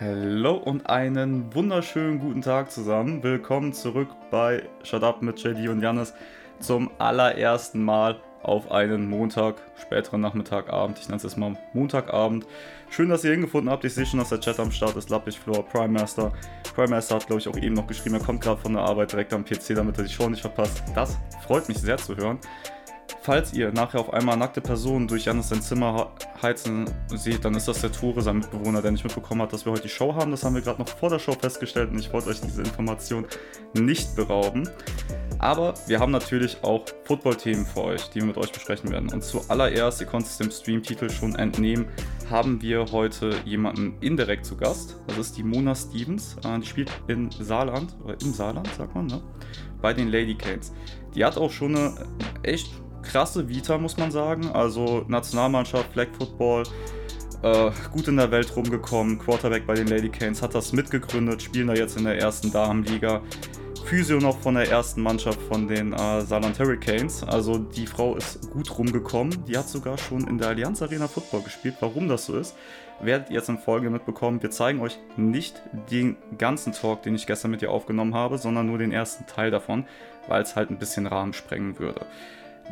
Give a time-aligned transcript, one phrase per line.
[0.00, 3.22] Hallo und einen wunderschönen guten Tag zusammen.
[3.22, 6.14] Willkommen zurück bei Shut Up mit JD und Janis
[6.58, 10.98] zum allerersten Mal auf einen Montag, späteren Nachmittagabend.
[10.98, 12.44] Ich nenne es jetzt mal Montagabend.
[12.90, 13.84] Schön, dass ihr hingefunden habt.
[13.84, 15.10] Ich sehe schon, dass der Chat am Start ist.
[15.10, 16.32] Lappich Floor, Prime Master.
[16.74, 19.12] Prime Master hat, glaube ich, auch eben noch geschrieben, er kommt gerade von der Arbeit
[19.12, 20.82] direkt am PC, damit er die Show nicht verpasst.
[20.96, 21.16] Das
[21.46, 22.40] freut mich sehr zu hören.
[23.24, 26.12] Falls ihr nachher auf einmal nackte Personen durch Janis sein Zimmer
[26.42, 29.72] heizen seht, dann ist das der Tore, sein Mitbewohner, der nicht mitbekommen hat, dass wir
[29.72, 30.30] heute die Show haben.
[30.30, 33.24] Das haben wir gerade noch vor der Show festgestellt und ich wollte euch diese Information
[33.72, 34.68] nicht berauben.
[35.38, 39.10] Aber wir haben natürlich auch Football-Themen für euch, die wir mit euch besprechen werden.
[39.10, 41.86] Und zuallererst, ihr konntet es dem Stream-Titel schon entnehmen,
[42.30, 45.00] haben wir heute jemanden indirekt zu Gast.
[45.06, 46.36] Das ist die Mona Stevens.
[46.44, 49.22] Äh, die spielt in Saarland, oder im Saarland, sagt man, ne?
[49.80, 50.72] Bei den Lady Canes.
[51.14, 51.94] Die hat auch schon eine
[52.42, 54.50] echt krasse Vita, muss man sagen.
[54.52, 56.64] Also Nationalmannschaft, Flag Football,
[57.42, 59.18] äh, gut in der Welt rumgekommen.
[59.18, 63.22] Quarterback bei den Lady Canes hat das mitgegründet, spielen da jetzt in der ersten Damenliga.
[63.84, 67.22] Physio noch von der ersten Mannschaft von den äh, Saarland Hurricanes.
[67.22, 69.44] Also die Frau ist gut rumgekommen.
[69.44, 71.76] Die hat sogar schon in der Allianz Arena Football gespielt.
[71.80, 72.56] Warum das so ist,
[73.02, 74.42] werdet ihr jetzt in Folge mitbekommen.
[74.42, 78.66] Wir zeigen euch nicht den ganzen Talk, den ich gestern mit ihr aufgenommen habe, sondern
[78.66, 79.84] nur den ersten Teil davon,
[80.28, 82.06] weil es halt ein bisschen Rahmen sprengen würde.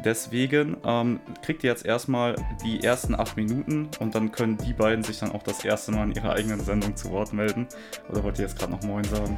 [0.05, 5.05] Deswegen ähm, kriegt ihr jetzt erstmal die ersten acht Minuten und dann können die beiden
[5.05, 7.67] sich dann auch das erste Mal in ihrer eigenen Sendung zu Wort melden.
[8.11, 9.37] Oder wollt ihr jetzt gerade noch Moin sagen?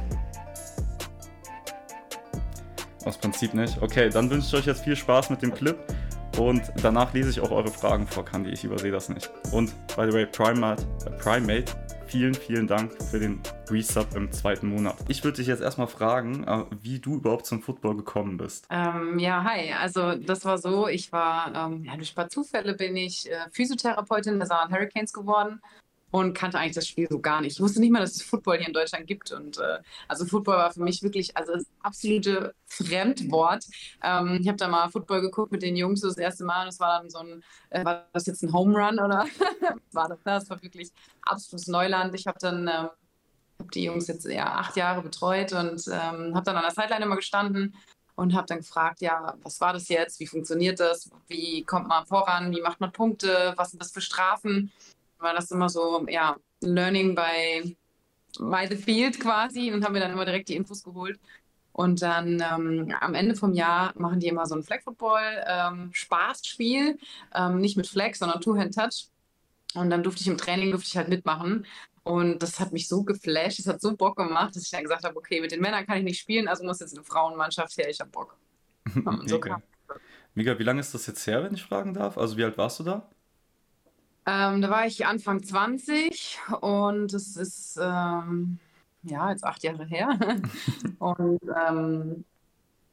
[3.05, 3.81] Aus Prinzip nicht.
[3.81, 5.77] Okay, dann wünsche ich euch jetzt viel Spaß mit dem Clip
[6.37, 8.49] und danach lese ich auch eure Fragen vor, Candy.
[8.49, 9.29] Ich übersehe das nicht.
[9.51, 11.73] Und by the way, Primate, äh, Primate
[12.15, 14.95] vielen, vielen Dank für den Resub im zweiten Monat.
[15.09, 18.67] Ich würde dich jetzt erstmal fragen, äh, wie du überhaupt zum Football gekommen bist.
[18.69, 19.73] Ähm, ja, hi.
[19.73, 23.35] Also das war so, ich war, ähm, ja, durch ein paar Zufälle bin ich äh,
[23.51, 25.61] Physiotherapeutin der Saarland Hurricanes geworden
[26.15, 27.55] und kannte eigentlich das Spiel so gar nicht.
[27.55, 29.33] Ich wusste nicht mal, dass es Football hier in Deutschland gibt.
[29.33, 33.65] Und äh, also Football war für mich wirklich also das absolute Fremdwort.
[34.01, 36.79] Ähm, ich habe da mal Football geguckt mit den Jungs das erste Mal und es
[36.79, 39.25] war dann so ein, äh, war das jetzt ein Home Run oder
[39.91, 40.19] war das?
[40.23, 40.89] Das war wirklich
[41.23, 42.15] absolutes Neuland.
[42.15, 42.87] Ich habe dann äh,
[43.59, 47.03] hab die Jungs jetzt ja acht Jahre betreut und ähm, habe dann an der Sideline
[47.03, 47.75] immer gestanden
[48.15, 50.21] und habe dann gefragt, ja, was war das jetzt?
[50.21, 51.09] Wie funktioniert das?
[51.27, 52.55] Wie kommt man voran?
[52.55, 53.53] Wie macht man Punkte?
[53.57, 54.71] Was sind das für Strafen?
[55.25, 57.75] War das immer so, ja, Learning by,
[58.39, 61.19] by the field quasi und haben mir dann immer direkt die Infos geholt.
[61.73, 65.89] Und dann ähm, am Ende vom Jahr machen die immer so ein Flag Football ähm,
[65.91, 66.97] Spaßspiel,
[67.33, 69.09] ähm, nicht mit Flag, sondern Two-Hand-Touch.
[69.73, 71.65] Und dann durfte ich im Training durfte ich halt mitmachen.
[72.03, 75.03] Und das hat mich so geflasht, das hat so Bock gemacht, dass ich dann gesagt
[75.03, 77.89] habe, okay, mit den Männern kann ich nicht spielen, also muss jetzt eine Frauenmannschaft her,
[77.89, 78.37] ich habe Bock.
[78.93, 79.61] so Mega.
[80.35, 82.17] Mega, wie lange ist das jetzt her, wenn ich fragen darf?
[82.17, 83.09] Also wie alt warst du da?
[84.27, 88.59] Ähm, da war ich Anfang 20 und es ist ähm,
[89.03, 90.17] ja jetzt acht Jahre her.
[90.99, 92.25] und ähm,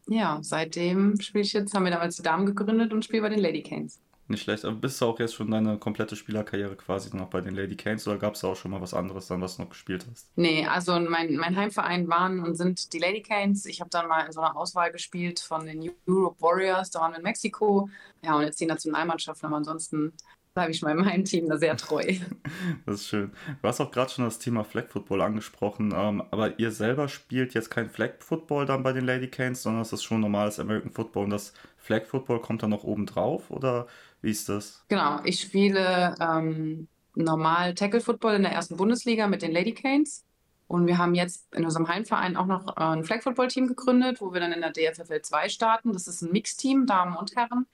[0.08, 3.38] ja, seitdem spiele ich jetzt, haben wir damals die Damen gegründet und spiele bei den
[3.38, 4.00] Lady Canes.
[4.28, 7.54] Nicht schlecht, aber bist du auch jetzt schon deine komplette Spielerkarriere quasi noch bei den
[7.54, 9.70] Lady Canes oder gab es da auch schon mal was anderes dann, was du noch
[9.70, 10.30] gespielt hast?
[10.36, 13.66] Nee, also mein, mein Heimverein waren und sind die Lady Canes.
[13.66, 17.12] Ich habe dann mal in so einer Auswahl gespielt von den Europe Warriors, da waren
[17.12, 17.90] wir in Mexiko.
[18.22, 20.12] Ja, und jetzt die Nationalmannschaft, aber ansonsten
[20.54, 22.02] bleibe ich mal meinem Team da sehr treu.
[22.86, 23.32] Das ist schön.
[23.60, 27.54] Du hast auch gerade schon das Thema Flag Football angesprochen, ähm, aber ihr selber spielt
[27.54, 30.92] jetzt kein Flag Football dann bei den Lady Canes, sondern es ist schon normales American
[30.92, 33.86] Football und das Flag Football kommt dann noch oben drauf oder
[34.20, 34.84] wie ist das?
[34.88, 40.24] Genau, ich spiele ähm, normal Tackle Football in der ersten Bundesliga mit den Lady Canes.
[40.68, 44.20] Und wir haben jetzt in unserem Heimverein auch noch äh, ein Flag Football Team gegründet,
[44.20, 45.92] wo wir dann in der DFFL 2 starten.
[45.92, 47.66] Das ist ein Mixteam, Damen und Herren.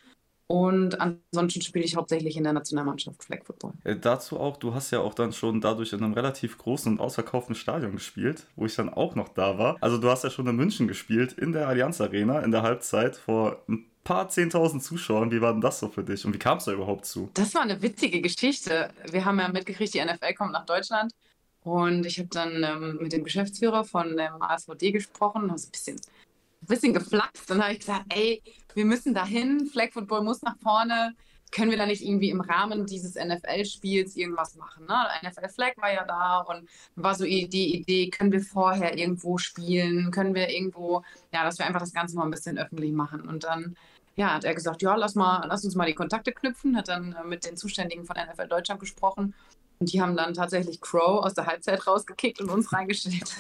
[0.48, 3.75] Und ansonsten spiele ich hauptsächlich in der Nationalmannschaft Flag Football.
[3.84, 7.00] Äh, dazu auch, du hast ja auch dann schon dadurch in einem relativ großen und
[7.00, 9.76] ausverkauften Stadion gespielt, wo ich dann auch noch da war.
[9.82, 13.16] Also du hast ja schon in München gespielt, in der Allianz Arena, in der Halbzeit
[13.16, 15.31] vor ein paar 10.000 Zuschauern.
[15.31, 17.28] Wie war denn das so für dich und wie kam es da überhaupt zu?
[17.34, 18.88] Das war eine witzige Geschichte.
[19.10, 21.12] Wir haben ja mitgekriegt, die NFL kommt nach Deutschland.
[21.62, 26.00] Und ich habe dann ähm, mit dem Geschäftsführer von dem ASVD gesprochen, also ein bisschen
[26.66, 27.49] bisschen geflaxt.
[27.49, 28.43] Dann habe ich gesagt, ey,
[28.75, 31.15] wir müssen dahin, Flag Football muss nach vorne.
[31.51, 34.84] Können wir da nicht irgendwie im Rahmen dieses NFL-Spiels irgendwas machen?
[34.87, 34.95] Ne?
[35.22, 40.10] NFL Flag war ja da und war so die Idee, können wir vorher irgendwo spielen?
[40.10, 41.03] Können wir irgendwo,
[41.33, 43.22] ja, dass wir einfach das Ganze mal ein bisschen öffentlich machen.
[43.22, 43.77] Und dann
[44.16, 47.13] ja, hat er gesagt, ja, lass mal, lass uns mal die Kontakte knüpfen, hat dann
[47.13, 49.34] äh, mit den Zuständigen von NFL Deutschland gesprochen
[49.78, 53.36] und die haben dann tatsächlich Crow aus der Halbzeit rausgekickt und uns reingestellt.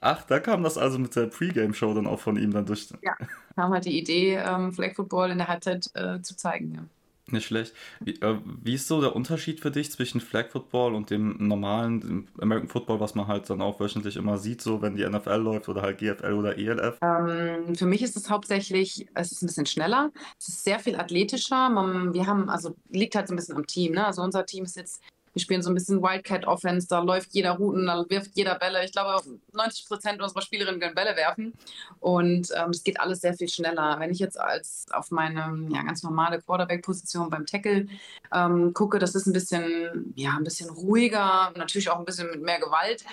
[0.00, 2.88] Ach, da kam das also mit der Pre-Game-Show dann auch von ihm dann durch.
[3.02, 3.16] Ja,
[3.56, 6.74] haben halt die Idee, ähm, Flag Football in der Halbzeit äh, zu zeigen.
[6.74, 6.84] Ja.
[7.30, 7.72] Nicht schlecht.
[8.00, 12.00] Wie, äh, wie, ist so der Unterschied für dich zwischen Flag Football und dem normalen
[12.00, 15.36] dem American Football, was man halt dann auch wöchentlich immer sieht, so wenn die NFL
[15.36, 16.98] läuft oder halt GFL oder ELF?
[17.00, 20.96] Ähm, für mich ist es hauptsächlich, es ist ein bisschen schneller, es ist sehr viel
[20.96, 21.70] athletischer.
[21.70, 23.92] Man, wir haben, also liegt halt so ein bisschen am Team.
[23.92, 24.04] Ne?
[24.04, 25.00] Also unser Team ist jetzt
[25.32, 28.84] wir spielen so ein bisschen Wildcat-Offense, da läuft jeder Routen, da wirft jeder Bälle.
[28.84, 31.54] Ich glaube, 90 Prozent unserer Spielerinnen können Bälle werfen.
[32.00, 33.98] Und ähm, es geht alles sehr viel schneller.
[33.98, 37.86] Wenn ich jetzt als auf meine ja, ganz normale Quarterback-Position beim Tackle
[38.32, 42.42] ähm, gucke, das ist ein bisschen, ja, ein bisschen ruhiger, natürlich auch ein bisschen mit
[42.42, 43.04] mehr Gewalt.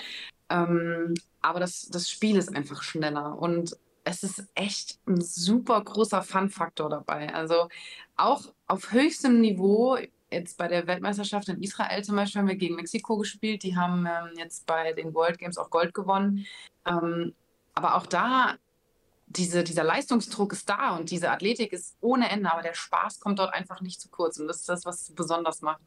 [0.49, 3.37] Ähm, aber das, das Spiel ist einfach schneller.
[3.37, 7.33] Und es ist echt ein super großer Fun-Faktor dabei.
[7.33, 7.69] Also
[8.17, 9.97] auch auf höchstem Niveau
[10.31, 13.63] jetzt bei der Weltmeisterschaft in Israel zum Beispiel haben wir gegen Mexiko gespielt.
[13.63, 16.45] Die haben ähm, jetzt bei den World Games auch Gold gewonnen.
[16.85, 17.33] Ähm,
[17.73, 18.55] aber auch da,
[19.27, 23.39] diese, dieser Leistungsdruck ist da und diese Athletik ist ohne Ende, aber der Spaß kommt
[23.39, 24.39] dort einfach nicht zu kurz.
[24.39, 25.81] Und das ist das, was es besonders macht.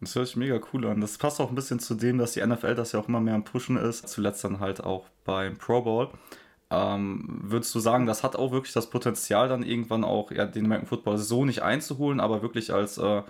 [0.00, 1.00] Das hört sich mega cool an.
[1.00, 3.34] Das passt auch ein bisschen zu dem, dass die NFL das ja auch immer mehr
[3.34, 4.08] am Pushen ist.
[4.08, 6.10] Zuletzt dann halt auch beim Pro Bowl.
[6.70, 10.64] Ähm, würdest du sagen, das hat auch wirklich das Potenzial, dann irgendwann auch ja, den
[10.64, 13.22] American Football so nicht einzuholen, aber wirklich als äh,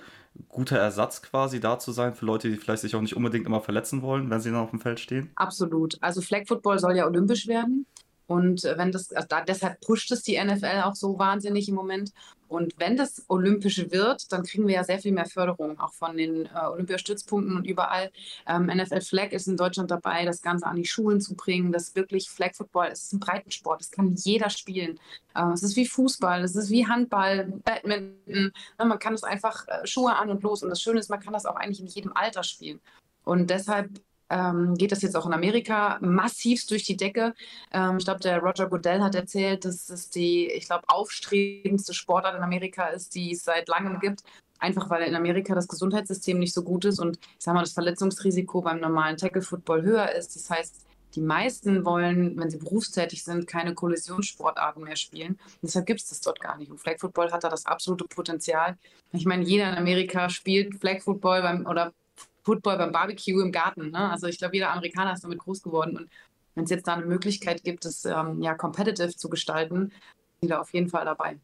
[0.49, 3.61] guter Ersatz quasi da zu sein für Leute, die vielleicht sich auch nicht unbedingt immer
[3.61, 5.31] verletzen wollen, wenn sie dann auf dem Feld stehen?
[5.35, 5.97] Absolut.
[6.01, 7.87] Also Flag Football soll ja olympisch werden.
[8.27, 12.13] Und wenn das, also da, deshalb pusht es die NFL auch so wahnsinnig im Moment.
[12.53, 16.17] Und wenn das olympisch wird, dann kriegen wir ja sehr viel mehr Förderung, auch von
[16.19, 18.11] den äh, Olympiastützpunkten und überall.
[18.47, 21.73] Ähm, NFL Flag ist in Deutschland dabei, das Ganze an die Schulen zu bringen.
[21.73, 25.01] Das wirklich Flag Football es ist ein Breitensport, das kann jeder spielen.
[25.35, 28.53] Äh, es ist wie Fußball, es ist wie Handball, Badminton.
[28.79, 30.63] Ja, man kann es einfach äh, Schuhe an und los.
[30.63, 32.81] Und das Schöne ist, man kann das auch eigentlich in jedem Alter spielen.
[33.25, 33.89] Und deshalb
[34.33, 37.35] ähm, geht das jetzt auch in Amerika massivst durch die Decke.
[37.71, 42.37] Ähm, ich glaube, der Roger Goodell hat erzählt, dass es die, ich glaube, aufstrebendste Sportart
[42.37, 44.23] in Amerika ist, die es seit langem gibt.
[44.59, 47.73] Einfach weil in Amerika das Gesundheitssystem nicht so gut ist und ich sage mal, das
[47.73, 50.35] Verletzungsrisiko beim normalen Tackle-Football höher ist.
[50.37, 55.33] Das heißt, die meisten wollen, wenn sie berufstätig sind, keine Kollisionssportarten mehr spielen.
[55.33, 56.71] Und deshalb gibt es das dort gar nicht.
[56.71, 58.79] Und Flag Football hat da das absolute Potenzial.
[59.13, 61.93] Ich meine, jeder in Amerika spielt Flag Football beim, oder
[62.43, 63.91] Football beim Barbecue im Garten.
[63.91, 64.11] Ne?
[64.11, 65.97] Also ich glaube, jeder Amerikaner ist damit groß geworden.
[65.97, 66.11] Und
[66.55, 69.93] wenn es jetzt da eine Möglichkeit gibt, es ähm, ja competitive zu gestalten,
[70.41, 71.39] sind da auf jeden Fall dabei.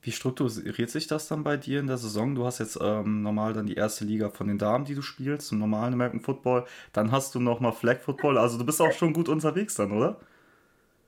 [0.00, 2.36] Wie strukturiert sich das dann bei dir in der Saison?
[2.36, 5.50] Du hast jetzt ähm, normal dann die erste Liga von den Damen, die du spielst,
[5.50, 6.66] im normalen American Football.
[6.92, 8.38] Dann hast du nochmal Flag Football.
[8.38, 10.20] Also du bist auch schon gut unterwegs dann, oder?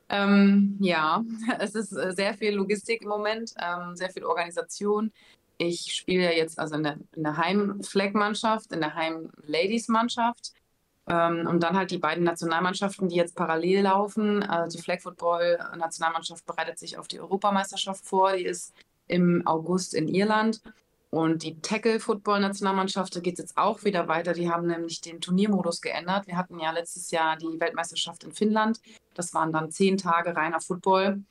[0.09, 1.23] Ähm, ja,
[1.61, 5.13] es ist äh, sehr viel Logistik im Moment, ähm, sehr viel Organisation
[5.61, 10.55] ich spiele ja jetzt also in der, in der Heim-Flag-Mannschaft, in der Heim-Ladies-Mannschaft.
[11.07, 14.43] Ähm, und dann halt die beiden Nationalmannschaften, die jetzt parallel laufen.
[14.43, 18.33] Also die Flag Football-Nationalmannschaft bereitet sich auf die Europameisterschaft vor.
[18.33, 18.73] Die ist
[19.07, 20.63] im August in Irland.
[21.11, 24.33] Und die Tackle-Football-Nationalmannschaft, da geht es jetzt auch wieder weiter.
[24.33, 26.27] Die haben nämlich den Turniermodus geändert.
[26.27, 28.81] Wir hatten ja letztes Jahr die Weltmeisterschaft in Finnland.
[29.13, 31.23] Das waren dann zehn Tage reiner Football.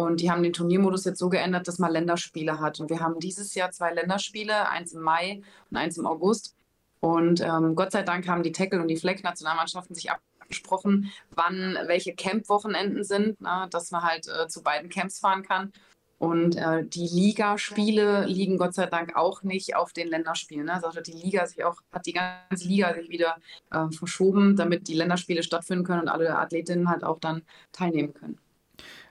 [0.00, 2.80] Und die haben den Turniermodus jetzt so geändert, dass man Länderspiele hat.
[2.80, 6.56] Und wir haben dieses Jahr zwei Länderspiele, eins im Mai und eins im August.
[7.00, 12.14] Und ähm, Gott sei Dank haben die Tackle und die Fleck-Nationalmannschaften sich abgesprochen, wann welche
[12.14, 15.70] Camp-Wochenenden sind, na, dass man halt äh, zu beiden Camps fahren kann.
[16.18, 20.64] Und äh, die Ligaspiele liegen Gott sei Dank auch nicht auf den Länderspielen.
[20.64, 20.82] Ne?
[20.82, 23.36] Also die Liga sich auch, hat die ganze Liga sich wieder
[23.70, 27.42] äh, verschoben, damit die Länderspiele stattfinden können und alle Athletinnen halt auch dann
[27.72, 28.38] teilnehmen können.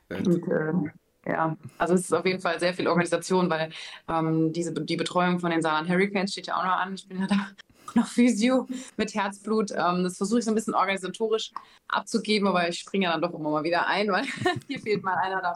[0.10, 3.72] Und, äh, ja, also es ist auf jeden Fall sehr viel Organisation, weil
[4.08, 6.96] ähm, diese, die Betreuung von den Saarland Hurricanes steht ja auch noch an.
[6.96, 7.50] Ich bin ja da
[7.96, 9.72] noch Physio mit Herzblut.
[9.72, 11.52] Ähm, das versuche ich so ein bisschen organisatorisch
[11.88, 14.26] abzugeben, aber ich springe ja dann doch immer mal wieder ein, weil
[14.68, 15.56] hier fehlt mal einer da.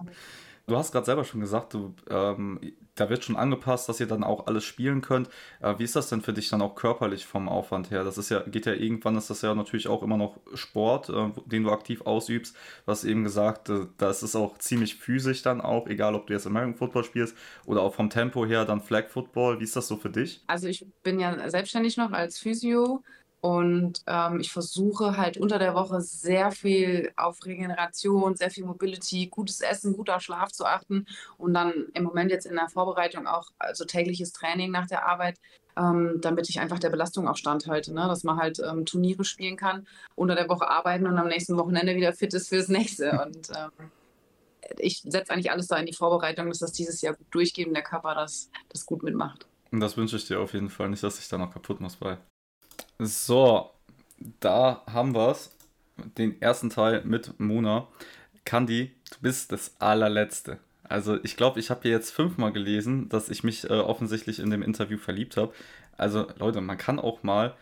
[0.66, 2.60] Du hast gerade selber schon gesagt, du, ähm,
[2.96, 5.28] da wird schon angepasst, dass ihr dann auch alles spielen könnt.
[5.60, 8.06] Äh, wie ist das denn für dich dann auch körperlich vom Aufwand her?
[8.06, 11.32] Das ist ja, geht ja irgendwann, ist das ja natürlich auch immer noch Sport, äh,
[11.48, 12.56] den du aktiv ausübst.
[12.86, 16.34] Du hast eben gesagt, äh, da ist auch ziemlich physisch dann auch, egal ob du
[16.34, 19.60] jetzt American Football spielst oder auch vom Tempo her dann Flag Football.
[19.60, 20.44] Wie ist das so für dich?
[20.48, 23.04] Also ich bin ja selbstständig noch als Physio
[23.44, 29.28] und ähm, ich versuche halt unter der Woche sehr viel auf Regeneration, sehr viel Mobility,
[29.28, 31.08] gutes Essen, guter Schlaf zu achten
[31.38, 35.42] und dann im Moment jetzt in der Vorbereitung auch also tägliches Training nach der Arbeit,
[35.76, 38.08] ähm, damit ich einfach der Belastung auch standhalte, ne?
[38.08, 41.98] dass man halt ähm, Turniere spielen kann, unter der Woche arbeiten und am nächsten Wochenende
[41.98, 43.12] wieder fit ist fürs nächste.
[43.26, 43.92] Und ähm,
[44.78, 47.74] ich setze eigentlich alles da in die Vorbereitung, dass das dieses Jahr gut durchgeht und
[47.74, 49.46] der Körper das, das gut mitmacht.
[49.72, 51.98] Und das wünsche ich dir auf jeden Fall nicht, dass ich da noch kaputt muss
[51.98, 52.18] bei.
[53.00, 53.72] So,
[54.40, 55.56] da haben wir es.
[56.18, 57.88] Den ersten Teil mit Mona.
[58.46, 60.60] Kandi, du bist das allerletzte.
[60.84, 64.62] Also ich glaube, ich habe jetzt fünfmal gelesen, dass ich mich äh, offensichtlich in dem
[64.62, 65.54] Interview verliebt habe.
[65.98, 67.56] Also Leute, man kann auch mal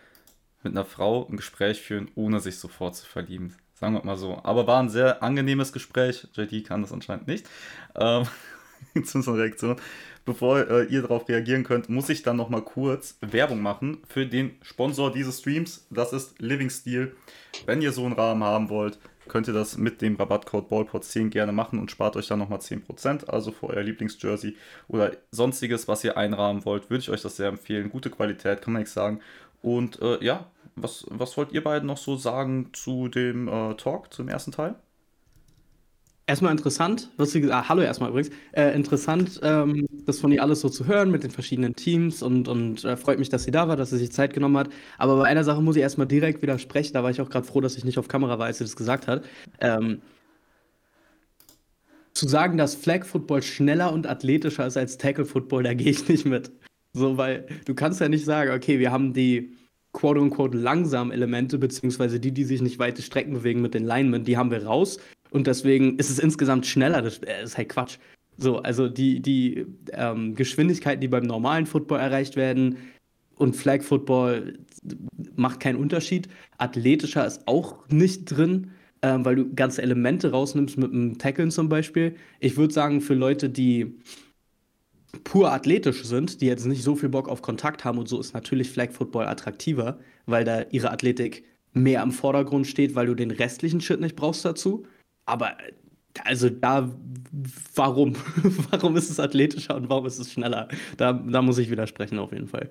[0.64, 3.56] mit einer Frau ein Gespräch führen, ohne sich sofort zu verlieben.
[3.74, 4.40] Sagen wir mal so.
[4.44, 6.28] Aber war ein sehr angenehmes Gespräch.
[6.34, 7.48] JD kann das anscheinend nicht.
[7.96, 8.28] Ähm,
[9.04, 9.76] zu unserer Reaktion.
[10.26, 14.52] Bevor äh, ihr darauf reagieren könnt, muss ich dann nochmal kurz Werbung machen für den
[14.62, 15.88] Sponsor dieses Streams.
[15.90, 17.16] Das ist Living Steel.
[17.66, 21.52] Wenn ihr so einen Rahmen haben wollt, könnt ihr das mit dem Rabattcode BallPod10 gerne
[21.52, 23.28] machen und spart euch dann nochmal 10%.
[23.30, 24.56] Also für euer Lieblingsjersey
[24.88, 27.90] oder sonstiges, was ihr einrahmen wollt, würde ich euch das sehr empfehlen.
[27.90, 29.22] Gute Qualität, kann man nichts sagen.
[29.62, 34.14] Und äh, ja, was, was wollt ihr beiden noch so sagen zu dem äh, Talk,
[34.14, 34.76] zum ersten Teil?
[36.32, 40.42] Erstmal interessant, was Sie gesagt ah, hallo erstmal übrigens, äh, interessant, ähm, das von ihr
[40.42, 43.52] alles so zu hören mit den verschiedenen Teams und, und äh, freut mich, dass sie
[43.52, 44.70] da war, dass sie sich Zeit genommen hat.
[44.98, 47.60] Aber bei einer Sache muss ich erstmal direkt widersprechen, da war ich auch gerade froh,
[47.60, 49.26] dass ich nicht auf Kamera war, als sie das gesagt hat.
[49.60, 50.02] Ähm,
[52.14, 56.08] zu sagen, dass Flag Football schneller und athletischer ist als Tackle Football, da gehe ich
[56.08, 56.50] nicht mit.
[56.94, 59.58] So, weil du kannst ja nicht sagen, okay, wir haben die
[59.92, 64.38] quote-unquote langsamen Elemente, beziehungsweise die, die sich nicht weite Strecken bewegen mit den Linemen, die
[64.38, 64.98] haben wir raus.
[65.32, 67.02] Und deswegen ist es insgesamt schneller.
[67.02, 67.98] Das äh, ist halt Quatsch.
[68.38, 72.78] So, also die, die ähm, Geschwindigkeiten, die beim normalen Football erreicht werden
[73.36, 74.60] und Flag Football
[75.36, 76.30] macht keinen Unterschied.
[76.58, 78.72] Athletischer ist auch nicht drin,
[79.02, 82.16] ähm, weil du ganze Elemente rausnimmst mit dem Tackeln zum Beispiel.
[82.40, 83.96] Ich würde sagen, für Leute, die
[85.24, 88.34] pur athletisch sind, die jetzt nicht so viel Bock auf Kontakt haben und so, ist
[88.34, 93.32] natürlich Flag Football attraktiver, weil da ihre Athletik mehr im Vordergrund steht, weil du den
[93.32, 94.86] restlichen Shit nicht brauchst dazu.
[95.26, 95.56] Aber
[96.24, 96.90] also da,
[97.76, 98.16] warum?
[98.72, 100.68] warum ist es athletischer und warum ist es schneller?
[100.98, 102.70] Da, da muss ich widersprechen auf jeden Fall.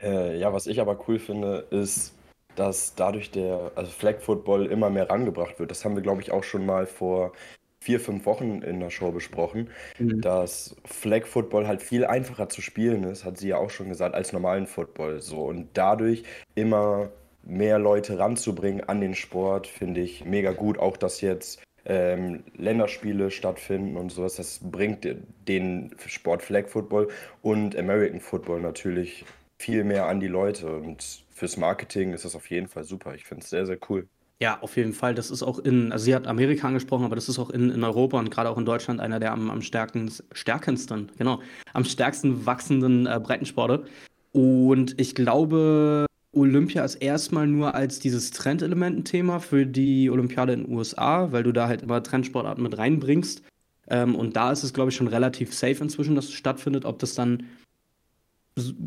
[0.00, 2.14] Äh, ja, was ich aber cool finde, ist,
[2.56, 5.70] dass dadurch der also Flag Football immer mehr rangebracht wird.
[5.70, 7.32] Das haben wir, glaube ich, auch schon mal vor
[7.80, 10.20] vier, fünf Wochen in der Show besprochen, mhm.
[10.20, 14.14] dass Flag Football halt viel einfacher zu spielen ist, hat sie ja auch schon gesagt,
[14.14, 15.20] als normalen Football.
[15.20, 16.22] So und dadurch
[16.54, 17.10] immer
[17.44, 20.78] mehr Leute ranzubringen an den Sport, finde ich mega gut.
[20.78, 25.06] Auch dass jetzt ähm, Länderspiele stattfinden und sowas, das bringt
[25.48, 27.08] den Sport Flag Football
[27.42, 29.24] und American Football natürlich
[29.58, 30.74] viel mehr an die Leute.
[30.74, 33.14] Und fürs Marketing ist das auf jeden Fall super.
[33.14, 34.08] Ich finde es sehr, sehr cool.
[34.40, 35.14] Ja, auf jeden Fall.
[35.14, 37.84] Das ist auch in, also sie hat Amerika angesprochen, aber das ist auch in, in
[37.84, 41.40] Europa und gerade auch in Deutschland einer der am, am stärken, stärkendsten, genau,
[41.72, 43.84] am stärksten wachsenden äh, Breitensporte.
[44.32, 50.52] Und ich glaube, Olympia ist erstmal nur als dieses Trendelement ein Thema für die Olympiade
[50.52, 53.42] in den USA, weil du da halt immer Trendsportarten mit reinbringst.
[53.88, 56.84] Ähm, und da ist es, glaube ich, schon relativ safe inzwischen, dass es stattfindet.
[56.84, 57.44] Ob das dann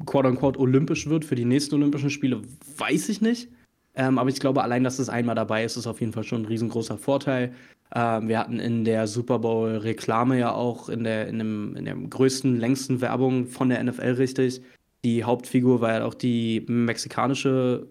[0.06, 2.42] quote unquote olympisch wird für die nächsten Olympischen Spiele,
[2.77, 3.50] weiß ich nicht.
[3.96, 6.44] Ähm, aber ich glaube, allein, dass es einmal dabei ist, ist auf jeden Fall schon
[6.44, 7.54] ein riesengroßer Vorteil.
[7.94, 11.96] Ähm, wir hatten in der Super Bowl-Reklame ja auch in der, in, dem, in der
[11.96, 14.62] größten, längsten Werbung von der NFL richtig.
[15.04, 17.88] Die Hauptfigur war ja auch die mexikanische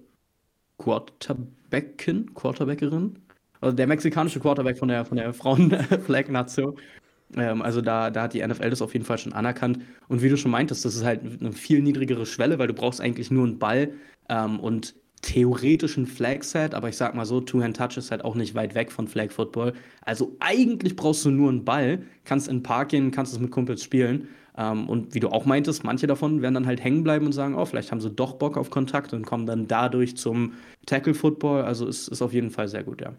[0.79, 3.19] Quarterbackin, Quarterbackerin.
[3.61, 6.77] Also der mexikanische Quarterback von der, von der Frauen-Flag-Nation.
[7.35, 9.81] Ähm, also da, da hat die NFL das auf jeden Fall schon anerkannt.
[10.07, 13.01] Und wie du schon meintest, das ist halt eine viel niedrigere Schwelle, weil du brauchst
[13.01, 13.95] eigentlich nur einen Ball
[14.29, 18.75] ähm, und theoretischen Flag-Set, aber ich sag mal so, Two-Hand-Touch ist halt auch nicht weit
[18.77, 19.73] weg von Flag-Football.
[20.03, 23.51] Also eigentlich brauchst du nur einen Ball, kannst in den Park gehen, kannst es mit
[23.51, 24.29] Kumpels spielen.
[24.57, 27.55] Ähm, und wie du auch meintest, manche davon werden dann halt hängen bleiben und sagen,
[27.55, 30.55] oh, vielleicht haben sie doch Bock auf Kontakt und kommen dann dadurch zum
[30.87, 31.63] Tackle-Football.
[31.63, 33.13] Also ist, ist auf jeden Fall sehr gut, ja.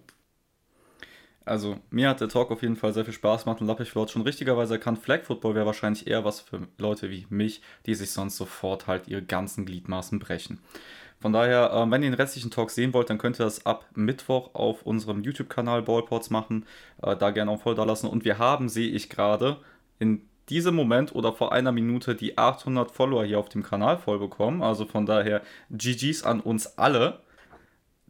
[1.45, 4.11] Also, mir hat der Talk auf jeden Fall sehr viel Spaß gemacht und Lappich Floyd
[4.11, 8.11] schon richtigerweise erkannt, Flag Football wäre wahrscheinlich eher was für Leute wie mich, die sich
[8.11, 10.59] sonst sofort halt ihre ganzen Gliedmaßen brechen.
[11.19, 13.85] Von daher, äh, wenn ihr den restlichen Talk sehen wollt, dann könnt ihr das ab
[13.95, 16.65] Mittwoch auf unserem YouTube-Kanal Ballports machen.
[17.01, 18.07] Äh, da gerne auch voll da lassen.
[18.07, 19.57] Und wir haben, sehe ich gerade,
[19.99, 24.19] in diesem Moment oder vor einer Minute die 800 Follower hier auf dem Kanal voll
[24.19, 24.61] bekommen.
[24.61, 27.19] Also von daher GG's an uns alle.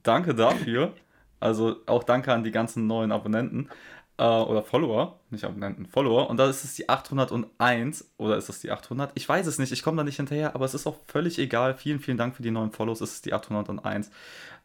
[0.04, 0.94] Danke dafür.
[1.40, 3.70] Also auch danke an die ganzen neuen Abonnenten
[4.18, 6.30] äh, oder Follower, nicht Abonnenten, Follower.
[6.30, 9.12] Und da ist es die 801 oder ist es die 800?
[9.16, 11.76] Ich weiß es nicht, ich komme da nicht hinterher, aber es ist auch völlig egal.
[11.76, 14.12] Vielen, vielen Dank für die neuen Follows, es ist die 801.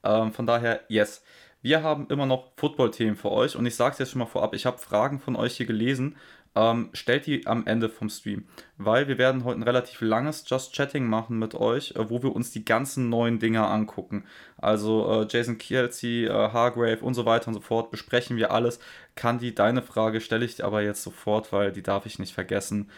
[0.04, 1.22] Ähm, von daher, yes.
[1.64, 4.52] Wir haben immer noch Football-Themen für euch und ich sage es jetzt schon mal vorab,
[4.52, 6.16] ich habe Fragen von euch hier gelesen
[6.54, 8.44] ähm, stellt die am Ende vom Stream,
[8.76, 12.34] weil wir werden heute ein relativ langes Just Chatting machen mit euch, äh, wo wir
[12.34, 14.24] uns die ganzen neuen Dinger angucken.
[14.58, 18.80] Also äh, Jason Kelsey, äh, Hargrave und so weiter und so fort besprechen wir alles.
[19.14, 22.90] Kandi, deine Frage stelle ich dir aber jetzt sofort, weil die darf ich nicht vergessen.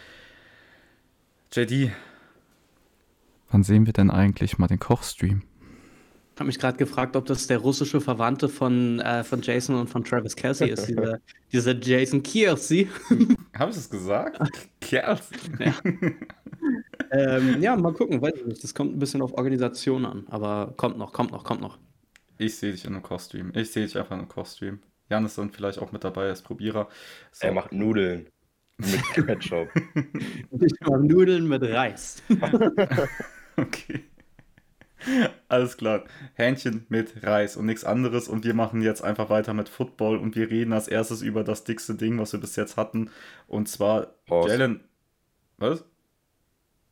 [1.52, 1.92] JD,
[3.50, 5.42] wann sehen wir denn eigentlich mal den Kochstream?
[6.40, 10.04] Habe mich gerade gefragt, ob das der russische Verwandte von, äh, von Jason und von
[10.04, 11.18] Travis Kelsey ist, dieser,
[11.52, 12.88] dieser Jason Kelsey.
[13.56, 14.40] Habe ich das gesagt?
[14.80, 15.38] Kelsey.
[17.10, 17.36] Ja.
[17.36, 18.64] ähm, ja, mal gucken, weiß ich nicht.
[18.64, 21.78] Das kommt ein bisschen auf Organisation an, aber kommt noch, kommt noch, kommt noch.
[22.38, 23.52] Ich sehe dich in einem Kostüm.
[23.54, 24.80] Ich sehe dich einfach in einem Kostüm.
[25.10, 26.88] Jan ist dann vielleicht auch mit dabei als Probierer.
[27.30, 27.46] So.
[27.46, 28.28] Er macht Nudeln
[28.78, 29.68] mit Ketchup.
[30.60, 32.22] Ich mache Nudeln mit Reis.
[33.56, 34.04] Okay.
[35.48, 36.04] Alles klar.
[36.34, 38.28] Hähnchen mit Reis und nichts anderes.
[38.28, 41.64] Und wir machen jetzt einfach weiter mit Football und wir reden als erstes über das
[41.64, 43.10] dickste Ding, was wir bis jetzt hatten.
[43.46, 44.50] Und zwar Horst.
[44.50, 44.80] Jalen.
[45.58, 45.84] Was?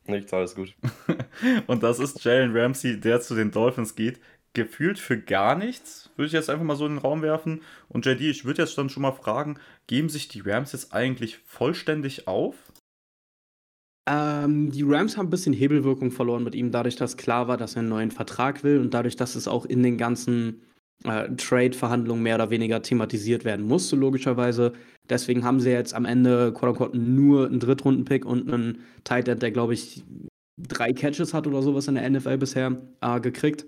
[0.07, 0.75] Nichts, alles gut.
[1.67, 4.21] Und das ist Jalen Ramsey, der zu den Dolphins geht.
[4.55, 7.63] Gefühlt für gar nichts, würde ich jetzt einfach mal so in den Raum werfen.
[7.89, 11.39] Und JD, ich würde jetzt dann schon mal fragen, geben sich die Rams jetzt eigentlich
[11.39, 12.57] vollständig auf?
[14.09, 17.77] Ähm, die Rams haben ein bisschen Hebelwirkung verloren mit ihm, dadurch, dass klar war, dass
[17.77, 20.63] er einen neuen Vertrag will und dadurch, dass es auch in den ganzen
[21.05, 24.73] äh, Trade-Verhandlungen mehr oder weniger thematisiert werden musste, logischerweise.
[25.09, 29.43] Deswegen haben sie jetzt am Ende, quote unquote, nur einen Drittrunden-Pick und einen Tight End,
[29.43, 30.05] der, glaube ich,
[30.59, 33.67] drei Catches hat oder sowas in der NFL bisher äh, gekriegt.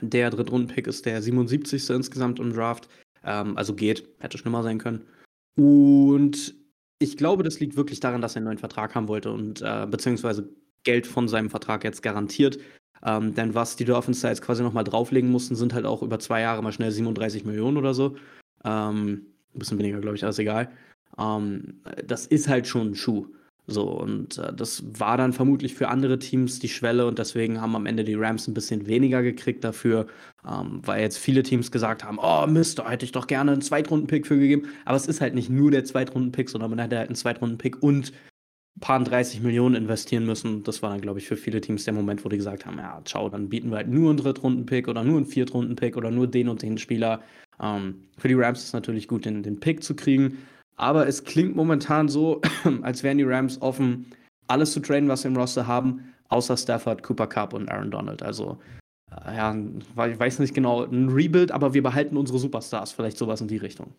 [0.00, 1.90] Der Drittrunden-Pick ist der 77.
[1.90, 2.88] insgesamt im Draft.
[3.24, 5.06] Ähm, also geht, hätte schlimmer sein können.
[5.56, 6.54] Und
[6.98, 9.86] ich glaube, das liegt wirklich daran, dass er einen neuen Vertrag haben wollte und äh,
[9.88, 10.48] beziehungsweise
[10.84, 12.58] Geld von seinem Vertrag jetzt garantiert.
[13.04, 16.18] Ähm, denn was die Dolphins da jetzt quasi nochmal drauflegen mussten, sind halt auch über
[16.18, 18.16] zwei Jahre mal schnell 37 Millionen oder so.
[18.64, 20.70] Ähm, ein bisschen weniger, glaube ich, ist egal.
[21.18, 23.26] Ähm, das ist halt schon ein Schuh.
[23.70, 27.76] So, und äh, das war dann vermutlich für andere Teams die Schwelle und deswegen haben
[27.76, 30.06] am Ende die Rams ein bisschen weniger gekriegt dafür,
[30.48, 33.60] ähm, weil jetzt viele Teams gesagt haben, oh Mist, da hätte ich doch gerne einen
[33.60, 34.68] Zweitrunden-Pick für gegeben.
[34.86, 38.12] Aber es ist halt nicht nur der Zweitrunden-Pick, sondern man hätte halt einen Zweitrunden-Pick und
[38.78, 40.62] ein paar 30 Millionen investieren müssen.
[40.62, 43.02] Das war dann, glaube ich, für viele Teams der Moment, wo die gesagt haben, ja,
[43.04, 46.48] ciao, dann bieten wir halt nur einen Drittrunden-Pick oder nur einen Viertrunden-Pick oder nur den
[46.48, 47.20] und den Spieler.
[47.60, 50.38] Ähm, für die Rams ist es natürlich gut, den, den Pick zu kriegen.
[50.78, 52.40] Aber es klingt momentan so,
[52.82, 54.06] als wären die Rams offen,
[54.46, 58.22] alles zu traden, was sie im Roster haben, außer Stafford, Cooper Cup und Aaron Donald.
[58.22, 58.58] Also,
[59.10, 59.54] äh, ja,
[60.06, 62.92] ich weiß nicht genau, ein Rebuild, aber wir behalten unsere Superstars.
[62.92, 63.92] Vielleicht sowas in die Richtung.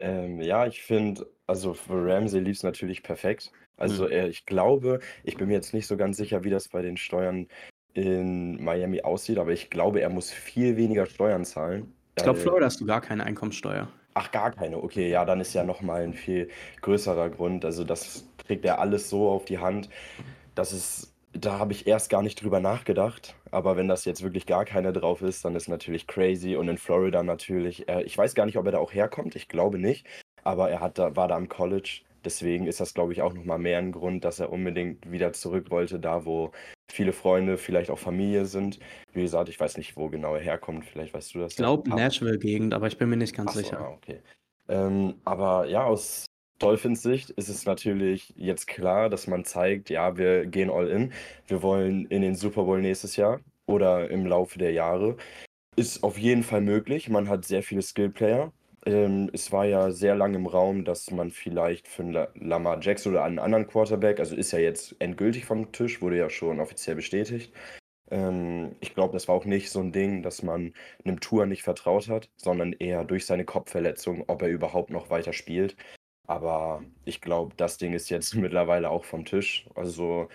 [0.00, 3.52] Ähm, ja, ich finde, also für Ramsey lief es natürlich perfekt.
[3.76, 4.12] Also Mhm.
[4.30, 7.46] ich glaube, ich bin mir jetzt nicht so ganz sicher, wie das bei den Steuern
[7.94, 11.92] in Miami aussieht, aber ich glaube, er muss viel weniger Steuern zahlen.
[12.16, 13.88] Ich glaube, Weil- Florida hast du gar keine Einkommenssteuer.
[14.14, 14.82] Ach, gar keine.
[14.82, 16.50] Okay, ja, dann ist ja nochmal ein viel
[16.82, 17.64] größerer Grund.
[17.64, 19.88] Also das kriegt er alles so auf die Hand.
[20.54, 23.36] Das ist, da habe ich erst gar nicht drüber nachgedacht.
[23.52, 26.56] Aber wenn das jetzt wirklich gar keine drauf ist, dann ist natürlich crazy.
[26.56, 29.36] Und in Florida natürlich, äh, ich weiß gar nicht, ob er da auch herkommt.
[29.36, 30.06] Ich glaube nicht.
[30.42, 32.02] Aber er hat da, war da am College.
[32.24, 35.70] Deswegen ist das, glaube ich, auch nochmal mehr ein Grund, dass er unbedingt wieder zurück
[35.70, 36.52] wollte, da wo
[36.90, 38.78] viele Freunde, vielleicht auch Familie sind.
[39.12, 40.84] Wie gesagt, ich weiß nicht, wo genau er herkommt.
[40.84, 41.52] Vielleicht weißt du das.
[41.52, 41.96] Ich glaube, ja.
[41.96, 43.80] Nashville-Gegend, aber ich bin mir nicht ganz so, sicher.
[43.80, 44.20] ah, okay.
[44.68, 46.26] Ähm, aber ja, aus
[46.58, 51.12] Dolphins Sicht ist es natürlich jetzt klar, dass man zeigt, ja, wir gehen all in.
[51.46, 55.16] Wir wollen in den Super Bowl nächstes Jahr oder im Laufe der Jahre.
[55.76, 57.08] Ist auf jeden Fall möglich.
[57.08, 58.52] Man hat sehr viele Skillplayer.
[58.86, 62.80] Ähm, es war ja sehr lange im Raum, dass man vielleicht für einen La Lamar
[62.80, 66.60] Jackson oder einen anderen Quarterback, also ist ja jetzt endgültig vom Tisch, wurde ja schon
[66.60, 67.52] offiziell bestätigt.
[68.10, 71.62] Ähm, ich glaube, das war auch nicht so ein Ding, dass man einem Tour nicht
[71.62, 75.76] vertraut hat, sondern eher durch seine Kopfverletzung, ob er überhaupt noch weiter spielt.
[76.26, 79.66] Aber ich glaube, das Ding ist jetzt mittlerweile auch vom Tisch.
[79.74, 80.28] Also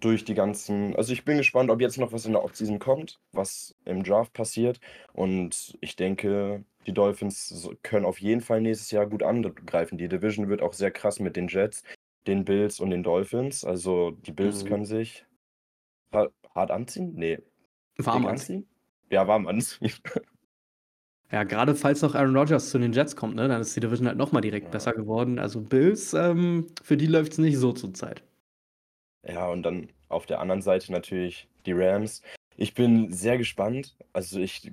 [0.00, 0.94] durch die ganzen.
[0.96, 4.32] Also ich bin gespannt, ob jetzt noch was in der Offseason kommt, was im Draft
[4.34, 4.80] passiert.
[5.14, 9.98] Und ich denke, die Dolphins können auf jeden Fall nächstes Jahr gut angreifen.
[9.98, 11.84] Die Division wird auch sehr krass mit den Jets,
[12.26, 13.62] den Bills und den Dolphins.
[13.62, 14.68] Also die Bills Mhm.
[14.68, 15.26] können sich
[16.12, 17.12] ha- hart anziehen?
[17.14, 17.38] Nee.
[17.98, 18.66] Warm anziehen.
[19.10, 19.92] Ja, warm anziehen.
[21.30, 24.06] Ja, gerade falls noch Aaron Rodgers zu den Jets kommt, ne, dann ist die Division
[24.08, 24.70] halt nochmal direkt Ja.
[24.70, 25.38] besser geworden.
[25.38, 28.22] Also Bills, ähm, für die läuft es nicht so zur Zeit.
[29.26, 32.22] Ja, und dann auf der anderen Seite natürlich die Rams.
[32.56, 33.94] Ich bin sehr gespannt.
[34.14, 34.72] Also ich,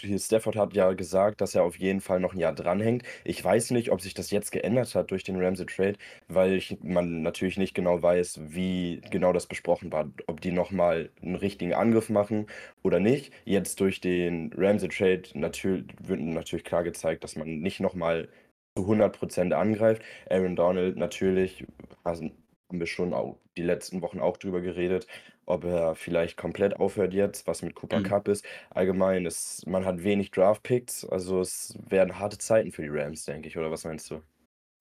[0.00, 3.04] hier Stafford hat ja gesagt, dass er auf jeden Fall noch ein Jahr dranhängt.
[3.24, 5.94] Ich weiß nicht, ob sich das jetzt geändert hat durch den Ramsey Trade,
[6.28, 11.10] weil ich, man natürlich nicht genau weiß, wie genau das besprochen war, ob die nochmal
[11.22, 12.46] einen richtigen Angriff machen
[12.82, 13.32] oder nicht.
[13.44, 18.28] Jetzt durch den Ramsey Trade natürlich, wird natürlich klar gezeigt, dass man nicht nochmal
[18.76, 20.02] zu 100% angreift.
[20.30, 21.66] Aaron Donald natürlich,
[22.04, 22.32] haben
[22.70, 25.06] wir schon auch die letzten Wochen auch drüber geredet,
[25.46, 28.02] ob er vielleicht komplett aufhört jetzt, was mit Cooper Mhm.
[28.02, 28.44] Cup ist.
[28.70, 33.48] Allgemein ist, man hat wenig Draft-Picks, also es werden harte Zeiten für die Rams, denke
[33.48, 34.22] ich, oder was meinst du?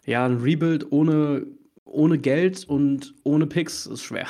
[0.06, 1.45] Ja, ein Rebuild ohne,
[1.86, 4.28] ohne Geld und ohne Picks ist schwer.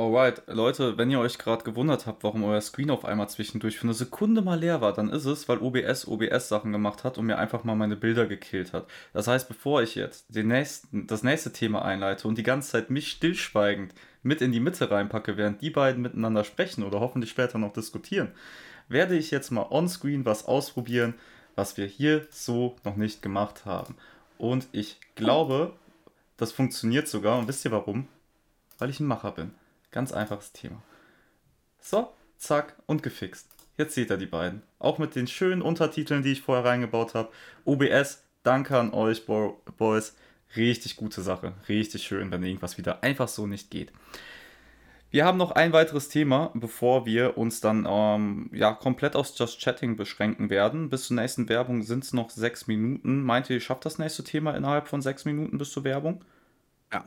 [0.00, 3.84] Alright, Leute, wenn ihr euch gerade gewundert habt, warum euer Screen auf einmal zwischendurch für
[3.84, 7.26] eine Sekunde mal leer war, dann ist es, weil OBS OBS Sachen gemacht hat und
[7.26, 8.86] mir einfach mal meine Bilder gekillt hat.
[9.12, 12.88] Das heißt, bevor ich jetzt den nächsten, das nächste Thema einleite und die ganze Zeit
[12.88, 17.58] mich stillschweigend mit in die Mitte reinpacke, während die beiden miteinander sprechen oder hoffentlich später
[17.58, 18.32] noch diskutieren,
[18.88, 21.12] werde ich jetzt mal on-screen was ausprobieren,
[21.56, 23.96] was wir hier so noch nicht gemacht haben.
[24.38, 25.74] Und ich glaube,
[26.38, 27.38] das funktioniert sogar.
[27.38, 28.08] Und wisst ihr warum?
[28.78, 29.52] Weil ich ein Macher bin.
[29.90, 30.82] Ganz einfaches Thema.
[31.80, 33.48] So, zack und gefixt.
[33.76, 34.62] Jetzt seht ihr die beiden.
[34.78, 37.30] Auch mit den schönen Untertiteln, die ich vorher reingebaut habe.
[37.64, 40.16] OBS, danke an euch, Boys.
[40.56, 41.54] Richtig gute Sache.
[41.68, 43.92] Richtig schön, wenn irgendwas wieder einfach so nicht geht.
[45.12, 49.60] Wir haben noch ein weiteres Thema, bevor wir uns dann ähm, ja, komplett aufs Just
[49.60, 50.88] Chatting beschränken werden.
[50.88, 53.22] Bis zur nächsten Werbung sind es noch sechs Minuten.
[53.22, 56.24] Meint ihr, ihr schafft das nächste Thema innerhalb von sechs Minuten bis zur Werbung?
[56.92, 57.04] Ja.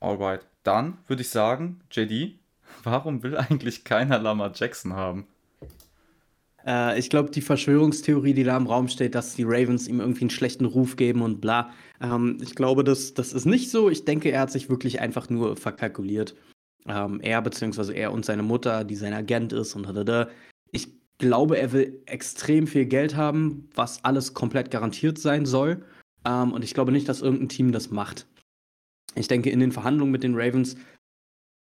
[0.00, 0.46] Alright.
[0.62, 2.38] Dann würde ich sagen, JD,
[2.82, 5.26] warum will eigentlich keiner Lama Jackson haben?
[6.66, 10.22] Äh, ich glaube, die Verschwörungstheorie, die da im Raum steht, dass die Ravens ihm irgendwie
[10.22, 11.70] einen schlechten Ruf geben und bla.
[12.00, 13.88] Ähm, ich glaube, das, das ist nicht so.
[13.90, 16.34] Ich denke, er hat sich wirklich einfach nur verkalkuliert.
[16.86, 20.28] Ähm, er beziehungsweise er und seine Mutter, die sein Agent ist und da.
[20.72, 25.84] Ich glaube, er will extrem viel Geld haben, was alles komplett garantiert sein soll.
[26.24, 28.26] Ähm, und ich glaube nicht, dass irgendein Team das macht.
[29.14, 30.76] Ich denke, in den Verhandlungen mit den Ravens,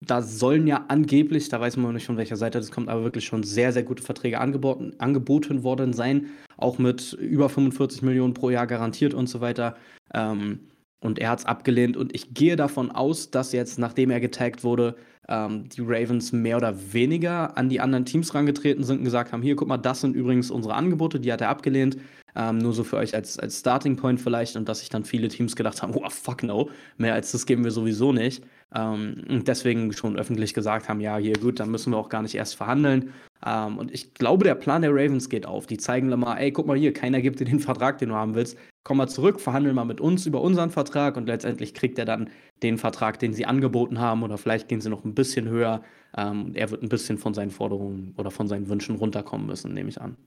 [0.06, 3.04] da sollen ja angeblich, da weiß man noch nicht von welcher Seite das kommt, aber
[3.04, 6.28] wirklich schon sehr, sehr gute Verträge angeboten, angeboten worden sein.
[6.58, 9.76] Auch mit über 45 Millionen pro Jahr garantiert und so weiter.
[10.13, 10.60] Ähm,
[11.00, 11.98] und er hat es abgelehnt.
[11.98, 14.96] Und ich gehe davon aus, dass jetzt, nachdem er getaggt wurde,
[15.28, 19.41] ähm, die Ravens mehr oder weniger an die anderen Teams rangetreten sind und gesagt haben:
[19.41, 21.98] Hier, guck mal, das sind übrigens unsere Angebote, die hat er abgelehnt.
[22.36, 24.56] Ähm, nur so für euch als, als Starting Point vielleicht.
[24.56, 27.63] Und dass sich dann viele Teams gedacht haben: Oh, fuck no, mehr als das geben
[27.63, 28.43] wir sowieso nicht.
[28.76, 32.22] Ähm, und deswegen schon öffentlich gesagt haben: Ja, hier, gut, dann müssen wir auch gar
[32.22, 33.13] nicht erst verhandeln.
[33.46, 35.67] Ähm, und ich glaube, der Plan der Ravens geht auf.
[35.67, 38.36] Die zeigen mal: Ey, guck mal hier, keiner gibt dir den Vertrag, den du haben
[38.36, 42.06] willst komm mal zurück, verhandel mal mit uns über unseren Vertrag und letztendlich kriegt er
[42.06, 42.30] dann
[42.62, 45.84] den Vertrag, den sie angeboten haben oder vielleicht gehen sie noch ein bisschen höher.
[46.15, 49.89] Ähm, er wird ein bisschen von seinen Forderungen oder von seinen Wünschen runterkommen müssen, nehme
[49.89, 50.17] ich an.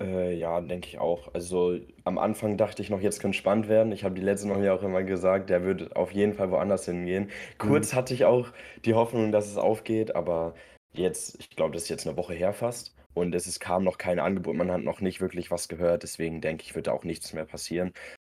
[0.00, 1.32] Äh, ja, denke ich auch.
[1.34, 3.92] Also am Anfang dachte ich noch, jetzt könnte spannend werden.
[3.92, 6.84] Ich habe die letzten Wochen ja auch immer gesagt, der wird auf jeden Fall woanders
[6.84, 7.30] hingehen.
[7.58, 7.96] Kurz mhm.
[7.96, 8.52] hatte ich auch
[8.84, 10.54] die Hoffnung, dass es aufgeht, aber
[10.92, 12.94] jetzt, ich glaube, das ist jetzt eine Woche her fast.
[13.14, 16.42] Und es ist, kam noch kein Angebot, man hat noch nicht wirklich was gehört, deswegen
[16.42, 17.92] denke ich, wird da auch nichts mehr passieren.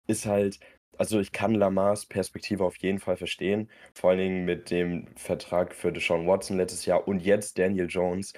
[0.08, 0.60] Ist halt,
[0.98, 5.74] also ich kann Lamars Perspektive auf jeden Fall verstehen, vor allen Dingen mit dem Vertrag
[5.74, 8.34] für Deshaun Watson letztes Jahr und jetzt Daniel Jones,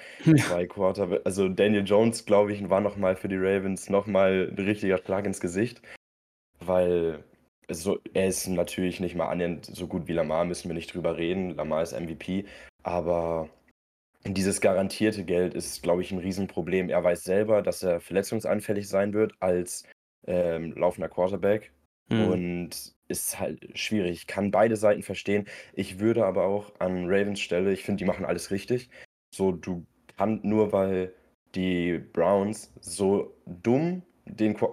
[0.47, 1.21] zwei Quarter.
[1.23, 5.39] Also Daniel Jones, glaube ich, war nochmal für die Ravens nochmal ein richtiger Schlag ins
[5.39, 5.81] Gesicht,
[6.59, 7.23] weil
[7.71, 11.17] so, er ist natürlich nicht mal annähernd so gut wie Lamar, müssen wir nicht drüber
[11.17, 11.51] reden.
[11.51, 12.45] Lamar ist MVP,
[12.83, 13.49] aber
[14.25, 16.89] dieses garantierte Geld ist, glaube ich, ein Riesenproblem.
[16.89, 19.83] Er weiß selber, dass er verletzungsanfällig sein wird als
[20.27, 21.71] ähm, laufender Quarterback.
[22.09, 22.27] Mhm.
[22.27, 22.69] Und
[23.07, 24.11] ist halt schwierig.
[24.11, 25.45] Ich kann beide Seiten verstehen.
[25.73, 28.89] Ich würde aber auch an Ravens Stelle, ich finde, die machen alles richtig.
[29.33, 29.85] So, du
[30.17, 31.13] kannst nur, weil
[31.55, 34.67] die Browns so dumm den Qu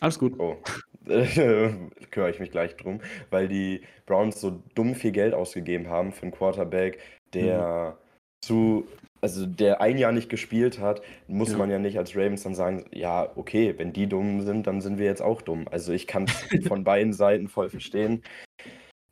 [0.00, 0.38] Alles gut.
[0.38, 0.56] Oh.
[1.04, 6.22] kümmere ich mich gleich drum, weil die Browns so dumm viel Geld ausgegeben haben für
[6.22, 7.00] einen Quarterback,
[7.34, 8.02] der mhm
[8.42, 8.86] zu,
[9.22, 11.56] also der ein Jahr nicht gespielt hat, muss ja.
[11.56, 14.98] man ja nicht als Ravens dann sagen, ja, okay, wenn die dumm sind, dann sind
[14.98, 15.66] wir jetzt auch dumm.
[15.70, 18.22] Also ich kann es von beiden Seiten voll verstehen.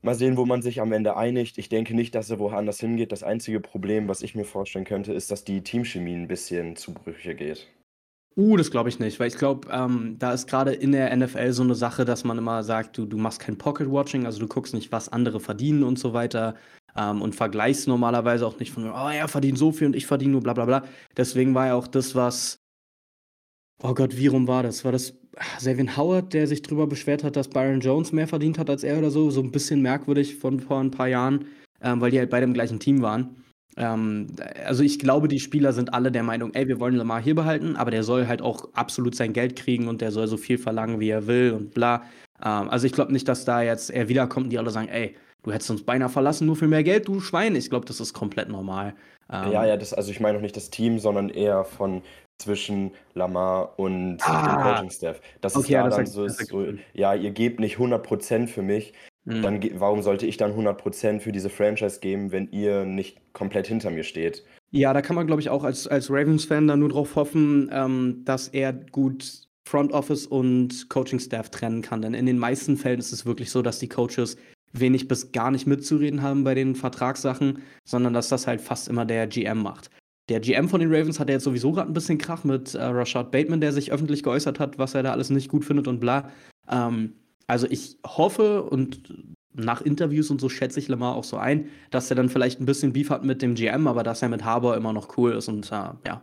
[0.02, 1.58] Mal sehen, wo man sich am Ende einigt.
[1.58, 3.12] Ich denke nicht, dass er woanders hingeht.
[3.12, 6.92] Das einzige Problem, was ich mir vorstellen könnte, ist, dass die Teamchemie ein bisschen zu
[6.92, 7.68] Brüche geht.
[8.36, 11.52] Uh, das glaube ich nicht, weil ich glaube, ähm, da ist gerade in der NFL
[11.52, 14.72] so eine Sache, dass man immer sagt, du, du machst kein Pocket-Watching, also du guckst
[14.72, 16.54] nicht, was andere verdienen und so weiter
[16.96, 20.32] ähm, und vergleichst normalerweise auch nicht von, oh, er verdient so viel und ich verdiene
[20.32, 20.84] nur bla bla bla.
[21.16, 22.58] Deswegen war ja auch das, was,
[23.82, 24.84] oh Gott, wie rum war das?
[24.84, 25.14] War das
[25.58, 28.98] Savin Howard, der sich drüber beschwert hat, dass Byron Jones mehr verdient hat als er
[28.98, 29.30] oder so?
[29.30, 31.46] So ein bisschen merkwürdig von vor ein paar Jahren,
[31.80, 33.36] ähm, weil die halt beide im gleichen Team waren.
[33.76, 34.26] Ähm,
[34.64, 37.76] also ich glaube, die Spieler sind alle der Meinung, ey, wir wollen Lamar hier behalten,
[37.76, 41.00] aber der soll halt auch absolut sein Geld kriegen und der soll so viel verlangen,
[41.00, 42.02] wie er will und bla.
[42.42, 45.16] Ähm, also ich glaube nicht, dass da jetzt er wiederkommt und die alle sagen, ey,
[45.42, 47.56] du hättest uns beinahe verlassen, nur für mehr Geld, du Schwein.
[47.56, 48.94] Ich glaube, das ist komplett normal.
[49.32, 52.02] Ähm, ja, ja, das, also ich meine noch nicht das Team, sondern eher von
[52.38, 55.20] zwischen Lamar und ah, dem Coaching-Staff.
[55.40, 58.94] Das okay, ist ja, da dann so, so, ja, ihr gebt nicht 100% für mich,
[59.24, 59.42] mhm.
[59.42, 63.90] dann warum sollte ich dann 100% für diese Franchise geben, wenn ihr nicht komplett hinter
[63.90, 64.44] mir steht?
[64.70, 68.22] Ja, da kann man, glaube ich, auch als, als Ravens-Fan dann nur drauf hoffen, ähm,
[68.24, 72.02] dass er gut Front Office und Coaching-Staff trennen kann.
[72.02, 74.36] Denn in den meisten Fällen ist es wirklich so, dass die Coaches
[74.72, 79.04] wenig bis gar nicht mitzureden haben bei den Vertragssachen, sondern dass das halt fast immer
[79.04, 79.90] der GM macht.
[80.28, 82.82] Der GM von den Ravens hat ja jetzt sowieso gerade ein bisschen Krach mit äh,
[82.82, 85.98] Rashad Bateman, der sich öffentlich geäußert hat, was er da alles nicht gut findet und
[85.98, 86.30] bla.
[86.70, 87.14] Ähm,
[87.48, 89.12] also ich hoffe und
[89.52, 92.66] nach Interviews und so schätze ich Lamar auch so ein, dass er dann vielleicht ein
[92.66, 95.48] bisschen Beef hat mit dem GM, aber dass er mit Harbour immer noch cool ist
[95.48, 96.22] und äh, ja,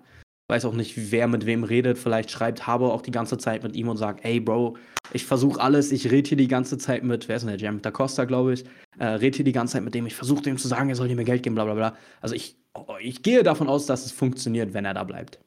[0.49, 1.97] weiß auch nicht, wer mit wem redet.
[1.97, 4.77] Vielleicht schreibt Harbour auch die ganze Zeit mit ihm und sagt, ey Bro,
[5.13, 7.81] ich versuche alles, ich rede hier die ganze Zeit mit, wer ist denn der GM?
[7.81, 8.65] Da Costa, glaube ich,
[8.97, 11.07] äh, rede hier die ganze Zeit mit dem, ich versuche dem zu sagen, er soll
[11.07, 11.97] dir mehr Geld geben, bla bla bla.
[12.21, 12.57] Also ich,
[12.99, 15.39] ich gehe davon aus, dass es funktioniert, wenn er da bleibt.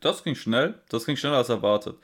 [0.00, 1.96] Das ging schnell, das ging schneller als erwartet.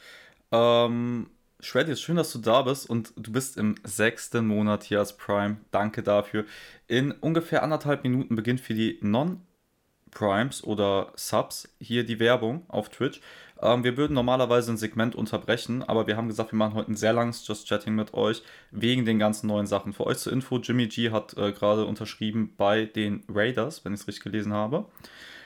[0.53, 1.29] Ähm,
[1.61, 5.17] Shreddy, ist schön, dass du da bist und du bist im sechsten Monat hier als
[5.17, 5.57] Prime.
[5.73, 6.45] Danke dafür.
[6.87, 13.21] In ungefähr anderthalb Minuten beginnt für die Non-Primes oder Subs hier die Werbung auf Twitch.
[13.61, 16.97] Ähm, wir würden normalerweise ein Segment unterbrechen, aber wir haben gesagt, wir machen heute ein
[16.97, 19.93] sehr langes Just Chatting mit euch wegen den ganzen neuen Sachen.
[19.93, 24.01] Für euch zur Info, Jimmy G hat äh, gerade unterschrieben bei den Raiders, wenn ich
[24.01, 24.87] es richtig gelesen habe.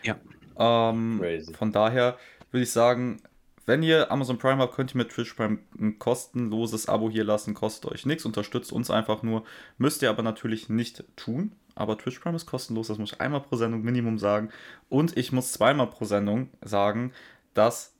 [0.02, 0.16] Ja.
[0.58, 1.22] Ähm,
[1.54, 2.18] von daher
[2.50, 3.22] würde ich sagen,
[3.64, 7.54] wenn ihr Amazon Prime habt, könnt ihr mit Twitch Prime ein kostenloses Abo hier lassen.
[7.54, 9.44] Kostet euch nichts, unterstützt uns einfach nur.
[9.78, 11.52] Müsst ihr aber natürlich nicht tun.
[11.74, 14.50] Aber Twitch Prime ist kostenlos, das muss ich einmal pro Sendung Minimum sagen.
[14.88, 17.12] Und ich muss zweimal pro Sendung sagen,
[17.54, 17.94] dass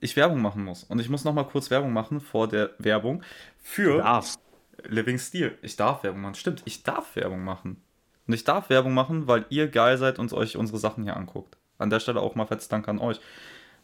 [0.00, 0.84] ich Werbung machen muss.
[0.84, 3.22] Und ich muss nochmal kurz Werbung machen vor der Werbung
[3.60, 4.22] für
[4.84, 5.56] Living Steel.
[5.62, 6.34] Ich darf Werbung machen.
[6.34, 7.82] Stimmt, ich darf Werbung machen.
[8.26, 11.56] Und ich darf Werbung machen, weil ihr geil seid und euch unsere Sachen hier anguckt.
[11.78, 13.20] An der Stelle auch mal fettes Dank an euch.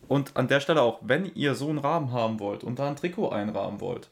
[0.08, 2.96] Und an der Stelle auch, wenn ihr so einen Rahmen haben wollt und da ein
[2.96, 4.10] Trikot einrahmen wollt,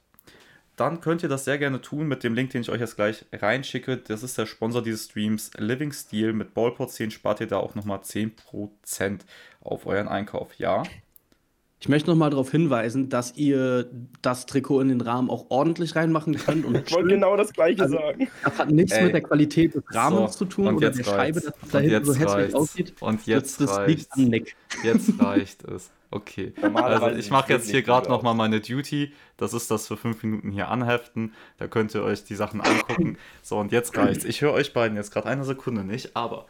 [0.76, 3.24] dann könnt ihr das sehr gerne tun mit dem Link, den ich euch jetzt gleich
[3.32, 3.96] reinschicke.
[3.96, 6.35] Das ist der Sponsor dieses Streams, Living Steel.
[6.35, 9.20] Mit Ballport 10 spart ihr da auch nochmal 10%
[9.62, 10.54] auf euren Einkauf.
[10.59, 10.82] Ja,
[11.78, 13.90] ich möchte noch mal darauf hinweisen, dass ihr
[14.22, 16.64] das Trikot in den Rahmen auch ordentlich reinmachen könnt.
[16.64, 18.28] Und ich wollte genau das Gleiche also, sagen.
[18.42, 19.04] Das hat nichts Ey.
[19.04, 22.04] mit der Qualität des Rahmens so, zu tun oder der Scheibe, dass es da hinten
[22.04, 22.94] so hässlich aussieht.
[23.00, 24.56] Und jetzt das, das liegt an Nick.
[24.82, 25.90] Jetzt reicht es.
[26.10, 26.54] Okay.
[26.62, 29.12] Also ich mache jetzt hier gerade noch mal meine Duty.
[29.36, 31.34] Das ist das für fünf Minuten hier anheften.
[31.58, 33.18] Da könnt ihr euch die Sachen angucken.
[33.42, 34.24] So, und jetzt reicht's.
[34.24, 36.46] Ich höre euch beiden jetzt gerade eine Sekunde nicht, aber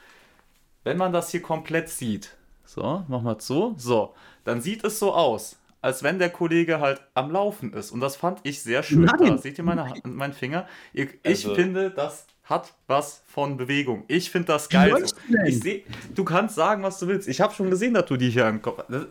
[0.84, 2.35] wenn man das hier komplett sieht,
[2.66, 7.00] so, mach mal so, so, dann sieht es so aus, als wenn der Kollege halt
[7.14, 7.92] am Laufen ist.
[7.92, 9.06] Und das fand ich sehr schön.
[9.06, 10.66] Da seht ihr meine, meinen Finger?
[10.92, 11.54] Ich, also.
[11.54, 14.04] finde, das hat was von Bewegung.
[14.08, 14.94] Ich finde das geil.
[15.04, 15.16] So.
[15.46, 17.28] Ich seh, du kannst sagen, was du willst.
[17.28, 18.90] Ich habe schon gesehen, dass du die hier im Kopf hast.
[18.90, 19.06] Also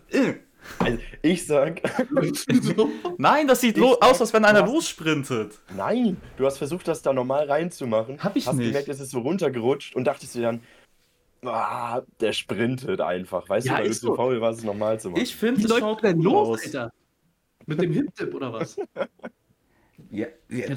[1.21, 1.81] ich sag.
[3.17, 5.59] Nein, das sieht aus, sag, als wenn einer hast, lossprintet.
[5.75, 8.23] Nein, du hast versucht, das da normal reinzumachen.
[8.23, 8.67] Hab ich hast nicht.
[8.67, 10.61] gemerkt, es ist so runtergerutscht und dachtest dir dann,
[11.47, 13.47] Ah, der sprintet einfach.
[13.47, 15.21] Weißt ja, du, weil du so faul warst, es normal zu machen.
[15.21, 16.91] Ich finde, wie läuft denn los, Alter?
[17.65, 18.77] Mit dem Hip-Tip oder was?
[20.11, 20.75] ja, ja.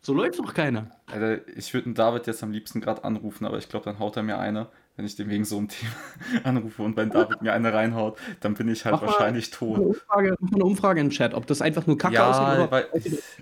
[0.00, 0.90] So läuft doch keiner.
[1.06, 4.24] Alter, ich würde David jetzt am liebsten gerade anrufen, aber ich glaube, dann haut er
[4.24, 5.92] mir eine, wenn ich den wegen so einem Thema
[6.44, 6.82] anrufe.
[6.82, 9.76] Und wenn David mir eine reinhaut, dann bin ich halt mach wahrscheinlich tot.
[9.76, 12.88] Eine Umfrage, eine Umfrage im Chat, ob das einfach nur Kacke ja, aussieht oder weil,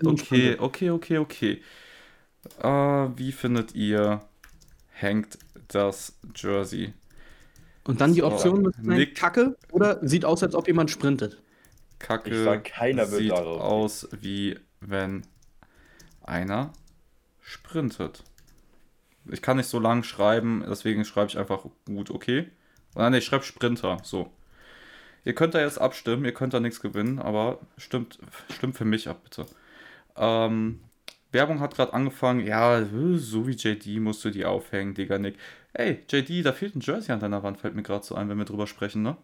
[0.05, 1.61] Okay, okay, okay, okay.
[2.63, 4.21] Uh, wie findet ihr
[5.01, 5.37] hängt
[5.67, 6.93] das Jersey.
[7.83, 11.41] Und dann die Option mit Nick, Kacke oder sieht aus, als ob jemand sprintet.
[11.99, 15.23] Kacke sag, keiner sieht aus, wie wenn
[16.23, 16.73] einer
[17.41, 18.23] sprintet.
[19.29, 22.49] Ich kann nicht so lang schreiben, deswegen schreibe ich einfach gut, okay?
[22.95, 24.31] Nein, ich schreibe Sprinter, so.
[25.23, 29.07] Ihr könnt da jetzt abstimmen, ihr könnt da nichts gewinnen, aber stimmt, stimmt für mich
[29.07, 29.45] ab, bitte.
[30.15, 30.81] Ähm,
[31.31, 32.45] Werbung hat gerade angefangen.
[32.45, 35.35] Ja, so wie JD musst du die aufhängen, Digga, Nick.
[35.73, 38.37] Ey, JD, da fehlt ein Jersey an deiner Wand, fällt mir gerade so ein, wenn
[38.37, 39.17] wir drüber sprechen, ne?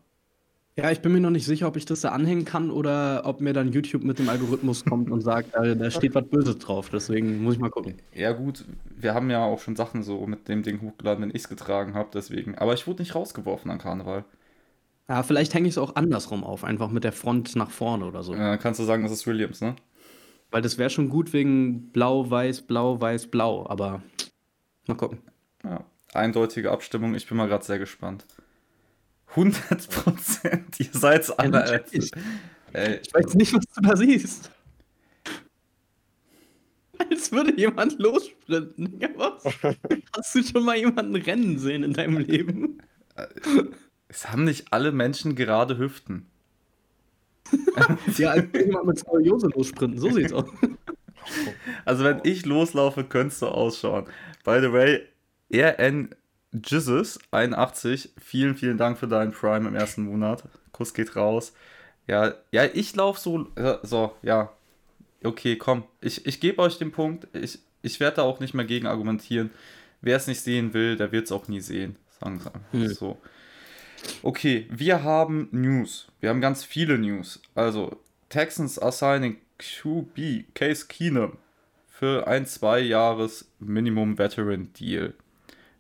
[0.80, 3.42] Ja, ich bin mir noch nicht sicher, ob ich das da anhängen kann oder ob
[3.42, 6.90] mir dann YouTube mit dem Algorithmus kommt und sagt, äh, da steht was Böses drauf.
[6.92, 7.96] Deswegen muss ich mal gucken.
[8.14, 8.64] Ja, gut,
[8.96, 11.96] wir haben ja auch schon Sachen so mit dem Ding hochgeladen, wenn ich es getragen
[11.96, 12.56] habe, deswegen.
[12.60, 14.24] Aber ich wurde nicht rausgeworfen an Karneval.
[15.10, 18.22] Ja, vielleicht hänge ich es auch andersrum auf, einfach mit der Front nach vorne oder
[18.22, 18.36] so.
[18.36, 19.76] Ja, kannst du sagen, das ist Williams, ne?
[20.52, 23.68] Weil das wäre schon gut wegen Blau, Weiß, Blau, Weiß, Blau.
[23.70, 24.02] Aber
[24.88, 25.20] mal gucken.
[25.64, 25.84] Ja,
[26.14, 27.16] eindeutige Abstimmung.
[27.16, 28.26] Ich bin mal gerade sehr gespannt.
[29.30, 30.80] 100 Prozent.
[30.80, 31.84] Ihr seid alle.
[31.92, 32.02] Ja,
[32.74, 33.00] Ey.
[33.04, 34.52] Ich weiß nicht, was du da siehst.
[36.98, 39.00] Als würde jemand lossprinten.
[39.16, 39.44] Was?
[40.16, 42.82] Hast du schon mal jemanden rennen sehen in deinem Leben?
[44.08, 46.28] Es haben nicht alle Menschen gerade Hüften.
[48.18, 50.46] ja, als jemand mit Skoliose lossprinten, so sieht's aus.
[51.86, 54.06] Also, wenn ich loslaufe, könntest du ausschauen.
[54.44, 55.02] By the way,
[55.54, 56.16] RN
[56.54, 60.44] Jesus 81, vielen, vielen Dank für deinen Prime im ersten Monat.
[60.72, 61.54] Kuss geht raus.
[62.08, 63.48] Ja, ja, ich laufe so.
[63.84, 64.52] So, ja.
[65.24, 65.84] Okay, komm.
[66.00, 67.28] Ich, ich gebe euch den Punkt.
[67.34, 69.52] Ich, ich werde da auch nicht mehr gegen argumentieren.
[70.02, 71.98] Wer es nicht sehen will, der wird es auch nie sehen.
[72.20, 72.88] Sagen wir einfach Hm.
[72.88, 73.18] so.
[74.24, 76.08] Okay, wir haben News.
[76.20, 77.42] Wir haben ganz viele News.
[77.56, 81.38] Also, Texans are signing QB Case Keenum
[81.88, 85.14] für ein zwei Jahres Minimum Veteran Deal.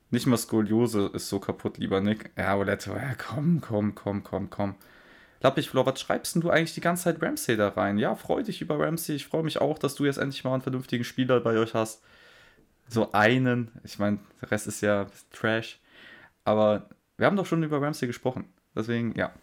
[0.09, 2.31] Nicht mal Skoliose ist so kaputt, lieber Nick.
[2.37, 4.75] Ja, Oletto, ja, komm, komm, komm, komm, komm.
[5.41, 7.97] Lappichflor, was schreibst denn du eigentlich die ganze Zeit Ramsey da rein?
[7.97, 9.15] Ja, freu dich über Ramsey.
[9.15, 12.01] Ich freue mich auch, dass du jetzt endlich mal einen vernünftigen Spieler bei euch hast.
[12.87, 13.71] So einen.
[13.83, 15.79] Ich meine, der Rest ist ja Trash.
[16.45, 18.45] Aber wir haben doch schon über Ramsey gesprochen.
[18.75, 19.33] Deswegen, ja.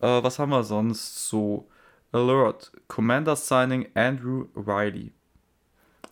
[0.00, 1.68] Äh, was haben wir sonst so?
[2.12, 2.72] Alert.
[2.88, 5.12] Commander Signing Andrew Riley.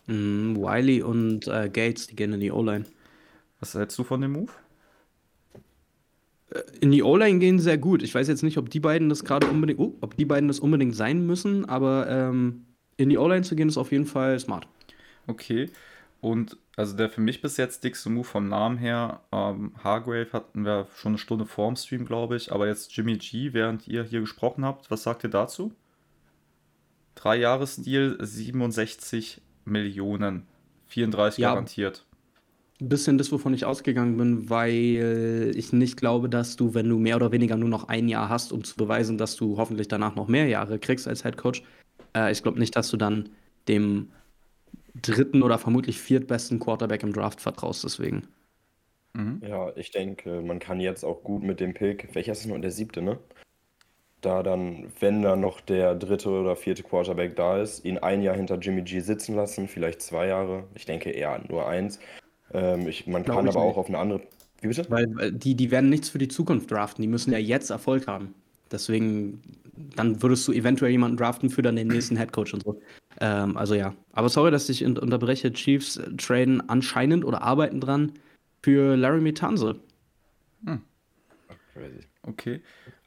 [0.07, 2.85] Mm, Wiley und äh, Gates, die gehen in die O-Line.
[3.59, 4.51] Was hältst du von dem Move?
[6.79, 8.01] In die O-Line gehen sehr gut.
[8.01, 10.59] Ich weiß jetzt nicht, ob die beiden das gerade unbedingt, oh, ob die beiden das
[10.59, 12.65] unbedingt sein müssen, aber ähm,
[12.97, 14.67] in die O-Line zu gehen ist auf jeden Fall smart.
[15.27, 15.69] Okay.
[16.21, 20.65] Und also der für mich bis jetzt dickste Move vom Namen her, ähm, Hargrave hatten
[20.65, 22.51] wir schon eine Stunde vorm Stream, glaube ich.
[22.51, 25.71] Aber jetzt Jimmy G, während ihr hier gesprochen habt, was sagt ihr dazu?
[27.15, 30.47] Drei Jahresdeal, 67 Millionen.
[30.87, 31.49] 34 Ja.
[31.49, 32.05] garantiert.
[32.81, 36.97] Ein bisschen das, wovon ich ausgegangen bin, weil ich nicht glaube, dass du, wenn du
[36.97, 40.15] mehr oder weniger nur noch ein Jahr hast, um zu beweisen, dass du hoffentlich danach
[40.15, 41.61] noch mehr Jahre kriegst als Head Coach,
[42.15, 43.29] äh, ich glaube nicht, dass du dann
[43.67, 44.11] dem
[45.01, 47.83] dritten oder vermutlich viertbesten Quarterback im Draft vertraust.
[47.83, 48.27] Deswegen.
[49.13, 49.41] Mhm.
[49.45, 52.59] Ja, ich denke, man kann jetzt auch gut mit dem Pick, welcher ist es noch,
[52.59, 53.17] der siebte, ne?
[54.21, 58.35] Da dann, wenn da noch der dritte oder vierte Quarterback da ist, ihn ein Jahr
[58.35, 60.65] hinter Jimmy G sitzen lassen, vielleicht zwei Jahre.
[60.75, 61.99] Ich denke eher nur eins.
[62.53, 63.73] Ähm, ich, man Glaub kann ich aber nicht.
[63.73, 64.21] auch auf eine andere.
[64.61, 64.85] Wie bitte?
[64.89, 67.01] Weil weil die, die werden nichts für die Zukunft draften.
[67.01, 68.35] Die müssen ja jetzt Erfolg haben.
[68.71, 69.41] Deswegen,
[69.95, 72.81] dann würdest du eventuell jemanden draften für dann den nächsten Headcoach und so.
[73.19, 73.93] Ähm, also ja.
[74.13, 75.53] Aber sorry, dass ich unterbreche.
[75.53, 78.13] Chiefs äh, traden anscheinend oder arbeiten dran
[78.61, 79.79] für Laramie Tanse.
[81.73, 82.05] Crazy.
[82.23, 82.61] Okay.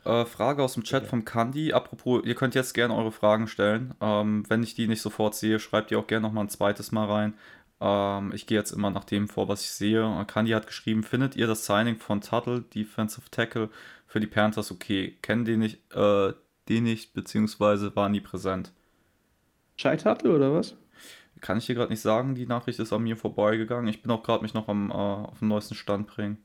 [0.04, 1.72] Äh, Frage aus dem Chat vom Kandi.
[1.72, 3.94] Apropos, ihr könnt jetzt gerne eure Fragen stellen.
[4.00, 7.06] Ähm, wenn ich die nicht sofort sehe, schreibt ihr auch gerne nochmal ein zweites Mal
[7.06, 7.34] rein.
[7.80, 10.02] Ähm, ich gehe jetzt immer nach dem vor, was ich sehe.
[10.02, 13.70] Äh, Kandi hat geschrieben, findet ihr das Signing von Tuttle, Defensive Tackle,
[14.06, 15.18] für die Panthers okay?
[15.22, 16.32] Kennen die nicht, äh,
[16.68, 18.72] die nicht, beziehungsweise waren nie präsent?
[19.76, 20.76] Scheithattel oder was?
[21.40, 23.88] Kann ich dir gerade nicht sagen, die Nachricht ist an mir vorbeigegangen.
[23.88, 26.38] Ich bin auch gerade mich noch am, äh, auf dem neuesten Stand bringen.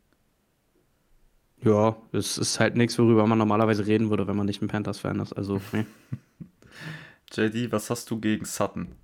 [1.63, 5.19] Ja, es ist halt nichts, worüber man normalerweise reden würde, wenn man nicht ein Panthers-Fan
[5.19, 5.33] ist.
[5.33, 5.85] Also, nee.
[7.31, 8.95] JD, was hast du gegen Sutton?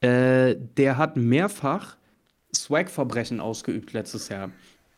[0.00, 1.96] Äh, der hat mehrfach
[2.54, 4.50] Swag-Verbrechen ausgeübt letztes Jahr.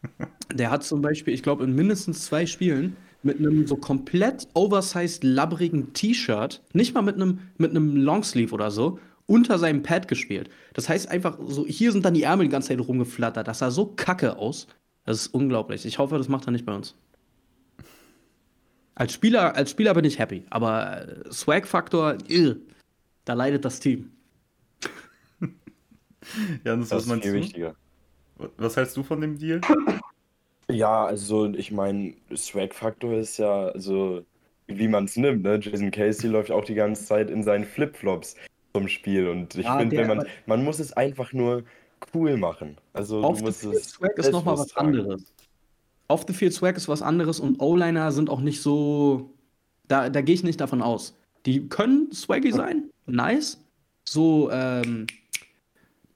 [0.52, 5.24] Der hat zum Beispiel, ich glaube, in mindestens zwei Spielen mit einem so komplett oversized,
[5.24, 10.48] labbrigen T-Shirt, nicht mal mit einem, mit einem Longsleeve oder so, unter seinem Pad gespielt.
[10.72, 13.46] Das heißt einfach so, hier sind dann die Ärmel die ganze Zeit rumgeflattert.
[13.48, 14.68] Das sah so kacke aus.
[15.04, 15.84] Das ist unglaublich.
[15.84, 16.94] Ich hoffe, das macht er nicht bei uns.
[18.94, 22.16] Als Spieler, als Spieler bin ich happy, aber äh, Swag-Faktor,
[23.24, 24.10] da leidet das Team.
[26.64, 27.38] Janis, Das was ist meinst viel du?
[27.40, 27.74] wichtiger.
[28.56, 29.60] Was hältst du von dem Deal?
[30.70, 34.24] Ja, also ich meine, Swag-Faktor ist ja, also
[34.66, 35.60] wie man es nimmt, ne?
[35.62, 38.34] Jason Casey läuft auch die ganze Zeit in seinen Flipflops
[38.74, 41.62] zum Spiel und ich Ja, finde, wenn man, man muss es einfach nur
[42.12, 42.76] cool machen.
[42.92, 44.88] Also Auf du the musst Field es Swag ist nochmal was tragen.
[44.88, 45.32] anderes.
[46.08, 49.30] Auf the Field Swag ist was anderes und O-Liner sind auch nicht so.
[49.88, 51.16] Da, da gehe ich nicht davon aus.
[51.46, 53.64] Die können swaggy sein, nice.
[54.04, 55.06] So, ähm,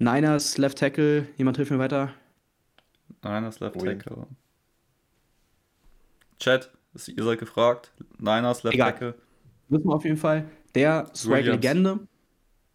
[0.01, 2.13] Niners, Left Tackle, jemand hilft mir weiter.
[3.23, 3.85] Niners Left Ui.
[3.85, 4.27] Tackle.
[6.39, 7.93] Chat, ist- ihr seid gefragt.
[8.19, 8.93] Niners Left Egal.
[8.93, 9.15] Tackle.
[9.69, 10.49] Wissen wir auf jeden Fall.
[10.75, 12.01] Der Swag-Legende.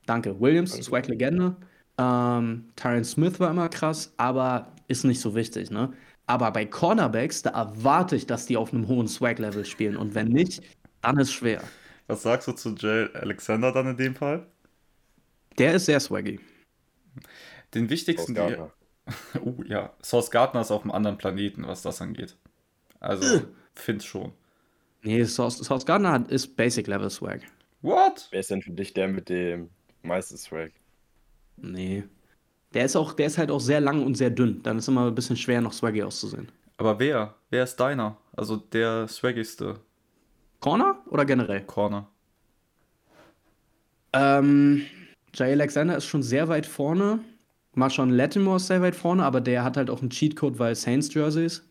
[0.05, 0.39] Danke.
[0.39, 0.85] Williams, Danke.
[0.85, 1.55] Swag-Legende.
[1.97, 5.93] Ähm, Tyron Smith war immer krass, aber ist nicht so wichtig, ne?
[6.27, 9.95] Aber bei Cornerbacks, da erwarte ich, dass die auf einem hohen Swag-Level spielen.
[9.95, 10.61] Und wenn nicht,
[11.01, 11.61] dann ist schwer.
[12.07, 14.45] Was sagst du zu Jay Alexander dann in dem Fall?
[15.57, 16.39] Der ist sehr swaggy.
[17.73, 18.71] Den wichtigsten Deal.
[19.39, 19.93] Uh, ja.
[20.01, 22.35] Source Gardner ist auf einem anderen Planeten, was das angeht.
[22.99, 23.41] Also,
[23.75, 24.33] find schon.
[25.03, 27.41] Nee, Sauce, Sauce Gardner hat, ist Basic-Level-Swag.
[27.83, 28.27] What?
[28.31, 29.69] Wer ist denn für dich der mit dem
[30.01, 30.71] meisten Swag?
[31.57, 32.03] Nee.
[32.73, 34.63] Der ist, auch, der ist halt auch sehr lang und sehr dünn.
[34.63, 36.51] Dann ist immer ein bisschen schwer, noch swaggy auszusehen.
[36.77, 37.35] Aber wer?
[37.49, 38.17] Wer ist deiner?
[38.35, 39.79] Also der swaggigste
[40.59, 41.61] Corner oder generell?
[41.61, 42.09] Corner.
[44.11, 44.85] Ähm,
[45.33, 47.19] Jay Alexander ist schon sehr weit vorne.
[47.75, 51.13] Marshawn Lattimore ist sehr weit vorne, aber der hat halt auch einen Cheatcode, weil Saints
[51.13, 51.63] Jerseys.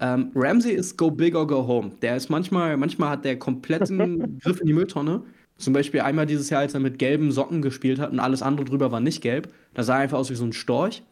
[0.00, 1.92] Ähm, Ramsey ist go big or go home.
[2.02, 5.22] Der ist manchmal, manchmal hat der kompletten Griff in die Mülltonne.
[5.56, 8.64] Zum Beispiel einmal dieses Jahr, als er mit gelben Socken gespielt hat und alles andere
[8.64, 9.52] drüber war nicht gelb.
[9.74, 11.02] Da sah er einfach aus wie so ein Storch.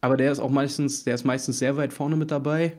[0.00, 2.74] Aber der ist auch meistens, der ist meistens sehr weit vorne mit dabei.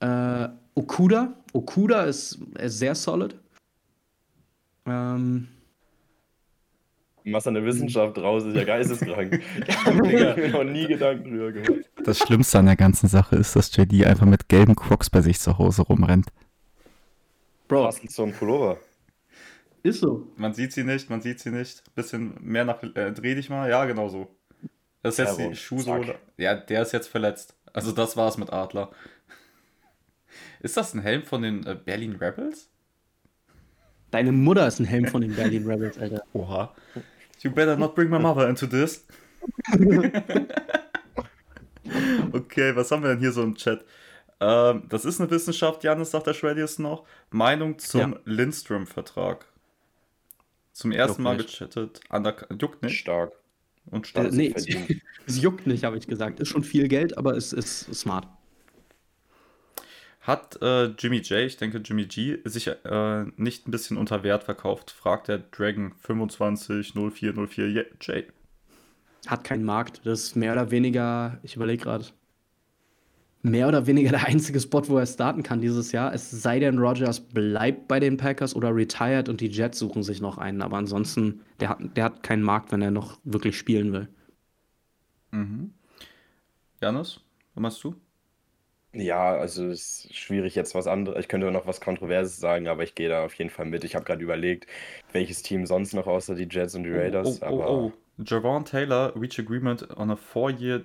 [0.00, 1.34] Äh, Okuda.
[1.52, 3.34] Okuda ist, ist sehr solid.
[4.86, 5.48] Ähm,
[7.24, 9.40] Du machst eine Wissenschaft draus, ist ja geisteskrank.
[9.86, 11.84] habe ich mir noch nie Gedanken drüber gemacht.
[12.04, 15.40] Das Schlimmste an der ganzen Sache ist, dass JD einfach mit gelben Crocs bei sich
[15.40, 16.26] zu Hause rumrennt.
[17.66, 18.76] Bro, Passend zum Pullover.
[19.82, 20.28] ist so.
[20.36, 21.82] Man sieht sie nicht, man sieht sie nicht.
[21.94, 22.82] Bisschen mehr nach.
[22.82, 23.70] Äh, dreh dich mal.
[23.70, 24.28] Ja, genau so.
[25.02, 25.50] Das ist jetzt Terror.
[25.50, 26.14] die Schuhsohle.
[26.36, 27.56] Ja, der ist jetzt verletzt.
[27.72, 28.90] Also, das war's mit Adler.
[30.60, 32.68] Ist das ein Helm von den äh, Berlin Rebels?
[34.10, 36.22] Deine Mutter ist ein Helm von den Berlin Rebels, Alter.
[36.32, 36.72] Oha.
[37.40, 39.06] You better not bring my mother into this.
[42.32, 43.84] okay, was haben wir denn hier so im Chat?
[44.40, 47.04] Ähm, das ist eine Wissenschaft, Janis sagt der Shreddius noch.
[47.30, 48.18] Meinung zum Ja.
[48.24, 49.46] Lindstrom-Vertrag.
[50.72, 51.50] Zum ersten Juckt Mal nicht.
[51.50, 52.00] gechattet.
[52.10, 52.98] Under juckt nicht.
[52.98, 53.32] Stark.
[53.90, 54.32] Und Äh, stark.
[54.32, 55.02] nee, es, verdient.
[55.26, 56.40] es juckt nicht, habe ich gesagt.
[56.40, 58.26] Ist schon viel Geld, aber es ist smart.
[60.24, 64.42] Hat äh, Jimmy J, ich denke Jimmy G, sich äh, nicht ein bisschen unter Wert
[64.42, 64.90] verkauft?
[64.90, 67.86] Fragt der Dragon 250404 J.
[68.00, 68.24] J.
[69.26, 70.00] Hat keinen Markt.
[70.04, 72.06] Das ist mehr oder weniger, ich überlege gerade,
[73.42, 76.14] mehr oder weniger der einzige Spot, wo er starten kann dieses Jahr.
[76.14, 80.22] Es sei denn, Rogers bleibt bei den Packers oder retired und die Jets suchen sich
[80.22, 80.62] noch einen.
[80.62, 84.08] Aber ansonsten, der hat, der hat keinen Markt, wenn er noch wirklich spielen will.
[85.32, 85.74] Mhm.
[86.80, 87.20] Janis,
[87.54, 87.94] was machst du?
[88.94, 91.18] Ja, also es ist schwierig jetzt was anderes.
[91.18, 93.82] Ich könnte noch was Kontroverses sagen, aber ich gehe da auf jeden Fall mit.
[93.82, 94.66] Ich habe gerade überlegt,
[95.12, 97.42] welches Team sonst noch außer die Jets und die Raiders.
[97.42, 98.22] Oh, oh, aber oh, oh.
[98.22, 100.84] Javon Taylor reached agreement on a four-year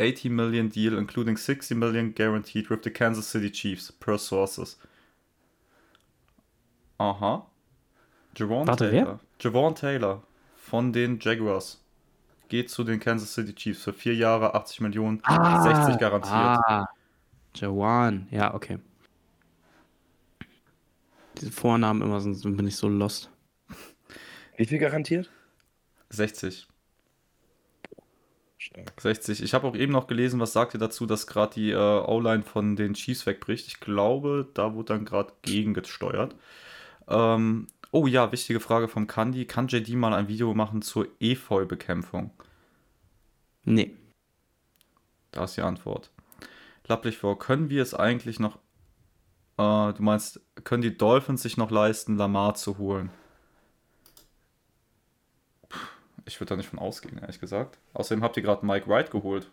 [0.00, 4.76] 80 million deal, including 60 million guaranteed with the Kansas City Chiefs, per sources.
[6.98, 7.46] Aha.
[8.34, 9.20] Javon Warte, Taylor.
[9.38, 10.22] Javon Taylor
[10.56, 11.80] von den Jaguars
[12.48, 16.34] geht zu den Kansas City Chiefs für vier Jahre, 80 Millionen, 60 garantiert.
[16.34, 16.88] Ah,
[17.56, 18.28] Jawan.
[18.30, 18.78] Ja, okay.
[21.40, 23.30] Diese Vornamen immer sind, bin ich so lost.
[24.56, 25.30] wie viel garantiert?
[26.10, 26.66] 60.
[28.58, 29.00] Stark.
[29.00, 29.42] 60.
[29.42, 32.42] Ich habe auch eben noch gelesen, was sagt ihr dazu, dass gerade die äh, O-Line
[32.42, 33.66] von den Chiefs wegbricht.
[33.68, 36.34] Ich glaube, da wurde dann gerade gegengesteuert.
[37.08, 39.44] Ähm, oh ja, wichtige Frage vom Kandi.
[39.44, 42.30] Kann JD mal ein Video machen zur Efeu-Bekämpfung?
[43.64, 43.94] Nee.
[45.32, 46.10] Da ist die Antwort.
[46.88, 48.56] Lapplich vor, können wir es eigentlich noch,
[49.58, 53.10] äh, du meinst, können die Dolphins sich noch leisten, Lamar zu holen?
[55.68, 55.78] Puh,
[56.24, 57.78] Ich würde da nicht von ausgehen, ehrlich gesagt.
[57.94, 59.50] Außerdem habt ihr gerade Mike Wright geholt.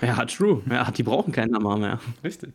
[0.00, 0.62] Ja, true.
[0.70, 2.00] Ja, die brauchen keinen Lamar mehr.
[2.22, 2.54] Richtig.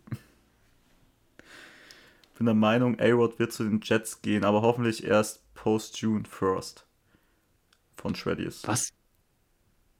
[2.37, 6.83] Bin der Meinung, A-Rod wird zu den Jets gehen, aber hoffentlich erst post-June 1st.
[7.95, 8.63] Von Shreddies.
[8.67, 8.89] Was?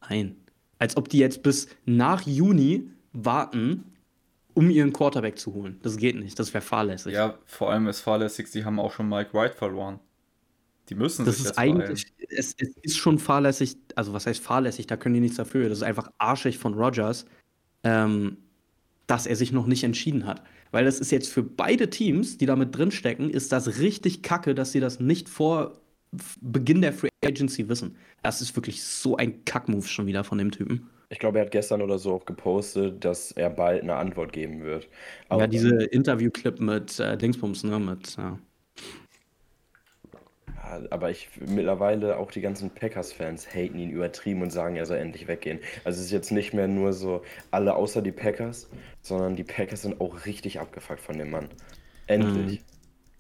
[0.01, 0.42] Nein.
[0.83, 3.85] Als ob die jetzt bis nach Juni warten,
[4.53, 5.79] um ihren Quarterback zu holen.
[5.81, 6.37] Das geht nicht.
[6.37, 7.13] Das wäre fahrlässig.
[7.13, 10.01] Ja, vor allem ist fahrlässig, sie haben auch schon Mike Wright verloren.
[10.89, 14.85] Die müssen Das sich ist eigentlich, es, es ist schon fahrlässig, also was heißt fahrlässig,
[14.85, 15.69] da können die nichts dafür.
[15.69, 17.27] Das ist einfach arschig von Rogers,
[17.85, 18.35] ähm,
[19.07, 20.43] dass er sich noch nicht entschieden hat.
[20.71, 24.21] Weil das ist jetzt für beide Teams, die da mit drin stecken, ist das richtig
[24.21, 25.79] kacke, dass sie das nicht vor
[26.41, 27.95] Beginn der Free Agency wissen.
[28.21, 30.89] Das ist wirklich so ein Kackmove schon wieder von dem Typen.
[31.09, 34.63] Ich glaube, er hat gestern oder so auch gepostet, dass er bald eine Antwort geben
[34.63, 34.83] wird.
[34.85, 34.89] ja,
[35.29, 38.39] Aber- diese Interview-Clip mit äh, Dingsbums, ne, mit, ja.
[40.55, 44.97] Ja, aber ich mittlerweile auch die ganzen Packers-Fans haten ihn übertrieben und sagen, er soll
[44.97, 45.59] endlich weggehen.
[45.83, 48.69] Also es ist jetzt nicht mehr nur so alle außer die Packers,
[49.01, 51.49] sondern die Packers sind auch richtig abgefuckt von dem Mann.
[52.07, 52.61] Endlich.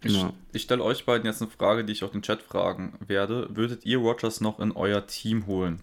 [0.03, 0.33] Ich, Ja.
[0.51, 3.47] ich stelle euch beiden jetzt eine Frage, die ich auch den Chat fragen werde.
[3.55, 5.79] Würdet ihr Rogers noch in euer Team holen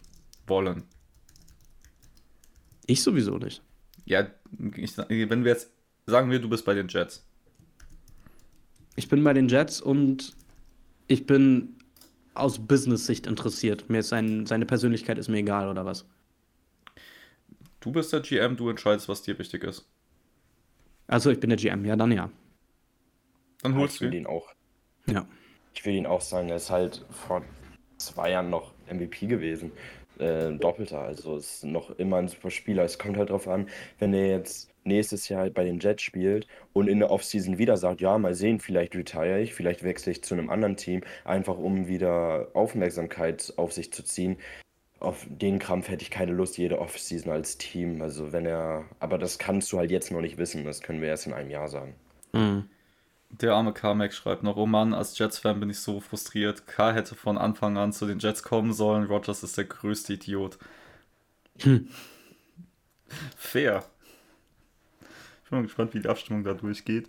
[0.46, 0.84] wollen?
[2.86, 3.62] Ich sowieso nicht.
[4.04, 4.26] Ja,
[4.76, 5.70] ich, wenn wir jetzt
[6.06, 7.24] sagen wir, du bist bei den Jets.
[8.96, 10.34] Ich bin bei den Jets und
[11.06, 11.76] ich bin
[12.34, 13.88] aus Business-Sicht interessiert.
[13.88, 16.04] Mir ist sein, seine Persönlichkeit ist mir egal, oder was?
[17.80, 19.86] Du bist der GM, du entscheidest, was dir wichtig ist.
[21.06, 22.30] Also ich bin der GM, ja, dann ja.
[23.62, 24.26] Dann holst ich du will ihn.
[24.26, 24.52] auch.
[25.06, 25.26] Ja.
[25.74, 27.42] Ich will ihn auch sagen, er ist halt vor
[27.98, 29.72] zwei Jahren noch MVP gewesen.
[30.18, 32.84] Äh, doppelter, also ist noch immer ein super Spieler.
[32.84, 36.88] Es kommt halt drauf an, wenn er jetzt nächstes Jahr bei den Jets spielt und
[36.88, 40.34] in der Offseason wieder sagt, ja, mal sehen, vielleicht retire ich, vielleicht wechsle ich zu
[40.34, 44.38] einem anderen Team, einfach um wieder Aufmerksamkeit auf sich zu ziehen.
[45.00, 48.02] auf den Krampf hätte ich keine Lust, jede Offseason als Team.
[48.02, 51.08] Also wenn er, aber das kannst du halt jetzt noch nicht wissen, das können wir
[51.08, 51.94] erst in einem Jahr sagen.
[52.32, 52.68] Mhm.
[53.30, 56.66] Der arme Carmack schreibt noch, oh Mann, als Jets-Fan bin ich so frustriert.
[56.66, 60.58] K hätte von Anfang an zu den Jets kommen sollen, Rogers ist der größte Idiot.
[61.60, 61.88] Hm.
[63.36, 63.84] Fair.
[65.44, 67.08] Ich bin mal gespannt, wie die Abstimmung da durchgeht.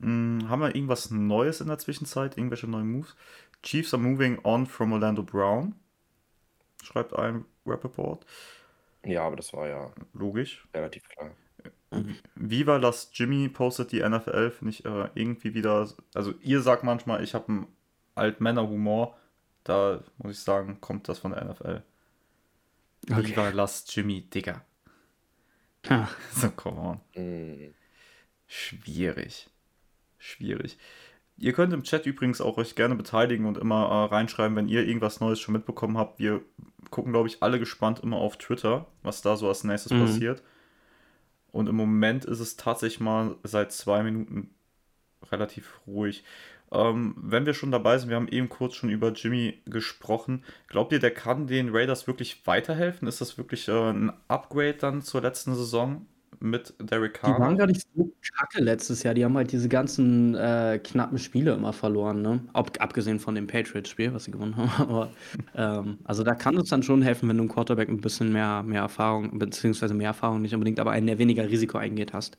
[0.00, 2.36] Hm, haben wir irgendwas Neues in der Zwischenzeit?
[2.36, 3.16] Irgendwelche neuen Moves?
[3.62, 5.74] Chiefs are moving on from Orlando Brown.
[6.82, 8.24] Schreibt ein Rappaport.
[9.04, 10.66] Ja, aber das war ja Logisch.
[10.74, 11.32] relativ klar.
[12.34, 15.88] Viva Las Jimmy postet die NFL, finde ich äh, irgendwie wieder.
[16.14, 17.66] Also, ihr sagt manchmal, ich habe einen
[18.14, 19.16] Altmänner-Humor.
[19.64, 21.82] Da muss ich sagen, kommt das von der NFL.
[23.06, 24.62] Viva Las Jimmy, Digga.
[25.88, 26.08] Ja.
[26.32, 27.00] So, come on.
[27.22, 27.74] Mm,
[28.46, 29.48] Schwierig.
[30.18, 30.78] Schwierig.
[31.36, 34.84] Ihr könnt im Chat übrigens auch euch gerne beteiligen und immer äh, reinschreiben, wenn ihr
[34.86, 36.18] irgendwas Neues schon mitbekommen habt.
[36.18, 36.42] Wir
[36.90, 40.00] gucken, glaube ich, alle gespannt immer auf Twitter, was da so als nächstes Mhm.
[40.00, 40.42] passiert.
[41.50, 44.50] Und im Moment ist es tatsächlich mal seit zwei Minuten
[45.30, 46.24] relativ ruhig.
[46.70, 50.44] Ähm, wenn wir schon dabei sind, wir haben eben kurz schon über Jimmy gesprochen.
[50.66, 53.08] Glaubt ihr, der kann den Raiders wirklich weiterhelfen?
[53.08, 56.06] Ist das wirklich äh, ein Upgrade dann zur letzten Saison
[56.40, 57.58] mit Derek Die waren Carr?
[57.58, 59.12] gar nicht so kacke letztes Jahr.
[59.14, 62.40] Die haben halt diese ganzen äh, knappen Spiele immer verloren, ne?
[62.52, 64.70] Ab, abgesehen von dem Patriots-Spiel, was sie gewonnen haben.
[64.90, 65.12] Aber
[65.54, 68.62] ähm, also da kann es dann schon helfen, wenn du einen Quarterback ein bisschen mehr,
[68.62, 72.38] mehr Erfahrung, beziehungsweise mehr Erfahrung nicht unbedingt, aber einen, der weniger Risiko eingeht hast.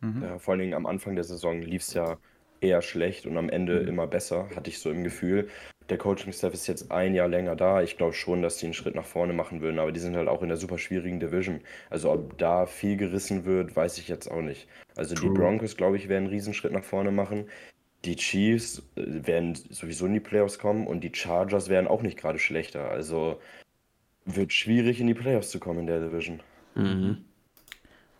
[0.00, 0.22] Mhm.
[0.22, 2.18] Ja, vor allen Dingen am Anfang der Saison lief es ja
[2.60, 3.88] eher schlecht und am Ende Mhm.
[3.88, 5.48] immer besser, hatte ich so im Gefühl.
[5.88, 7.82] Der Coaching-Staff ist jetzt ein Jahr länger da.
[7.82, 10.28] Ich glaube schon, dass die einen Schritt nach vorne machen würden, aber die sind halt
[10.28, 11.60] auch in der super schwierigen Division.
[11.88, 14.68] Also ob da viel gerissen wird, weiß ich jetzt auch nicht.
[14.96, 15.34] Also die True.
[15.34, 17.48] Broncos, glaube ich, werden einen Riesenschritt nach vorne machen.
[18.04, 22.18] Die Chiefs äh, werden sowieso in die Playoffs kommen und die Chargers werden auch nicht
[22.18, 22.90] gerade schlechter.
[22.90, 23.40] Also
[24.26, 26.40] wird schwierig in die Playoffs zu kommen in der Division.
[26.74, 27.24] Mhm.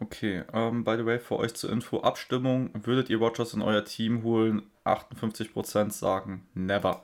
[0.01, 3.85] Okay, ähm, by the way, für euch zur Info, Abstimmung, würdet ihr Rogers in euer
[3.85, 4.63] Team holen?
[4.85, 7.03] 58% sagen never.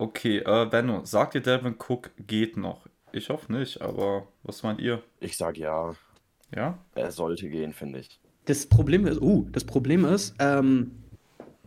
[0.00, 2.86] Okay, äh, Benno, sagt ihr Devin Cook geht noch?
[3.12, 5.02] Ich hoffe nicht, aber was meint ihr?
[5.20, 5.94] Ich sage ja,
[6.56, 6.78] Ja?
[6.94, 8.18] er sollte gehen, finde ich.
[8.46, 10.92] Das Problem ist, uh, das Problem ist, ähm,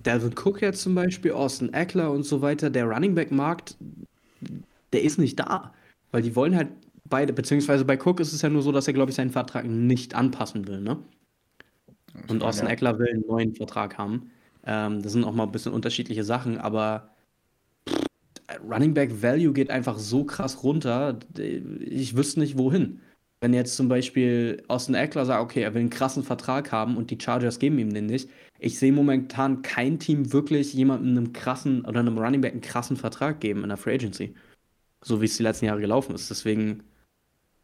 [0.01, 3.77] Dalvin Cook jetzt zum Beispiel, Austin Eckler und so weiter, der Running Back Markt,
[4.93, 5.71] der ist nicht da.
[6.11, 6.69] Weil die wollen halt
[7.05, 9.65] beide, beziehungsweise bei Cook ist es ja nur so, dass er, glaube ich, seinen Vertrag
[9.65, 10.97] nicht anpassen will, ne?
[12.27, 12.71] Und Austin Ja.
[12.73, 14.31] Eckler will einen neuen Vertrag haben.
[14.65, 17.12] Ähm, das sind auch mal ein bisschen unterschiedliche Sachen, aber
[18.61, 21.19] Running Back Value geht einfach so krass runter.
[21.79, 23.01] Ich wüsste nicht wohin.
[23.41, 27.11] Wenn jetzt zum Beispiel Austin Eckler sagt, okay, er will einen krassen Vertrag haben und
[27.11, 28.29] die Chargers geben ihm den nicht.
[28.59, 32.95] Ich sehe momentan kein Team wirklich jemandem einen krassen oder einem Running Back einen krassen
[32.95, 34.33] Vertrag geben in der Free Agency.
[35.01, 36.29] So wie es die letzten Jahre gelaufen ist.
[36.29, 36.83] Deswegen,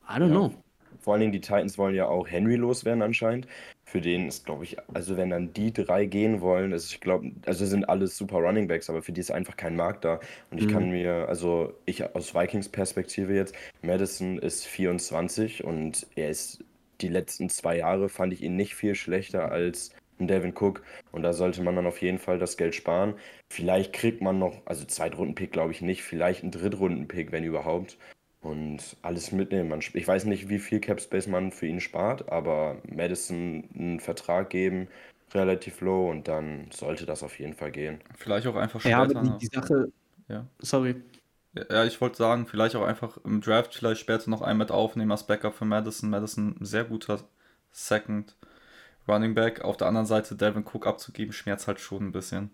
[0.10, 0.28] I don't Ja.
[0.28, 0.54] know.
[1.00, 3.48] Vor allen Dingen die Titans wollen ja auch Henry loswerden anscheinend.
[3.90, 7.32] Für den ist, glaube ich, also wenn dann die drei gehen wollen, ist, ich glaube,
[7.48, 10.20] also sind alles super Running Backs, aber für die ist einfach kein Markt da.
[10.52, 10.70] Und ich Mhm.
[10.70, 16.64] kann mir, also ich aus Vikings Perspektive jetzt, Madison ist 24 und er ist
[17.02, 20.84] die letzten zwei Jahre fand ich ihn nicht viel schlechter als ein Devin Cook.
[21.12, 23.16] Und da sollte man dann auf jeden Fall das Geld sparen.
[23.52, 27.98] Vielleicht kriegt man noch, also Zweitrunden-Pick glaube ich nicht, vielleicht einen Drittrunden-Pick, wenn überhaupt.
[28.42, 29.70] Und alles mitnehmen.
[29.70, 34.00] Man, ich weiß nicht, wie viel Cap Space man für ihn spart, aber Madison einen
[34.00, 34.88] Vertrag geben,
[35.34, 38.00] relativ low, und dann sollte das auf jeden Fall gehen.
[38.18, 39.20] Vielleicht auch einfach Ja, später.
[39.20, 39.92] aber die, die Sache,
[40.30, 40.46] Ja.
[40.60, 40.96] sorry.
[41.70, 45.12] Ja, ich wollte sagen, vielleicht auch einfach im Draft vielleicht später noch einen mit aufnehmen
[45.12, 46.10] als Backup für Madison.
[46.10, 47.20] Madison, ein sehr guter
[47.72, 48.36] Second
[49.08, 49.62] Running Back.
[49.62, 52.52] Auf der anderen Seite Devin Cook abzugeben, schmerzt halt schon ein bisschen.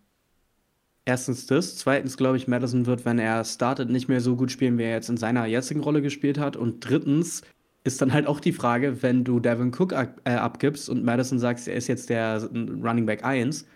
[1.05, 1.77] Erstens das.
[1.77, 4.91] Zweitens glaube ich, Madison wird, wenn er startet, nicht mehr so gut spielen, wie er
[4.91, 6.57] jetzt in seiner jetzigen Rolle gespielt hat.
[6.57, 7.43] Und drittens
[7.83, 11.37] ist dann halt auch die Frage, wenn du Devin Cook ab, äh, abgibst und Madison
[11.37, 13.67] sagst, er ist jetzt der Running Back 1,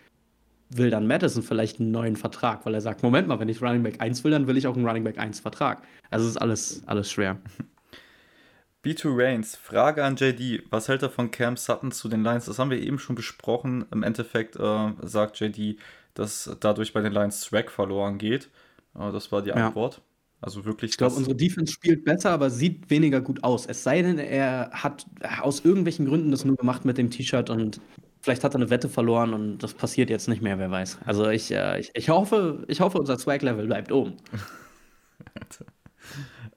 [0.70, 3.84] will dann Madison vielleicht einen neuen Vertrag, weil er sagt, Moment mal, wenn ich Running
[3.84, 5.82] Back 1 will, dann will ich auch einen Running Back 1 Vertrag.
[6.10, 7.38] Also ist alles, alles schwer.
[8.84, 10.64] B2 Reigns, Frage an JD.
[10.70, 12.46] Was hält er von Cam Sutton zu den Lions?
[12.46, 13.84] Das haben wir eben schon besprochen.
[13.92, 15.78] Im Endeffekt äh, sagt JD,
[16.14, 18.50] dass dadurch bei den Lions Swag verloren geht.
[18.94, 19.68] Das war die Ja.
[19.68, 20.02] Antwort.
[20.42, 23.66] Also wirklich, Ich glaube, unsere Defense spielt besser, aber sieht weniger gut aus.
[23.66, 25.04] Es sei denn, er hat
[25.42, 27.78] aus irgendwelchen Gründen das nur gemacht mit dem T-Shirt und
[28.22, 30.98] vielleicht hat er eine Wette verloren und das passiert jetzt nicht mehr, wer weiß.
[31.04, 34.16] Also ich, äh, ich, ich hoffe, ich hoffe, unser Swag-Level bleibt oben.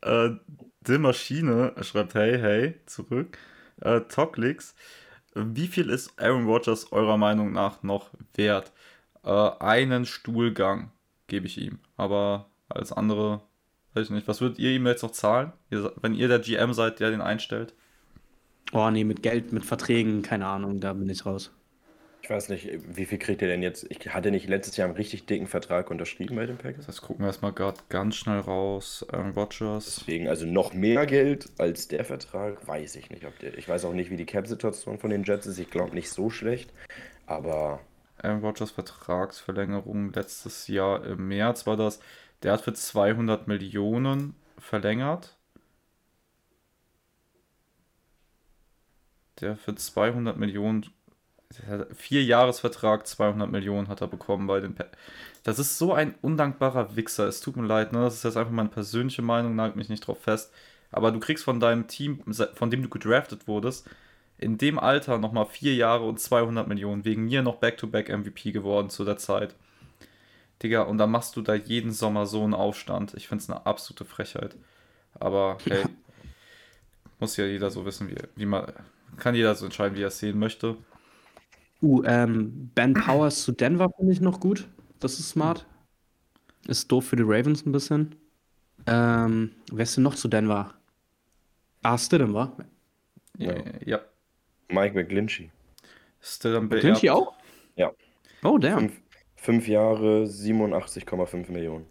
[0.02, 0.32] Äh,
[0.88, 3.38] Die Maschine schreibt hey, hey, zurück.
[3.82, 4.76] Äh, Toklix,
[5.36, 8.72] wie viel ist Aaron Rodgers eurer Meinung nach noch wert?
[9.24, 10.92] Äh, einen Stuhlgang
[11.28, 13.42] gebe ich ihm, aber alles andere
[13.94, 14.28] Weiß ich nicht.
[14.28, 17.22] Was würdet ihr ihm jetzt noch zahlen, ihr, wenn ihr der GM seid, der den
[17.22, 17.74] einstellt?
[18.72, 21.52] Oh nee, mit Geld, mit Verträgen, keine Ahnung, da bin ich raus.
[22.24, 23.86] Ich weiß nicht, wie viel kriegt ihr denn jetzt?
[23.90, 26.86] Ich hatte nicht letztes Jahr einen richtig dicken Vertrag unterschrieben bei den Packers.
[26.86, 29.06] Das gucken wir erstmal gerade ganz schnell raus.
[29.12, 29.98] Aaron Rodgers.
[29.98, 33.26] Deswegen, also noch mehr Geld als der Vertrag, weiß ich nicht.
[33.26, 35.60] Ob der, ich weiß auch nicht, wie die Cap-Situation von den Jets ist.
[35.60, 36.72] Ich glaube nicht so schlecht.
[37.28, 37.82] Aber
[38.24, 42.00] Aaron Rodgers Vertragsverlängerung letztes Jahr im März war das.
[42.42, 45.38] Der hat für 200 Millionen verlängert.
[49.42, 50.86] Der für 200 Millionen,
[51.94, 54.76] vier Jahresvertrag, 200 Millionen hat er bekommen bei den.
[54.76, 54.86] Pa
[55.44, 57.28] das ist so ein undankbarer Wichser.
[57.28, 58.00] Es tut mir leid, ne?
[58.00, 60.54] Das ist jetzt einfach meine persönliche Meinung, nagelt mich nicht drauf fest.
[60.92, 63.90] Aber du kriegst von deinem Team, von dem du gedraftet wurdest,
[64.44, 67.06] in dem Alter nochmal vier Jahre und 200 Millionen.
[67.06, 69.56] Wegen mir noch Back-to-Back MVP geworden zu der Zeit.
[70.62, 73.14] Digga, und dann machst du da jeden Sommer so einen Aufstand.
[73.16, 74.56] Ich finde es eine absolute Frechheit.
[75.16, 75.84] Aber hey,
[77.20, 78.72] muss ja jeder so wissen, wie, wie man.
[79.18, 80.76] Kann jeder so entscheiden, wie er es sehen möchte.
[81.82, 84.68] Uh, ähm, Ben Powers zu Denver finde ich noch gut.
[85.00, 85.66] Das ist smart.
[86.68, 88.16] Ist doof für die Ravens ein bisschen.
[88.88, 90.74] Ähm, wer ist denn noch zu Denver?
[91.84, 92.56] Ah, Stidham, wa?
[93.38, 93.54] Ja.
[93.86, 94.00] Ja.
[94.70, 95.52] Mike McGlinchey.
[96.22, 97.34] Still am Clincy auch?
[97.76, 97.92] Ja.
[98.44, 98.80] Oh, damn.
[98.80, 99.02] Fünf,
[99.36, 101.86] fünf Jahre, 87,5 Millionen.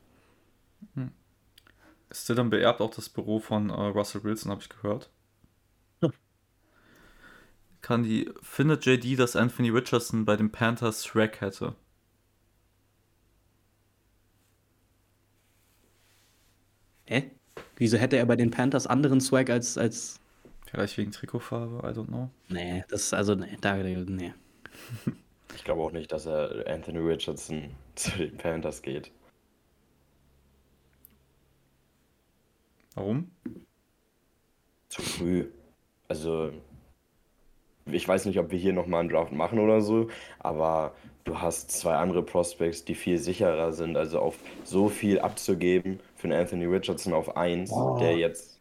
[2.12, 5.10] Stidham beerbt auch das Büro von äh, Russell Wilson, habe ich gehört.
[6.00, 6.12] Hm.
[7.80, 11.74] Kann die, findet JD, dass Anthony Richardson bei den Panthers Shrek hätte?
[17.06, 17.30] Hä?
[17.76, 20.20] Wieso hätte er bei den Panthers anderen Swag als, als.
[20.72, 22.30] Vielleicht wegen Trikotfarbe, I don't know.
[22.48, 24.32] Nee, das ist also, nee, da, nee.
[25.54, 29.12] Ich glaube auch nicht, dass er Anthony Richardson zu den Panthers geht.
[32.94, 33.30] Warum?
[34.88, 35.50] Zu früh.
[36.08, 36.52] Also,
[37.84, 40.08] ich weiß nicht, ob wir hier nochmal einen Draft machen oder so,
[40.38, 40.94] aber
[41.24, 43.98] du hast zwei andere Prospects, die viel sicherer sind.
[43.98, 47.98] Also auf so viel abzugeben für einen Anthony Richardson auf 1, Oh.
[47.98, 48.51] der jetzt.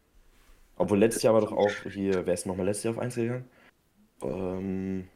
[0.76, 3.44] Obwohl letztes Jahr war doch auch hier, wer ist nochmal letztes Jahr auf 1 gegangen?
[4.22, 5.08] Ähm,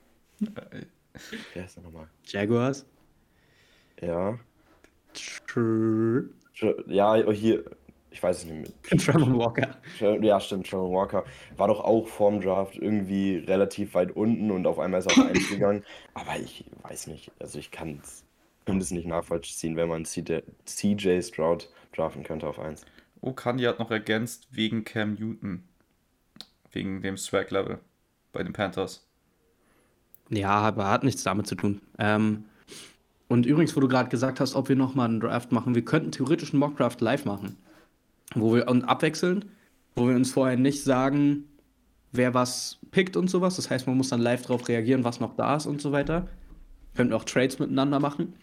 [1.55, 2.09] wer ist nochmal?
[2.25, 2.87] Jaguars?
[4.01, 4.39] Ja.
[5.15, 6.25] Tr
[6.87, 7.65] Ja, hier,
[8.11, 8.99] ich weiß es nicht mehr.
[8.99, 9.77] Trevor Walker.
[10.23, 11.25] Ja, stimmt, Trevor Walker
[11.57, 15.31] war doch auch vorm Draft irgendwie relativ weit unten und auf einmal ist er auf
[15.31, 15.85] 1 gegangen.
[16.15, 21.71] Aber ich weiß nicht, also ich kann es nicht nachvollziehen, wenn man CJ, CJ Stroud
[21.93, 22.85] draften könnte auf 1.
[23.27, 25.64] Oh, Kandi hat noch ergänzt wegen Cam Newton.
[26.70, 27.81] Wegen dem Swag-Level
[28.33, 29.05] bei den Panthers.
[30.31, 31.81] Ja, aber hat nichts damit zu tun.
[31.99, 32.45] Ähm,
[33.27, 36.12] und übrigens, wo du gerade gesagt hast, ob wir nochmal einen Draft machen, wir könnten
[36.12, 37.57] theoretisch einen Mock-Draft live machen.
[38.37, 39.47] Wo wir und abwechseln,
[39.97, 41.49] wo wir uns vorher nicht sagen,
[42.12, 43.57] wer was pickt und sowas.
[43.57, 46.29] Das heißt, man muss dann live darauf reagieren, was noch da ist und so weiter.
[46.95, 48.35] Könnten auch Trades miteinander machen.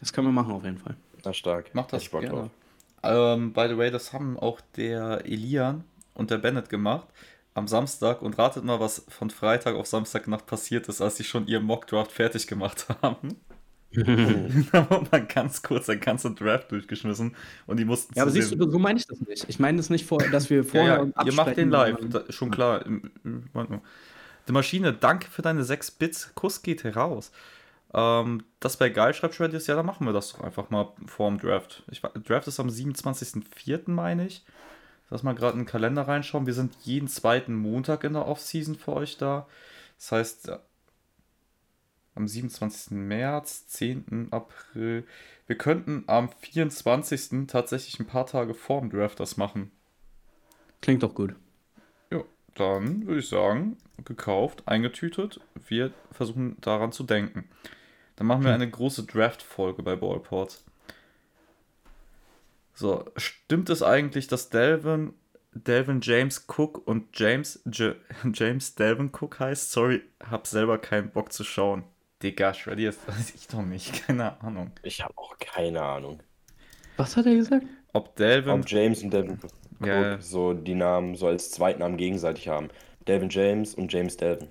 [0.00, 0.96] Das können wir machen auf jeden Fall.
[1.24, 1.74] Na stark.
[1.74, 2.36] Macht das Bock gerne.
[2.36, 2.50] drauf.
[3.02, 5.84] Ähm, by the way, das haben auch der Elian
[6.14, 7.08] und der Bennett gemacht
[7.54, 11.46] am Samstag und ratet mal, was von Freitag auf Samstagnacht passiert ist, als sie schon
[11.46, 13.36] ihr Mock-Draft fertig gemacht haben.
[13.92, 17.34] da wurde mal ganz kurz ein ganzer Draft durchgeschmissen
[17.66, 19.46] und die mussten Ja, aber siehst du, so meine ich das nicht.
[19.48, 21.96] Ich meine das nicht, vor, dass wir Ja, vorher ja, uns ihr macht den live,
[22.10, 22.84] da, schon klar.
[24.46, 26.34] Die Maschine, danke für deine 6 Bits.
[26.34, 27.32] Kuss geht heraus.
[27.94, 29.66] Ähm, das wäre geil, schreibt Shreddius.
[29.66, 31.84] Ja, dann machen wir das doch einfach mal vor dem Draft.
[31.90, 34.44] Ich, Draft ist am 27.04., meine ich.
[35.10, 36.46] Lass mal gerade in den Kalender reinschauen.
[36.46, 39.46] Wir sind jeden zweiten Montag in der Offseason für euch da.
[39.96, 40.58] Das heißt, äh,
[42.14, 42.90] am 27.
[42.90, 44.28] März, 10.
[44.32, 45.06] April.
[45.46, 47.46] Wir könnten am 24.
[47.46, 49.70] tatsächlich ein paar Tage vor dem Draft das machen.
[50.82, 51.34] Klingt doch gut.
[52.10, 52.22] Ja,
[52.54, 55.40] dann würde ich sagen, gekauft, eingetütet.
[55.68, 57.48] Wir versuchen daran zu denken.
[58.18, 60.64] Dann machen wir eine große Draft-Folge bei Ballports.
[62.74, 65.12] So, stimmt es eigentlich, dass Delvin,
[65.52, 67.94] Delvin James Cook und James, J
[68.34, 69.70] James Delvin Cook heißt?
[69.70, 71.84] Sorry, hab selber keinen Bock zu schauen.
[72.22, 74.72] Digga, Shreddy, das weiß ich doch nicht, keine Ahnung.
[74.82, 76.20] Ich habe auch keine Ahnung.
[76.96, 77.66] Was hat er gesagt?
[77.92, 80.20] Ob Delvin, Ob James und Devin Cook Ja.
[80.20, 82.68] so die Namen so als Zweitnamen gegenseitig haben.
[83.06, 84.48] Delvin James und James Delvin.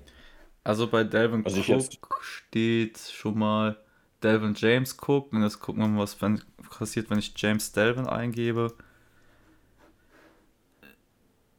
[0.67, 3.77] Also bei Delvin Also Cook steht schon mal
[4.21, 5.31] Delvin James Cook.
[5.31, 8.73] Und jetzt gucken wir mal, was wenn, passiert, wenn ich James Delvin eingebe.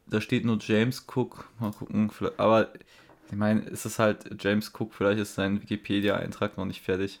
[0.07, 1.49] Da steht nur James Cook.
[1.59, 2.11] Mal gucken.
[2.11, 2.71] vielleicht- Aber
[3.31, 4.93] ich meine, ist es halt James Cook.
[4.93, 7.19] Vielleicht ist sein Wikipedia-Eintrag noch nicht fertig.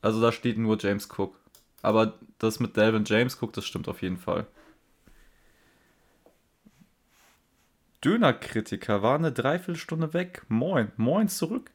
[0.00, 1.34] Also da steht nur James Cook.
[1.82, 4.46] Aber das mit Delvin James guckt, das stimmt auf jeden Fall.
[8.04, 10.44] Dönerkritiker war eine Dreiviertelstunde weg.
[10.48, 11.70] Moin, moin zurück.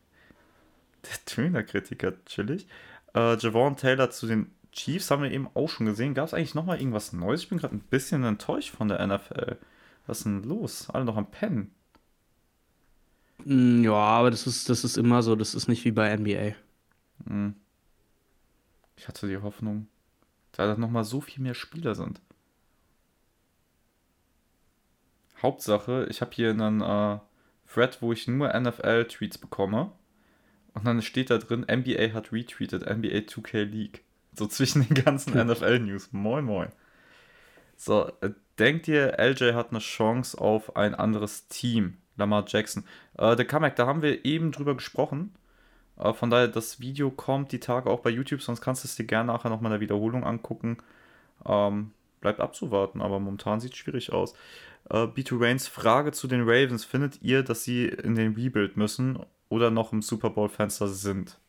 [1.04, 2.68] Der Dönerkritiker, chillig.
[3.16, 6.14] Äh, Javon Taylor zu den Chiefs haben wir eben auch schon gesehen.
[6.14, 7.42] Gab es eigentlich nochmal irgendwas Neues?
[7.44, 9.58] Ich bin gerade ein bisschen enttäuscht von der NFL.
[10.08, 10.90] Was ist denn los?
[10.90, 11.74] Alle noch am Pennen.
[13.46, 16.56] Mm, Ja, aber das ist, das ist immer so, das ist nicht wie bei NBA.
[17.28, 17.56] Hm.
[18.98, 19.88] Ich hatte die Hoffnung,
[20.54, 22.22] da dann nochmal so viel mehr Spieler sind.
[25.44, 27.20] Hauptsache, ich habe hier einen äh,
[27.72, 29.92] Thread, wo ich nur NFL-Tweets bekomme.
[30.74, 34.04] Und dann steht da drin, NBA hat retweetet, NBA 2K League.
[34.34, 36.12] So zwischen den ganzen NFL-News.
[36.12, 36.70] Moin, moin.
[37.76, 41.98] So, äh, denkt ihr, LJ hat eine Chance auf ein anderes Team?
[42.16, 42.84] Lamar Jackson.
[43.18, 45.36] Äh, der Comeback, da haben wir eben drüber gesprochen.
[45.98, 48.96] Äh, von daher, das Video kommt die Tage auch bei YouTube, sonst kannst du es
[48.96, 50.78] dir gerne nachher nochmal in der Wiederholung angucken.
[51.46, 51.92] Ähm,
[52.22, 54.34] bleibt abzuwarten, aber momentan sieht es schwierig aus.
[54.90, 56.86] Äh, B2 Reigns, Frage zu den Ravens.
[56.86, 59.20] Findet ihr, dass sie in den Rebuild müssen
[59.50, 61.40] oder noch im Super Bowl-Fenster sind?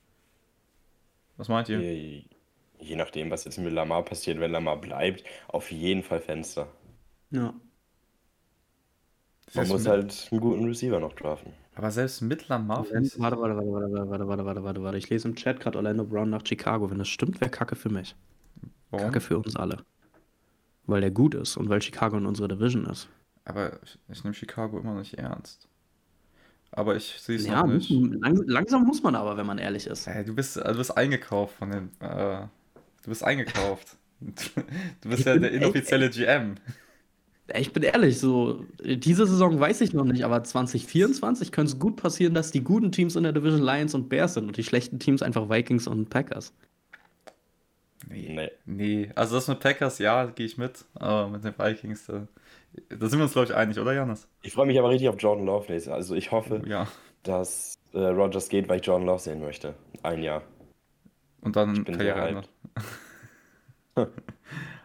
[1.37, 1.80] Was meint ihr?
[1.80, 2.24] Je,
[2.78, 6.68] je nachdem, was jetzt mit Lamar passiert, wenn Lamar bleibt, auf jeden Fall Fenster.
[7.30, 7.55] Ja.
[9.55, 11.53] Man Selbst muss mit, halt einen guten Receiver noch draften.
[11.74, 14.99] aber selbst mit Lamar warte, warte, warte, warte, warte, warte, warte, warte, warte.
[14.99, 16.91] Ich lese im Chat gerade Orlando Brown nach Chicago.
[16.91, 18.14] Wenn das stimmt, wäre Kacke für mich.
[18.91, 19.07] Warum?
[19.07, 19.78] Kacke für uns alle.
[20.87, 23.09] Weil der gut ist und weil Chicago in unserer Division ist.
[23.45, 25.68] Aber ich, ich nehme Chicago immer nicht ernst.
[26.72, 27.90] Aber ich sehe es Ja, noch nicht.
[27.90, 30.07] lang, langsam muss man aber, wenn man ehrlich ist.
[30.07, 31.90] Hey, du bist, also du bist eingekauft von den.
[32.01, 32.47] Äh,
[33.03, 33.97] du bist eingekauft.
[35.01, 36.55] Du bist Ich ja bin der echt- inoffizielle GM.
[37.55, 41.97] Ich bin ehrlich, so diese Saison weiß ich noch nicht, aber 2024 könnte es gut
[41.97, 44.99] passieren, dass die guten Teams in der Division Lions und Bears sind und die schlechten
[44.99, 46.55] Teams einfach Vikings und Packers.
[48.09, 48.32] Nee.
[48.34, 48.51] Nee.
[48.64, 49.11] Nee.
[49.14, 50.84] Also das mit Packers, ja, gehe ich mit.
[50.95, 52.26] Aber mit den Vikings, da,
[52.89, 54.29] da sind wir uns, glaube ich, einig, oder Janis?
[54.43, 55.97] Ich freue mich aber richtig auf Jordan Love nächstes Jahr.
[55.97, 56.89] Also ich hoffe, Ja.
[57.22, 59.75] dass äh, Rogers geht, weil ich Jordan Love sehen möchte.
[60.03, 60.43] Ein Jahr.
[61.41, 62.49] Und dann Ich bin sehr Karriereende.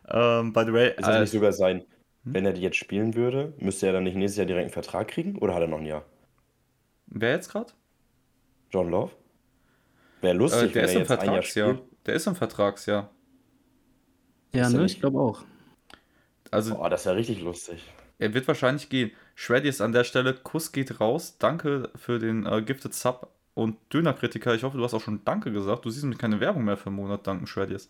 [0.09, 1.85] ähm, by the way, Ist das äh, nicht sogar sein,
[2.25, 2.33] Hm?
[2.33, 5.07] wenn er die jetzt spielen würde, müsste er dann nicht nächstes Jahr direkt einen Vertrag
[5.07, 5.37] kriegen?
[5.39, 6.05] Oder hat er noch ein Jahr?
[7.07, 7.73] wer jetzt gerade?
[8.71, 9.11] Jordan Love?
[10.21, 11.75] Wäre Äh, lustig, der wenn ist er im jetzt ein Jahr Vertragsjahr.
[11.75, 11.89] spielt.
[12.05, 13.09] Der ist im Vertragsjahr.
[14.53, 15.43] Ja, Ist ne, ich glaube auch.
[16.51, 17.83] Also Boah, das wäre richtig lustig.
[18.17, 19.11] Er wird wahrscheinlich gehen.
[19.35, 20.33] Shreddy ist an der Stelle.
[20.33, 21.37] Kuss geht raus.
[21.39, 24.53] Danke für den äh, Gifted Sub und Dönerkritiker.
[24.53, 25.85] Ich hoffe, du hast auch schon Danke gesagt.
[25.85, 27.25] Du siehst nämlich keine Werbung mehr für einen Monat.
[27.25, 27.89] Danken, Shreddies.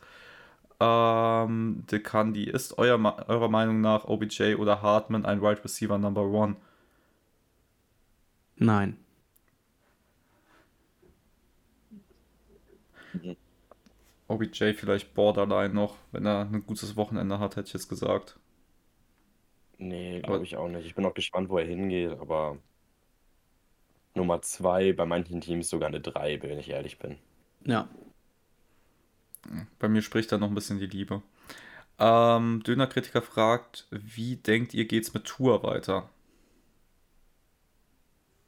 [0.80, 2.44] Ähm, De Candy.
[2.44, 6.56] Ist euer, eurer Meinung nach OBJ oder Hartman ein Wide Receiver Number One?
[8.58, 8.98] Nein.
[14.28, 18.38] OBJ vielleicht Borderline noch, wenn er ein gutes Wochenende hat, hätte ich jetzt gesagt.
[19.80, 20.86] Nee, Aber- glaube ich auch nicht.
[20.86, 22.58] Ich bin auch gespannt, wo er hingeht, aber
[24.14, 27.18] Nummer zwei, bei manchen Teams sogar eine drei, wenn ich ehrlich bin.
[27.66, 27.88] Ja.
[29.80, 31.22] Bei mir spricht da noch ein bisschen die Liebe.
[31.98, 36.10] Ähm, Dönerkritiker fragt, wie denkt ihr, geht's mit Tour weiter?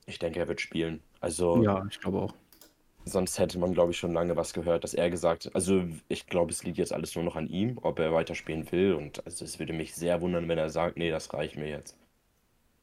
[0.06, 1.02] Ich denke, er wird spielen.
[1.22, 2.34] Also, Ja, ich glaube auch.
[3.06, 6.52] Sonst hätte man, glaube ich, schon lange was gehört, dass er gesagt Also, ich glaube,
[6.52, 8.94] es liegt jetzt alles nur noch an ihm, ob er weiterspielen will.
[8.94, 11.98] Und also, es würde mich sehr wundern, wenn er sagt, nee, das reicht mir jetzt.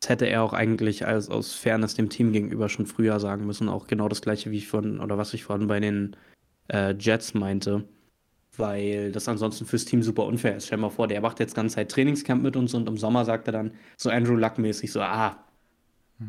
[0.00, 3.68] Das hätte er auch eigentlich als, aus Fairness dem Team gegenüber schon früher sagen müssen.
[3.68, 6.16] Auch genau das gleiche, wie ich von, oder was ich vorhin bei den
[6.68, 7.84] äh, Jets meinte.
[8.56, 10.66] Weil das ansonsten fürs Team super unfair ist.
[10.66, 13.24] Stell dir mal vor, der macht jetzt ganze Zeit Trainingscamp mit uns und im Sommer
[13.24, 15.36] sagt er dann so Andrew Luck-mäßig so, ah,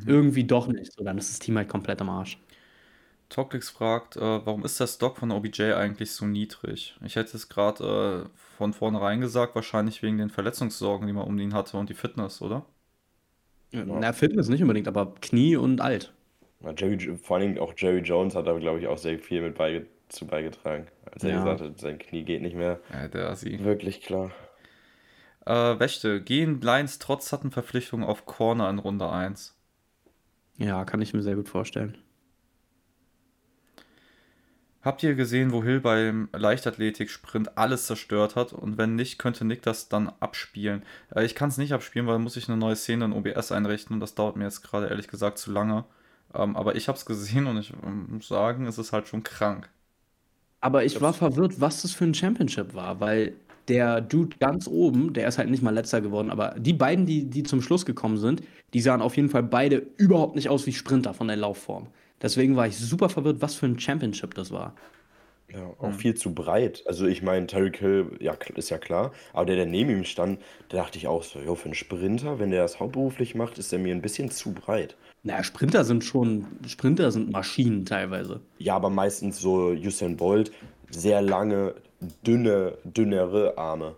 [0.06, 0.94] irgendwie doch nicht.
[0.94, 2.40] So, dann ist das Team halt komplett am Arsch.
[3.30, 6.98] Toklix fragt, äh, warum ist der Stock von OBJ eigentlich so niedrig?
[7.06, 11.38] Ich hätte es gerade äh, von vornherein gesagt, wahrscheinlich wegen den Verletzungssorgen, die man um
[11.38, 12.66] ihn hatte und die Fitness, oder?
[13.72, 16.12] Na, Fitness nicht unbedingt, aber Knie und alt.
[16.60, 19.56] Na, Jerry, vor allem auch Jerry Jones hat da, glaube ich, auch sehr viel mit
[19.56, 20.88] beige zu beigetragen.
[21.12, 21.38] Als er Ja.
[21.38, 22.80] gesagt hat, sein Knie geht nicht mehr.
[22.92, 23.60] Ja, der Assi.
[23.64, 24.32] Wirklich klar.
[25.46, 29.56] Äh, Wächte, gehen Lions trotz Sutton-Verpflichtung auf Corner in Runde 1?
[30.58, 31.98] Ja, kann ich mir sehr gut vorstellen.
[34.90, 38.54] Habt ihr gesehen, wo Hill beim Leichtathletik-Sprint alles zerstört hat?
[38.54, 40.82] Und wenn nicht, könnte Nick das dann abspielen.
[41.14, 43.94] Äh, ich kann es nicht abspielen, weil muss ich eine neue Szene in OBS einrichten
[43.94, 45.86] und das dauert mir jetzt gerade ehrlich gesagt zu lange.
[46.34, 49.22] Ähm, aber ich habe es gesehen und ich ähm, muss sagen, es ist halt schon
[49.22, 49.70] krank.
[50.60, 53.34] Aber ich war verwirrt, was das für ein Championship war, weil
[53.68, 57.30] der Dude ganz oben, der ist halt nicht mal letzter geworden, aber die beiden, die,
[57.30, 58.42] die zum Schluss gekommen sind,
[58.74, 61.90] die sahen auf jeden Fall beide überhaupt nicht aus wie Sprinter von der Laufform.
[62.22, 64.74] Deswegen war ich super verwirrt, was für ein Championship das war.
[65.52, 65.94] Ja, auch Hm.
[65.94, 66.84] viel zu breit.
[66.86, 70.40] Also ich meine, Tyreek Hill, ja, ist ja klar, aber der, der neben ihm stand,
[70.70, 73.72] da dachte ich auch so, jo, für einen Sprinter, wenn der das hauptberuflich macht, ist
[73.72, 74.96] der mir ein bisschen zu breit.
[75.24, 78.42] Naja, Sprinter sind schon, Sprinter sind Maschinen teilweise.
[78.60, 80.52] Ja, aber meistens so Usain Bolt,
[80.92, 81.74] sehr lange,
[82.26, 83.96] dünne, dünnere Arme.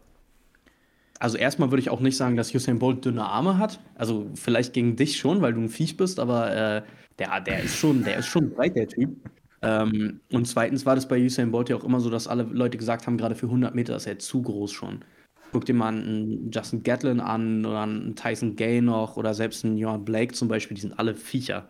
[1.19, 3.79] Also erstmal würde ich auch nicht sagen, dass Usain Bolt dünne Arme hat.
[3.95, 6.81] Also vielleicht gegen dich schon, weil du ein Viech bist, aber äh,
[7.19, 9.15] der, der ist schon, der ist schon breit, der Typ.
[9.61, 12.77] Ähm, und zweitens war das bei Usain Bolt ja auch immer so, dass alle Leute
[12.77, 15.05] gesagt haben, gerade für 100 Meter ist er zu groß schon.
[15.51, 19.77] Guck dir mal einen Justin Gatlin an oder einen Tyson Gay noch oder selbst einen
[19.77, 21.67] Johan Blake zum Beispiel, die sind alle Viecher.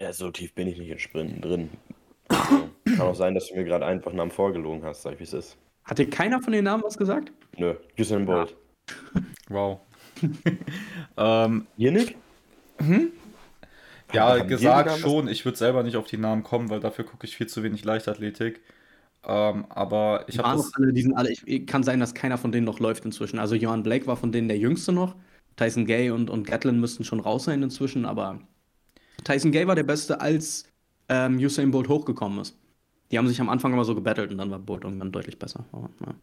[0.00, 1.70] Ja, so tief bin ich nicht in Sprinten drin.
[2.28, 5.24] Also, kann auch sein, dass du mir gerade einfach Namen vorgelogen hast, sag ich, wie
[5.24, 5.56] es ist.
[5.84, 7.32] Hat dir keiner von den Namen was gesagt?
[7.56, 8.56] Nö, Usain Bolt.
[9.48, 9.80] Wow.
[11.16, 12.16] ähm, Yannick?
[12.80, 13.12] ja, Haben
[14.14, 15.28] wir gesagt schon.
[15.28, 17.84] Ich würde selber nicht auf die Namen kommen, weil dafür gucke ich viel zu wenig
[17.84, 18.60] Leichtathletik.
[19.26, 20.72] Ähm, aber ich habe das.
[20.74, 23.38] alle, die sind alle, ich, kann sein, dass keiner von denen noch läuft inzwischen.
[23.38, 25.14] Also Johan Blake war von denen der jüngste noch.
[25.56, 28.40] Tyson Gay und, und Gatlin müssten schon raus sein inzwischen, aber
[29.22, 30.66] Tyson Gay war der Beste, als
[31.08, 32.58] ähm, Usain Bolt hochgekommen ist.
[33.10, 35.64] Die haben sich am Anfang immer so gebettelt und dann war Bolt irgendwann deutlich besser.
[35.72, 36.14] Aber, ja.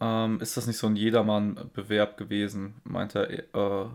[0.00, 3.88] Ähm, ist das nicht so ein Jedermann-Bewerb gewesen, meinte er,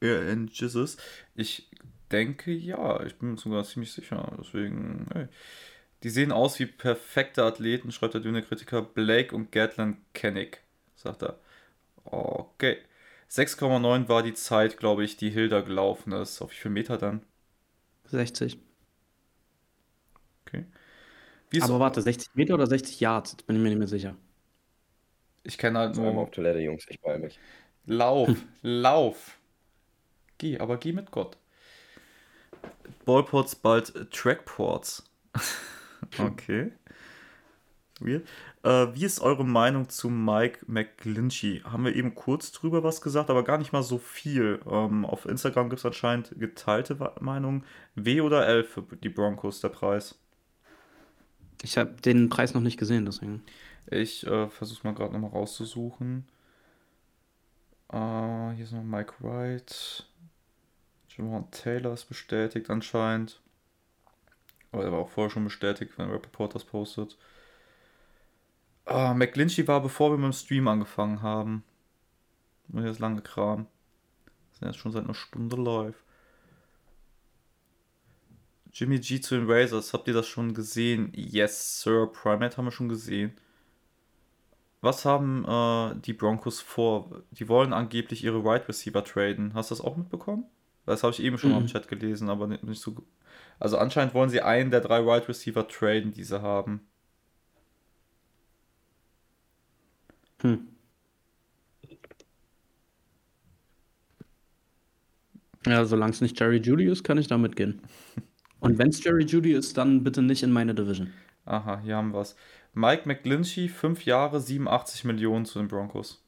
[0.00, 0.96] äh, er in Jesus.
[1.34, 1.70] Ich
[2.12, 4.36] denke ja, ich bin mir sogar ziemlich sicher.
[4.40, 5.28] Deswegen, hey.
[6.02, 8.82] Die sehen aus wie perfekte Athleten, schreibt der dünne Kritiker.
[8.82, 10.62] Blake und Gatlin Kennick,
[10.96, 11.40] sagt er.
[12.04, 12.78] Okay.
[13.30, 16.42] 6,9 war die Zeit, glaube ich, die Hilda gelaufen ist.
[16.42, 17.24] Auf wie viel Meter dann?
[18.06, 18.58] 60.
[20.46, 20.66] Okay.
[21.60, 23.32] Aber warte, 60 Meter oder 60 Yards?
[23.32, 24.16] Jetzt bin ich mir nicht mehr sicher.
[25.42, 27.40] ich kenne halt nur auf Toilette, Jungs, ich bei mich.
[27.86, 29.38] Lauf, lauf.
[30.38, 31.38] Geh, aber geh mit Gott.
[33.04, 35.04] Ballports bald Trackports.
[36.18, 36.72] okay.
[38.00, 38.26] Weird.
[38.62, 41.60] Äh, wie ist eure Meinung zu Mike McGlinchey?
[41.64, 44.60] Haben wir eben kurz drüber was gesagt, aber gar nicht mal so viel.
[44.66, 47.64] Ähm, auf Instagram gibt es anscheinend geteilte Meinungen.
[47.94, 50.18] W oder L für die Broncos, der Preis?
[51.62, 53.42] Ich habe den Preis noch nicht gesehen, deswegen.
[53.90, 56.26] Ich äh, versuche mal gerade nochmal rauszusuchen.
[57.92, 60.06] Äh, hier ist noch Mike Wright.
[61.20, 63.40] Javon Taylor ist bestätigt anscheinend.
[64.72, 67.18] Aber er war auch vorher schon bestätigt, wenn Rappaport das postet.
[68.86, 71.64] Ah, McGlinchey war, bevor wir mit dem Stream angefangen haben.
[72.72, 73.66] Und ist lange Kram.
[74.26, 76.02] Wir sind jetzt schon seit einer Stunde live.
[78.72, 81.12] Jimmy G zu den Razors, habt ihr das schon gesehen?
[81.14, 82.06] Yes, Sir.
[82.06, 83.36] Primate haben wir schon gesehen.
[84.80, 87.22] Was haben äh, die Broncos vor?
[87.32, 89.52] Die wollen angeblich ihre Wide Receiver traden.
[89.54, 90.46] Hast du das auch mitbekommen?
[90.90, 91.68] Das habe ich eben schon mal im Mhm.
[91.68, 92.92] Chat gelesen, aber nicht, so.
[92.94, 93.02] gu-
[93.58, 96.80] Also anscheinend wollen sie einen der drei Wide Receiver traden, die sie haben.
[100.42, 100.56] Hm.
[105.66, 107.82] Ja, solange es nicht Jerry Judy ist, kann ich da mitgehen.
[108.60, 111.12] Und wenn es Jerry Judy ist, dann bitte nicht in meine Division.
[111.46, 112.36] Aha, hier haben wir es.
[112.74, 116.22] Mike McGlinchey, 5 Jahre, 87 Millionen zu den Broncos.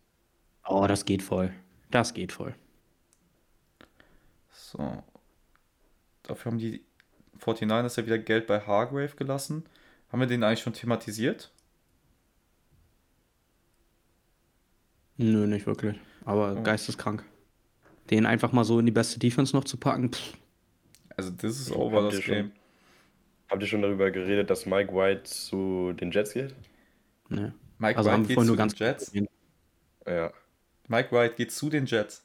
[0.66, 1.52] Oh, das geht voll.
[1.90, 2.54] Das geht voll.
[4.72, 5.02] So.
[6.22, 6.82] Dafür haben die
[7.38, 9.64] 49ers ja wieder Geld bei Hargrave gelassen.
[10.10, 11.52] Haben wir den eigentlich schon thematisiert?
[15.18, 15.96] Nö, nicht wirklich.
[16.24, 16.62] Aber Oh.
[16.62, 17.24] geisteskrank.
[18.10, 20.12] Den einfach mal so in die beste Defense noch zu packen.
[20.12, 20.34] Pff,
[21.16, 22.52] Also, das ist over, das schon- Game.
[23.50, 26.54] Habt ihr schon darüber geredet, dass Mike White zu den Jets geht?
[27.28, 27.54] ne.
[27.78, 29.12] Mike Also wir geht zu nur den ganz Jets.
[30.06, 30.32] Ja,
[30.88, 32.24] Mike Wright geht zu den Jets.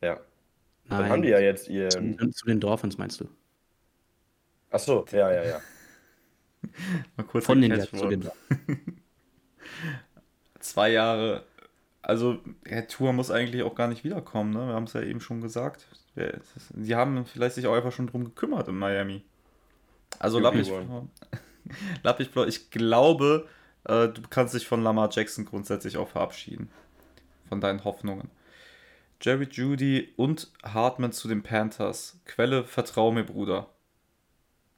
[0.00, 0.20] ja.
[0.88, 1.10] Dann Nein.
[1.10, 3.28] haben die ja jetzt zu, den- zu den Dolphins meinst du?
[4.70, 5.60] Achso, ja, ja, ja.
[7.16, 8.28] Mal kurz Von den zu den.
[10.60, 11.44] Zwei Jahre.
[12.02, 14.66] Also, Herr Tour muss eigentlich auch gar nicht wiederkommen, ne?
[14.68, 15.86] Wir haben es ja eben schon gesagt.
[16.76, 19.24] Sie haben vielleicht sich auch einfach schon drum gekümmert in Miami.
[20.18, 21.08] Also, QB Lappich, one.
[22.02, 23.46] Lappich, ich glaube,
[23.84, 26.70] äh, du kannst dich von Lamar Jackson grundsätzlich auch verabschieden.
[27.48, 28.30] Von deinen Hoffnungen.
[29.22, 32.20] Jerry Judy und Hartman zu den Panthers.
[32.24, 33.70] Quelle, vertrau mir, Bruder.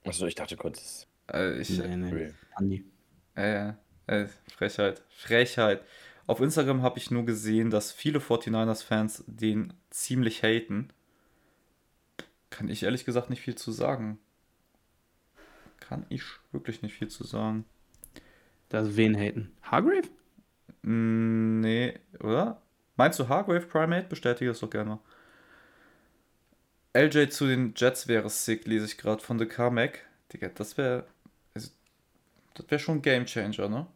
[0.04, 1.06] Achso, ich dachte kurz.
[1.32, 2.32] Äh, ich, Nee, nee.
[2.54, 2.84] Andi.
[3.34, 3.72] Äh,
[4.06, 5.02] äh, Frechheit.
[5.08, 5.82] Frechheit.
[6.26, 10.90] Auf Instagram habe ich nur gesehen, dass viele 49ers-Fans den ziemlich haten.
[12.50, 14.18] Kann ich ehrlich gesagt nicht viel zu sagen.
[15.80, 16.22] Kann ich
[16.52, 17.64] wirklich nicht viel zu sagen.
[18.68, 19.52] Das wen haten?
[19.62, 20.08] Hargrave?
[20.82, 22.60] Mm, Nee, oder?
[22.96, 24.08] Meinst du Hargrave Primate?
[24.08, 25.00] Bestätige das doch gerne mal.
[26.92, 30.00] LJ zu den Jets wäre sick, lese ich gerade von The Carmack.
[30.32, 31.04] Digga, das wäre.
[31.54, 31.70] Also,
[32.54, 33.86] Das wäre schon ein Gamechanger, ne?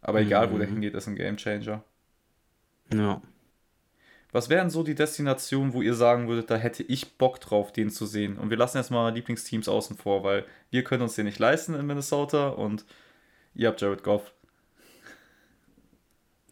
[0.00, 0.72] Aber egal, wo der Mhm.
[0.72, 1.82] hingeht, ist ein Gamechanger.
[2.92, 3.20] Ja.
[4.32, 7.90] Was wären so die Destinationen, wo ihr sagen würdet, da hätte ich Bock drauf, den
[7.90, 8.38] zu sehen?
[8.38, 11.74] Und wir lassen jetzt mal Lieblingsteams außen vor, weil wir können uns den nicht leisten
[11.74, 12.84] in Minnesota und
[13.54, 14.32] ihr habt Jared Goff.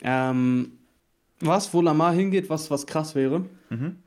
[0.02, 0.78] Ähm,
[1.40, 3.44] was, wo Lamar hingeht, was, was krass wäre?
[3.70, 4.02] Mhm.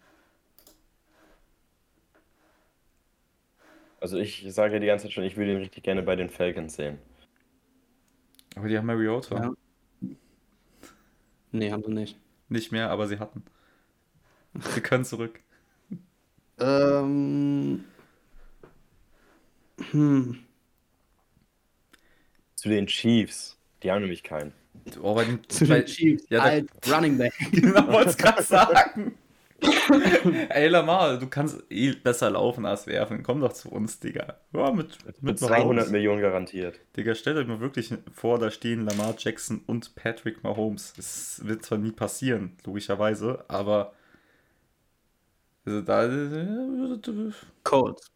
[3.99, 6.29] Also ich sage ja die ganze Zeit schon, ich würde ihn richtig gerne bei den
[6.29, 6.99] Falcons sehen.
[8.55, 9.35] Aber die haben Mariota.
[10.01, 10.09] Ja.
[11.51, 12.17] Nee, haben sie nicht.
[12.49, 13.43] Nicht mehr, aber sie hatten.
[14.73, 15.39] Sie können zurück.
[16.59, 17.85] Ähm.
[19.91, 20.39] Hm.
[22.55, 23.59] Zu den Chiefs.
[23.83, 24.53] Die haben nämlich keinen.
[25.01, 26.25] Oh, bei den, Zu bei, den Chiefs.
[26.29, 27.33] ja, da- Alt Running Back.
[27.51, 29.17] Genau, wollte es gerade sagen.
[30.49, 33.23] Ey, Lamar, du kannst eh besser laufen als werfen.
[33.23, 34.37] Komm doch zu uns, Digga.
[34.53, 35.57] Ja, mit, mit, Mit Mahomes.
[35.63, 36.79] 200 Millionen garantiert.
[36.95, 40.93] Digga, stellt euch mal wirklich vor, da stehen Lamar Jackson und Patrick Mahomes.
[40.95, 43.93] Das wird zwar nie passieren, logischerweise, aber
[45.65, 47.31] also da äh,
[47.63, 48.11] Colts.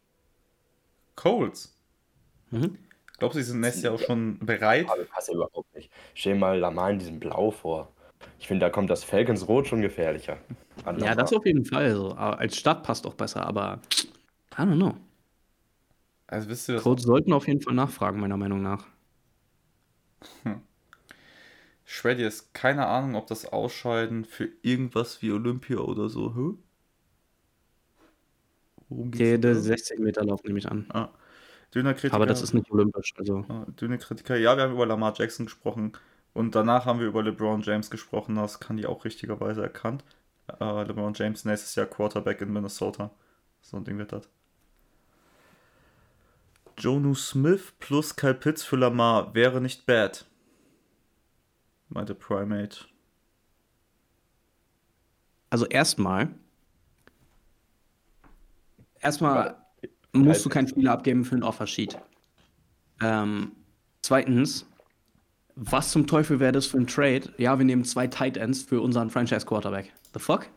[1.16, 1.76] Colts.
[2.51, 2.78] Mhm.
[3.22, 4.89] Glaubst du, sie sind nächstes Jahr auch schon bereit?
[4.89, 5.91] Aber passt ja überhaupt nicht.
[6.15, 7.93] Stell dir mal Lamar in diesem Blau vor.
[8.39, 10.39] Ich finde, da kommt das Falcons Rot schon gefährlicher.
[10.97, 11.93] Ja, das auf jeden Fall.
[11.93, 12.13] So.
[12.13, 13.80] Als Stadt passt auch besser, aber
[14.53, 14.97] I don't know.
[16.26, 16.84] Also wisst ihr das?
[16.84, 18.88] Colts sollten auf jeden Fall nachfragen, meiner Meinung nach.
[21.86, 26.34] Shreddy ist keine Ahnung, ob das Ausscheiden für irgendwas wie Olympia oder so.
[26.36, 26.57] Hä?
[28.89, 29.59] Worum geht's Jede da?
[29.59, 30.88] 60 Meter Lauf nehme ich an.
[30.89, 31.09] Ah.
[31.74, 32.15] Dünner Kritiker.
[32.15, 33.13] Aber das ist nicht olympisch.
[33.17, 33.45] Also.
[33.80, 34.36] Dünne Kritiker.
[34.36, 35.93] Ja, wir haben über Lamar Jackson gesprochen.
[36.34, 38.36] Und danach haben wir über LeBron James gesprochen.
[38.36, 40.03] Das kann die auch richtigerweise erkannt.
[40.47, 43.11] Äh, LeBron James nächstes Jahr Quarterback in Minnesota.
[43.61, 44.28] So ein Ding wird das.
[46.78, 50.26] Jonu Smith plus Kyle Pitts für Lamar wäre nicht bad.
[51.89, 52.86] Meinte Primate.
[55.49, 56.34] Also erstmal.
[58.99, 59.61] Erstmal
[60.14, 61.97] musst du keinen Spieler abgeben für ein Offersheet.
[63.01, 63.51] Ähm,
[64.01, 64.66] zweitens,
[65.55, 67.34] was zum Teufel wäre das für ein Trade?
[67.38, 69.91] Ja, wir nehmen zwei Tight Ends für unseren Franchise Quarterback.
[70.14, 70.47] The fuck?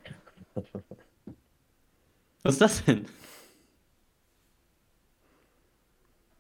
[2.43, 3.07] Was ist das denn?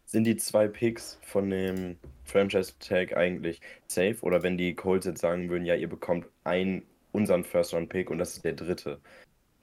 [0.07, 4.19] Sind die zwei Picks von dem Franchise-Tag eigentlich safe?
[4.21, 8.37] Oder wenn die Colts jetzt sagen würden, ja, ihr bekommt einen, unseren First-Round-Pick und das
[8.37, 9.01] ist der dritte,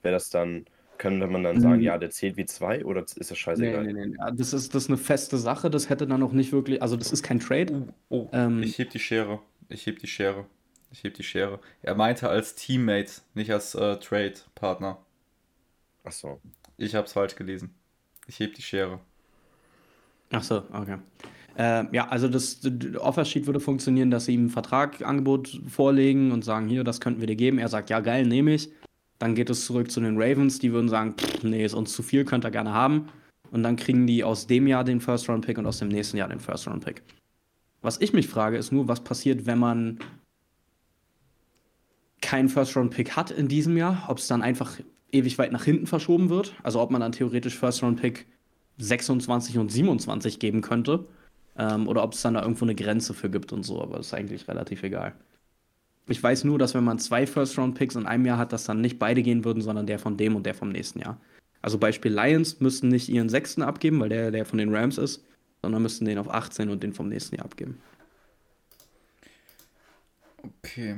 [0.02, 0.66] wäre das dann,
[1.02, 1.82] könnte man dann sagen, Mhm.
[1.82, 3.84] ja, der zählt wie zwei oder ist das Nee, scheißegal?
[3.84, 4.16] nee, nee.
[4.18, 5.68] Ja, Das ist, das ist eine feste Sache.
[5.68, 6.80] Das hätte dann auch nicht wirklich.
[6.80, 7.88] Also, das ist kein Trade.
[8.08, 9.40] Oh, Ähm, ich heb die Schere.
[9.68, 10.46] Ich heb die Schere.
[10.92, 11.58] Ich heb die Schere.
[11.82, 14.98] Er meinte als Teammate, nicht als äh, Trade-Partner.
[16.04, 16.40] Ach so.
[16.76, 17.74] Ich hab's falsch gelesen.
[18.26, 19.00] Ich heb die Schere.
[20.30, 20.96] Ach so, okay.
[21.56, 26.44] Ähm, ja, also das, das Offersheet würde funktionieren, dass sie ihm ein Vertragangebot vorlegen und
[26.44, 27.58] sagen, hier, das könnten wir dir geben.
[27.58, 28.70] Er sagt, ja, geil, nehme ich.
[29.22, 32.02] Dann geht es zurück zu den Ravens, die würden sagen, pff, nee, ist uns zu
[32.02, 33.08] viel, könnt ihr gerne haben.
[33.52, 36.40] Und dann kriegen die aus dem Jahr den First-Round-Pick und aus dem nächsten Jahr den
[36.40, 37.04] First-Round-Pick.
[37.82, 40.00] Was ich mich frage, ist nur, was passiert, wenn man
[42.20, 44.80] keinen First-Round-Pick hat in diesem Jahr, ob es dann einfach
[45.12, 46.56] ewig weit nach hinten verschoben wird.
[46.64, 48.26] Also ob man dann theoretisch First-Round-Pick
[48.78, 51.06] 26 und 27 geben könnte.
[51.56, 54.06] Ähm, oder ob es dann da irgendwo eine Grenze für gibt und so, aber das
[54.06, 55.14] ist eigentlich relativ egal.
[56.08, 58.98] Ich weiß nur, dass wenn man zwei First-Round-Picks in einem Jahr hat, dass dann nicht
[58.98, 61.20] beide gehen würden, sondern der von dem und der vom nächsten Jahr.
[61.60, 65.24] Also Beispiel Lions müssten nicht ihren sechsten abgeben, weil der der von den Rams ist,
[65.62, 67.80] sondern müssten den auf 18 und den vom nächsten Jahr abgeben.
[70.42, 70.96] Okay.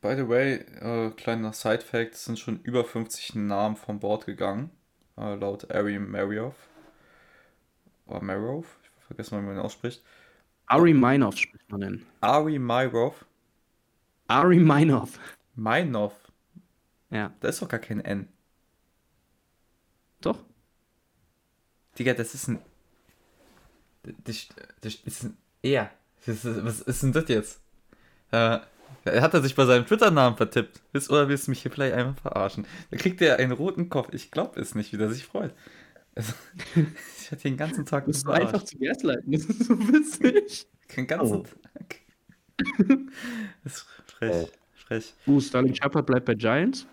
[0.00, 4.70] By the way, äh, kleiner Side-Fact: es sind schon über 50 Namen vom Board gegangen.
[5.18, 6.56] Äh, laut Ari Marioff.
[8.06, 8.78] Oder Marioff?
[8.82, 10.02] Ich vergesse mal, wie man ihn ausspricht.
[10.66, 12.06] Ari Meinhof spricht man den.
[12.22, 13.26] Ari Marioff.
[14.30, 15.18] Ari Meinhof.
[15.56, 16.14] Meinhoff.
[17.10, 18.28] Ja, Da ist doch gar kein N.
[20.20, 20.38] doch.
[21.98, 22.60] Digga, das ist ein.
[24.24, 24.48] Das,
[24.80, 25.90] das ist ein R.
[26.24, 27.60] Ist, was ist denn das jetzt?
[28.30, 28.60] Äh,
[29.06, 30.80] hat er sich bei seinem Twitter-Namen vertippt?
[30.92, 32.66] Willst, oder willst du mich hier vielleicht einmal verarschen?
[32.90, 34.10] Da kriegt er einen roten Kopf.
[34.12, 35.54] Ich glaube es nicht, wie der sich freut.
[36.14, 36.32] Also,
[37.20, 39.32] ich hatte den ganzen Tag Das ist so einfach zu gaslighten.
[39.32, 40.68] Das ist so witzig.
[40.96, 41.44] Den ganzen Oh.
[41.74, 41.96] Tag.
[43.64, 43.86] Das
[44.20, 44.46] frech.
[44.46, 44.50] Oh.
[44.74, 45.14] Frech.
[45.26, 46.86] Uh, Sterling Shepard bleibt bei Giants.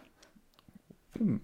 [1.17, 1.41] Hm.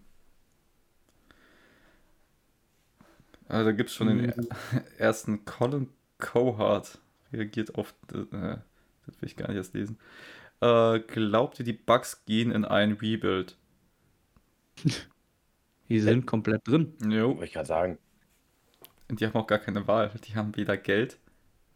[3.47, 4.47] Also gibt es schon den Mhm.
[4.97, 6.99] ersten Colin Cohart
[7.31, 7.93] reagiert auf.
[8.13, 8.23] Äh,
[9.05, 9.97] das will ich gar nicht erst lesen.
[10.61, 13.57] Äh, glaubt ihr, die Bugs gehen in ein Rebuild?
[15.89, 16.93] Die sind komplett drin.
[17.07, 17.31] Jo.
[17.31, 17.97] Wollte ich gerade sagen.
[19.09, 20.09] Und die haben auch gar keine Wahl.
[20.25, 21.19] Die haben weder Geld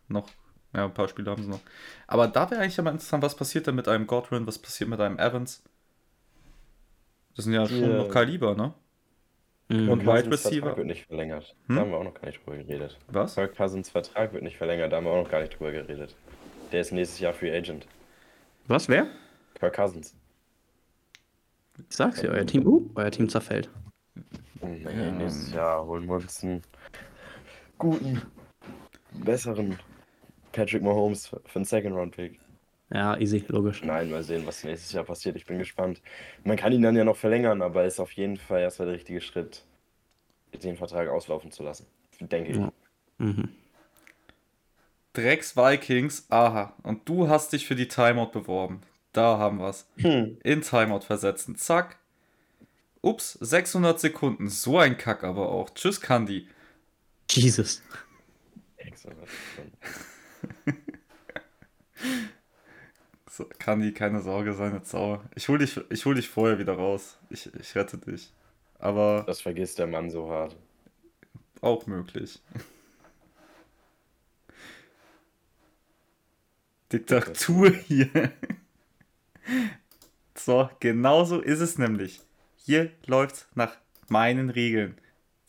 [0.07, 0.29] noch
[0.73, 1.61] Ja, ein paar Spiele haben sie noch.
[2.07, 4.99] Aber da wäre eigentlich mal interessant, was passiert denn mit einem Godwin, was passiert mit
[4.99, 5.63] einem Evans?
[7.35, 7.97] Das sind ja schon Ja.
[8.03, 8.73] noch Kaliber, ne?
[9.69, 9.89] Mhm.
[9.89, 10.61] Und Wide Cousins Receiver?
[10.61, 11.55] Vertrag wird nicht verlängert.
[11.67, 11.75] Hm?
[11.75, 12.97] Da haben wir auch noch gar nicht drüber geredet.
[13.07, 13.35] Was?
[13.35, 16.15] Kirk Cousins Vertrag wird nicht verlängert, da haben wir auch noch gar nicht drüber geredet.
[16.71, 17.87] Der ist nächstes Jahr Free Agent.
[18.67, 19.07] Was, wer?
[19.55, 20.15] Kirk Cousins.
[21.89, 23.69] Ich sag's ja, euer Team, uh, euer Team zerfällt.
[24.61, 25.11] Nee, Ja.
[25.11, 26.63] nächstes Jahr holen wir uns einen
[27.77, 28.21] guten,
[29.11, 29.77] besseren
[30.57, 32.39] Patrick Mahomes für einen Second-Round-Pick.
[32.89, 33.83] Ja, easy, logisch.
[33.83, 35.35] Nein, mal sehen, was nächstes Jahr passiert.
[35.35, 36.01] Ich bin gespannt.
[36.43, 39.21] Man kann ihn dann ja noch verlängern, aber ist auf jeden Fall erstmal der richtige
[39.21, 39.63] Schritt,
[40.63, 41.85] den Vertrag auslaufen zu lassen.
[42.19, 42.57] Denke ich.
[42.57, 42.73] Ja.
[43.19, 43.49] Mhm.
[45.13, 46.73] Drecks Vikings, aha.
[46.81, 48.81] Und du hast dich für die Timeout beworben.
[49.13, 49.87] Da haben wir's.
[49.97, 50.37] Hm.
[50.43, 51.55] In Timeout versetzen.
[51.55, 51.97] Zack.
[53.01, 54.49] Ups, 600 Sekunden.
[54.49, 55.69] So ein Kack aber auch.
[55.69, 56.47] Tschüss, Candy.
[57.29, 57.83] Jesus.
[58.77, 59.19] Excellent.
[63.29, 65.23] So, Candy, keine Sorge, sei nicht sauer.
[65.35, 67.19] Ich hol dich, ich hol dich vorher wieder raus.
[67.29, 68.33] Ich, ich rette dich.
[68.79, 70.55] Aber Das vergisst der Mann so hart.
[71.61, 72.41] auch möglich.
[76.91, 78.31] Diktatur hier.
[80.35, 82.21] So, genauso ist es nämlich.
[82.57, 83.75] Hier läuft's nach
[84.07, 84.97] meinen Regeln.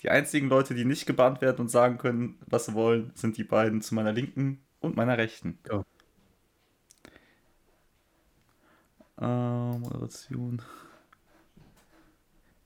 [0.03, 3.45] Die einzigen Leute, die nicht gebannt werden und sagen können, was sie wollen, sind die
[3.45, 5.59] beiden zu meiner Linken und meiner Rechten.
[5.69, 5.85] Ja.
[9.21, 10.63] Äh, Moderation.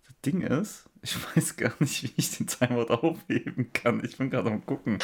[0.06, 4.04] Das Ding ist, ich weiß gar nicht, wie ich den Timeout aufheben kann.
[4.04, 4.98] Ich bin gerade am gucken.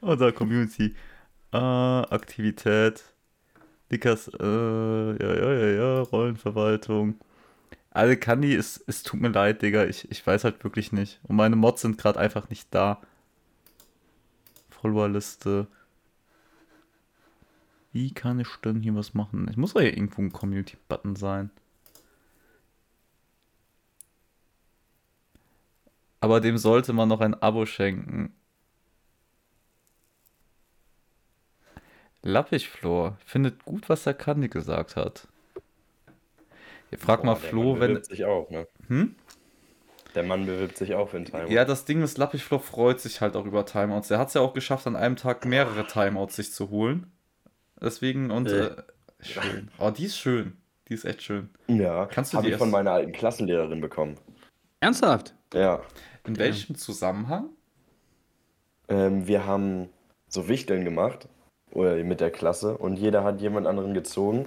[0.00, 0.94] Oder Community.
[1.52, 3.04] Äh, Aktivität.
[3.90, 7.20] Dickers, äh, ja, ja, ja, ja, Rollenverwaltung.
[7.90, 9.84] Also Candy, es, es tut mir leid, Digga.
[9.86, 11.20] Ich, ich weiß halt wirklich nicht.
[11.24, 13.00] Und meine Mods sind gerade einfach nicht da.
[14.86, 15.66] Followerliste.
[17.92, 19.48] Wie kann ich denn hier was machen?
[19.50, 21.50] Ich muss doch hier irgendwo ein Community-Button sein.
[26.20, 28.32] Aber dem sollte man noch ein Abo schenken.
[32.22, 35.26] Lappichflor findet gut, was der Kandi gesagt hat.
[36.90, 38.02] Ihr fragt mal Boah, der Flo, wenn.
[38.04, 38.68] sich auch, ne?
[38.88, 39.16] Hm?
[40.16, 41.52] Der Mann bewirbt sich auch für einen Timeout.
[41.52, 44.10] Ja, das Ding ist, Lappichflor freut sich halt auch über Timeouts.
[44.10, 47.12] Er hat es ja auch geschafft, an einem Tag mehrere Timeouts sich zu holen.
[47.80, 48.48] Deswegen und.
[48.48, 48.66] Äh.
[48.66, 48.76] Äh,
[49.20, 49.70] schön.
[49.78, 50.56] Oh, die ist schön.
[50.88, 51.50] Die ist echt schön.
[51.68, 54.16] Ja, Kannst du habe die ich von erst- meiner alten Klassenlehrerin bekommen.
[54.80, 55.34] Ernsthaft?
[55.54, 55.80] Ja.
[56.26, 57.50] In welchem Zusammenhang?
[58.88, 59.88] Ähm, wir haben
[60.28, 61.28] so Wichteln gemacht
[61.72, 64.46] oder mit der Klasse und jeder hat jemand anderen gezogen.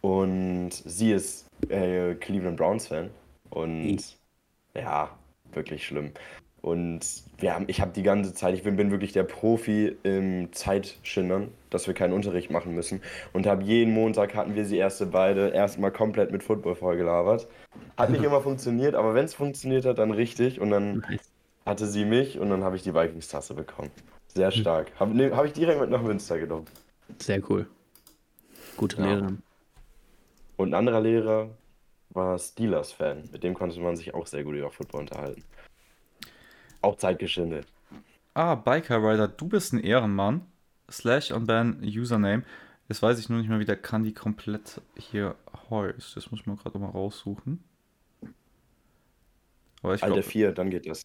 [0.00, 3.10] Und sie ist äh, Cleveland Browns Fan.
[3.50, 3.98] Und Mhm.
[4.74, 5.10] Ja,
[5.52, 6.12] wirklich schlimm.
[6.62, 7.00] Und
[7.38, 11.48] wir haben, ich habe die ganze Zeit, ich bin, bin wirklich der Profi im Zeitschindern,
[11.70, 13.02] dass wir keinen Unterricht machen müssen.
[13.32, 17.48] Und habe jeden Montag hatten wir sie erste beide erstmal komplett mit Football vollgelabert.
[17.96, 20.60] Hat nicht immer funktioniert, aber wenn es funktioniert hat, dann richtig.
[20.60, 21.04] Und dann
[21.66, 23.90] hatte sie mich und dann habe ich die Vikings-Tasse bekommen.
[24.28, 24.92] Sehr stark.
[25.00, 26.66] Habe ne, hab ich direkt mit nach Münster genommen.
[27.18, 27.66] Sehr cool.
[28.76, 29.06] Gute Ja.
[29.06, 29.42] Lehrerin.
[30.56, 31.50] Und ein anderer Lehrer
[32.14, 33.28] war Steelers-Fan.
[33.32, 35.44] Mit dem konnte man sich auch sehr gut über Football unterhalten.
[36.80, 37.66] Auch zeitgeschindet.
[38.34, 40.46] Ah, Biker Rider, du bist ein Ehrenmann.
[40.90, 42.44] Slash und dann Username.
[42.88, 45.36] Jetzt weiß ich nur nicht mehr, wie der Kandi komplett hier
[45.70, 46.16] heißt.
[46.16, 47.62] Das muss mal gerade mal raussuchen.
[49.82, 51.02] Aber ich Alte glaube, 4, dann geht das.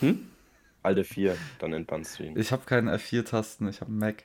[0.00, 0.30] Hm?
[0.82, 2.36] Alte 4, dann Endband Stream.
[2.36, 4.24] ich habe keine F4-Tasten, ich habe Mac.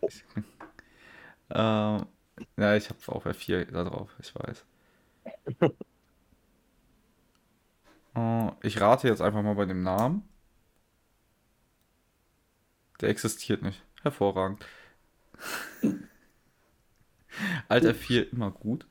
[0.00, 0.24] Ich,
[1.50, 2.06] ähm,
[2.56, 4.64] ja, ich habe auch F4 da drauf, ich weiß.
[8.14, 10.28] Äh, ich rate jetzt einfach mal bei dem Namen.
[13.00, 13.84] Der existiert nicht.
[14.02, 14.64] Hervorragend.
[17.68, 18.86] Alt F4 immer gut.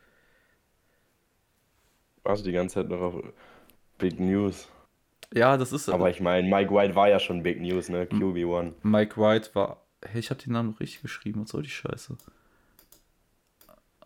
[2.23, 3.23] Warst du die ganze Zeit noch auf
[3.97, 4.69] Big News?
[5.33, 5.89] Ja, das ist.
[5.89, 8.05] Aber ich meine, Mike White war ja schon Big News, ne?
[8.05, 8.75] QB1.
[8.83, 9.83] Mike White war.
[10.05, 11.41] Hey, ich habe den Namen noch richtig geschrieben.
[11.41, 12.17] Was soll die Scheiße?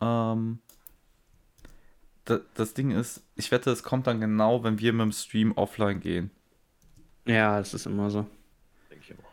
[0.02, 0.60] Ähm.
[2.26, 5.54] Da, das Ding ist, ich wette, es kommt dann genau, wenn wir mit dem Stream
[5.54, 6.30] offline gehen.
[7.26, 8.28] Ja, das ist immer so.
[8.90, 9.32] Denke ich auch.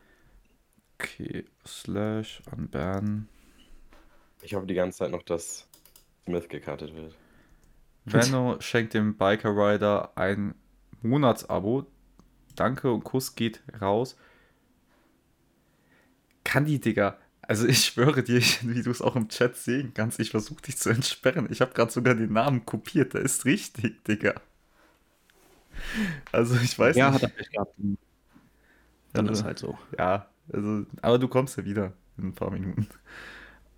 [0.98, 3.28] Okay, slash unban.
[4.42, 5.68] Ich hoffe die ganze Zeit noch, dass
[6.24, 7.14] Smith gekartet wird.
[8.04, 10.54] Venno schenkt dem Biker Rider ein
[11.02, 11.86] Monatsabo.
[12.54, 14.16] Danke und Kuss geht raus.
[16.44, 17.18] Kandi, Digga.
[17.48, 20.76] Also ich schwöre dir, wie du es auch im Chat sehen kannst, ich versuche dich
[20.78, 21.48] zu entsperren.
[21.50, 23.14] Ich habe gerade sogar den Namen kopiert.
[23.14, 24.34] Der ist richtig, Digga.
[26.32, 27.22] Also ich weiß ja, nicht.
[27.22, 27.74] hat er recht gehabt.
[29.12, 29.78] Dann Also- ist halt so.
[29.98, 32.88] Ja, also, aber du kommst ja wieder in ein paar Minuten.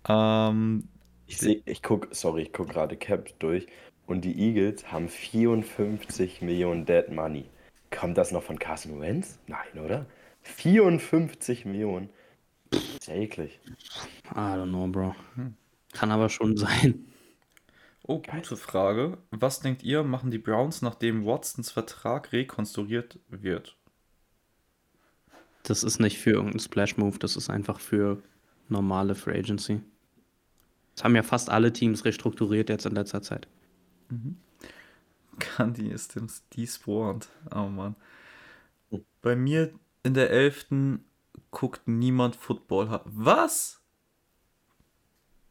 [0.07, 0.87] Ähm,
[1.27, 3.67] Ich sehe, ich guck, sorry, ich guck gerade Cap durch
[4.07, 7.45] und die Eagles haben 54 Millionen Dead Money.
[7.91, 9.39] Kommt das noch von Carson Wentz?
[9.47, 10.05] Nein, oder?
[10.43, 12.09] 54 Millionen.
[12.71, 13.59] Ist ja eklig.
[14.31, 15.15] I don't know, Bro.
[15.35, 15.55] Hm.
[15.93, 17.05] Kann aber schon sein.
[18.03, 19.17] oh, gute Frage.
[19.31, 23.77] Was denkt ihr, machen die Browns, nachdem Watsons Vertrag rekonstruiert wird?
[25.63, 28.21] Das ist nicht für irgendeinen Splash-Move, das ist einfach für
[28.67, 29.81] normale Free Agency.
[30.95, 33.47] Das haben ja fast alle Teams restrukturiert jetzt in letzter Zeit.
[35.39, 37.29] Candy ist dem despawned.
[37.53, 37.95] Oh Mann.
[39.21, 39.73] Bei mir
[40.03, 40.99] in der 11.
[41.51, 43.01] guckt niemand Football.
[43.05, 43.81] Was?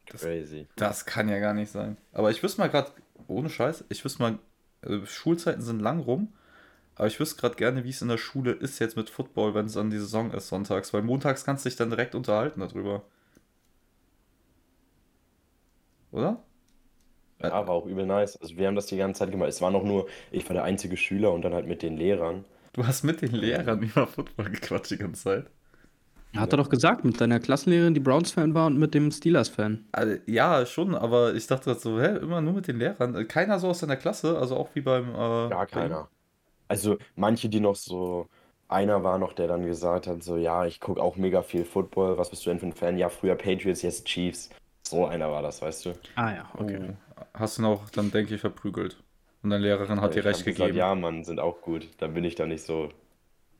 [0.06, 0.66] Crazy.
[0.76, 1.96] Das kann ja gar nicht sein.
[2.12, 2.90] Aber ich wüsste mal gerade,
[3.28, 4.38] ohne Scheiß, ich wüsste mal,
[4.82, 6.32] äh, Schulzeiten sind lang rum,
[6.96, 9.66] aber ich wüsste gerade gerne, wie es in der Schule ist jetzt mit Football, wenn
[9.66, 13.04] es an die Saison ist sonntags, weil montags kannst du dich dann direkt unterhalten darüber.
[16.10, 16.42] Oder?
[17.40, 18.36] Ja, war auch übel nice.
[18.36, 19.48] Also wir haben das die ganze Zeit gemacht.
[19.48, 22.44] Es war noch nur, ich war der einzige Schüler und dann halt mit den Lehrern.
[22.72, 25.50] Du hast mit den Lehrern über Football gequatscht die ganze Zeit.
[26.36, 29.84] Hat er doch gesagt, mit deiner Klassenlehrerin, die Browns-Fan war und mit dem Steelers-Fan.
[29.92, 33.26] Also, ja, schon, aber ich dachte so, hä, immer nur mit den Lehrern.
[33.26, 35.08] Keiner so aus deiner Klasse, also auch wie beim.
[35.10, 36.08] Äh, Gar keiner.
[36.68, 38.28] Also manche, die noch so,
[38.68, 42.16] einer war noch, der dann gesagt hat, so, ja, ich gucke auch mega viel Football.
[42.16, 42.96] Was bist du denn für ein Fan?
[42.96, 44.50] Ja, früher Patriots, jetzt Chiefs.
[44.86, 45.90] So einer war das, weißt du.
[46.14, 46.64] Ah ja, Oh,
[47.34, 49.02] hast du ihn auch dann, denke ich, verprügelt.
[49.42, 50.78] Und deine Lehrerin hat Ich dir recht hab gesagt, gegeben.
[50.78, 51.88] ja, Mann, sind auch gut.
[51.98, 52.90] Dann bin ich da nicht so.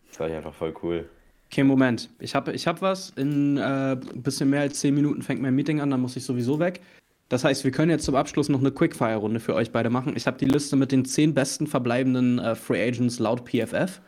[0.09, 1.09] Das war ich einfach voll cool.
[1.51, 2.09] Okay, Moment.
[2.21, 3.11] Ich habe ich hab was.
[3.17, 6.25] In äh, ein bisschen mehr als 10 Minuten fängt mein Meeting an, dann muss ich
[6.25, 6.81] sowieso weg.
[7.29, 10.15] Das heißt, wir können jetzt zum Abschluss noch eine Quickfire-Runde für euch beide machen.
[10.17, 14.01] Ich habe die Liste mit den 10 besten verbleibenden äh, Free Agents laut PFF.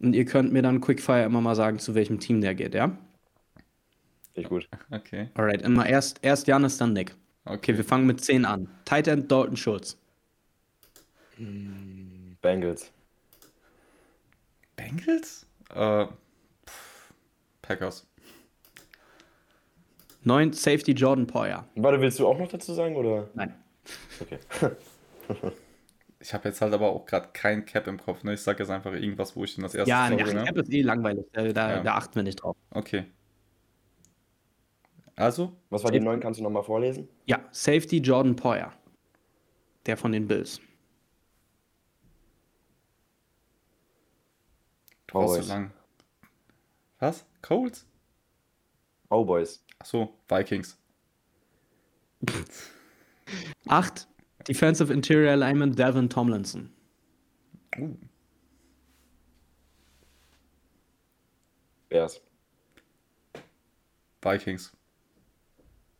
[0.00, 2.96] Und ihr könnt mir dann Quickfire immer mal sagen, zu welchem Team der geht, ja?
[4.34, 4.68] Echt gut.
[4.90, 5.30] Okay.
[5.34, 7.14] Alright, immer erst, erst Janis, dann Nick.
[7.44, 7.54] Okay.
[7.54, 8.68] Okay, wir fangen mit 10 an.
[8.84, 9.98] Tight End Dalton Schultz.
[12.42, 12.92] Bengals.
[14.76, 15.46] Bengals?
[15.74, 16.12] Äh, pff,
[17.68, 18.06] Packers.
[20.24, 21.68] 9 Safety Jordan Poyer.
[21.76, 23.28] Warte, willst du auch noch dazu sagen, oder?
[23.34, 23.54] Nein.
[24.20, 24.38] Okay.
[26.20, 28.24] Ich habe jetzt halt aber auch gerade kein Cap im Kopf.
[28.24, 28.34] Ne?
[28.34, 30.44] Ich sage jetzt einfach irgendwas, wo ich denn das erste Ja, sorge, ja, ne?
[30.46, 31.24] Cap ist eh langweilig.
[31.32, 31.80] Da, da, Ja.
[31.84, 32.56] da achten wir nicht drauf.
[32.70, 33.04] Okay.
[35.14, 36.18] Also, Was war die neuen?
[36.18, 37.08] Kannst du nochmal vorlesen?
[37.26, 38.72] Ja, Safety Jordan Poyer.
[39.86, 40.60] Der von den Bills.
[45.06, 45.70] du brauchst so lang.
[46.98, 47.24] Was?
[47.42, 47.84] Colts?
[49.10, 49.60] Cowboys.
[49.82, 50.76] Achso, Vikings.
[53.68, 54.06] 8
[54.44, 56.70] Defensive Interior Alignment Devin Tomlinson.
[57.78, 57.86] Uh,
[61.88, 62.20] Bears.
[64.22, 64.72] Vikings.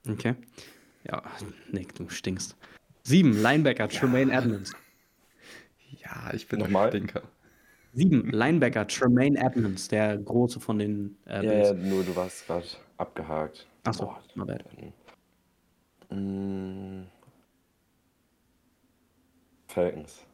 [0.08, 0.34] Okay.
[1.04, 1.22] Ja,
[1.70, 2.56] Nick, du stinkst.
[3.04, 4.72] 7 Linebacker Tremaine Edmonds.
[5.90, 6.86] Ja, ich bin Nochmal?
[6.86, 7.22] ein Stinker.
[7.94, 12.66] 7 Linebacker Tremaine Edmonds, der große von den äh, Ja, ja, nur du warst gerade
[12.96, 13.66] abgehakt.
[13.84, 14.64] Achso, my bad.
[16.10, 17.02] Mm.
[19.66, 20.24] Falcons.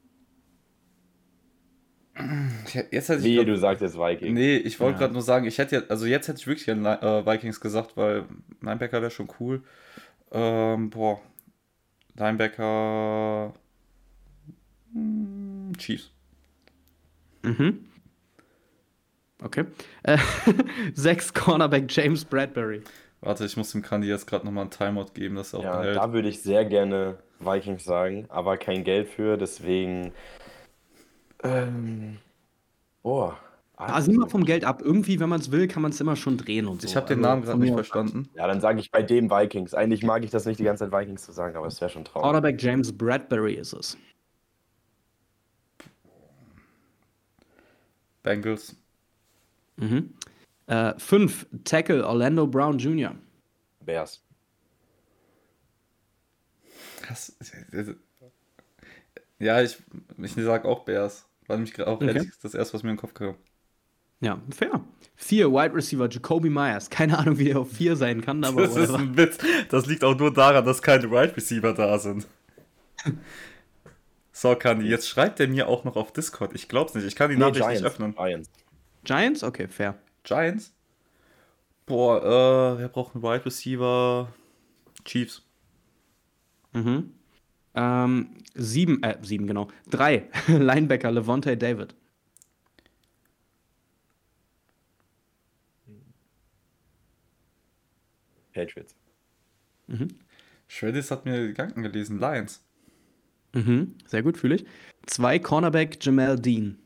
[2.67, 4.33] Ich- Jetzt hätte ich Wie, glaub- du sagst jetzt Vikings.
[4.33, 4.99] Nee, ich wollte Ja.
[5.01, 7.97] gerade nur sagen, ich hätte jetzt, also jetzt hätte ich wirklich gerne äh, Vikings gesagt,
[7.97, 8.27] weil
[8.61, 9.65] Linebacker wäre schon cool.
[10.31, 11.21] Ähm, boah.
[12.15, 13.53] Linebacker.
[14.93, 16.13] hm, Chiefs.
[17.45, 17.85] Mhm.
[19.43, 19.65] Okay.
[20.03, 20.19] Äh,
[20.95, 22.83] 6 Cornerback James Bradbury.
[23.21, 25.79] Warte, ich muss dem Kandi jetzt gerade nochmal einen Timeout geben, dass er auch Ja,
[25.79, 25.97] behält.
[25.97, 30.13] da würde ich sehr gerne Vikings sagen, aber kein Geld für, deswegen.
[31.43, 32.19] Ähm.
[33.03, 33.39] Boah.
[33.77, 34.83] Ah, sieh mal vom Geld ab.
[34.83, 36.87] Irgendwie, wenn man es will, kann man es immer schon drehen und so.
[36.87, 38.29] Ich habe den Also, Namen gerade von nicht verstanden.
[38.35, 39.75] Ja, dann sage ich bei dem Vikings.
[39.75, 42.05] Eigentlich mag ich das nicht, die ganze Zeit Vikings zu sagen, aber es wäre schon
[42.05, 42.23] traurig.
[42.23, 43.99] Quarterback James Bradbury ist es.
[48.25, 48.75] Bengals.
[49.77, 50.13] Mhm.
[50.67, 53.15] Äh, 5 Tackle Orlando Brown Jr.
[53.85, 54.21] Bears.
[57.03, 57.37] Krass.
[59.39, 59.77] Ja, ich,
[60.19, 61.27] ich sag auch Bears.
[61.47, 62.07] War nämlich gerade auch Okay.
[62.09, 63.35] ehrlich das erste, was mir in den Kopf kam.
[64.21, 64.81] Ja, fair.
[65.17, 66.89] 4 Wide Receiver Jacoby Myers.
[66.89, 68.99] Keine Ahnung, wie der auf 4 sein kann, aber Das ist whatever.
[68.99, 69.39] ein Witz.
[69.69, 72.27] Das liegt auch nur daran, dass keine Wide Receiver da sind.
[74.37, 76.55] So, Kandi, jetzt schreibt er mir auch noch auf Discord.
[76.57, 77.07] Ich glaub's nicht.
[77.07, 77.83] Ich kann die nee, Nachricht Giants.
[77.83, 78.17] nicht öffnen.
[78.17, 78.51] Giants.
[79.05, 79.45] Giants?
[79.45, 79.97] Okay, fair.
[80.25, 80.75] Giants?
[81.87, 84.35] Boah, äh, wer braucht einen Wide Receiver?
[85.05, 85.43] Chiefs.
[86.73, 87.15] Mhm.
[87.77, 89.69] Ähm, sieben, äh, sieben, genau.
[89.89, 90.29] Drei.
[90.49, 91.95] Linebacker, Levante David.
[98.53, 98.97] Patriots.
[99.87, 100.09] Mhm.
[100.67, 102.19] Shreddis hat mir Gedanken gelesen.
[102.19, 102.64] Lions.
[103.55, 103.97] Mhm.
[104.07, 104.67] Sehr gut, fühle ich.
[105.07, 106.79] Zwei Cornerback Jamal Dean.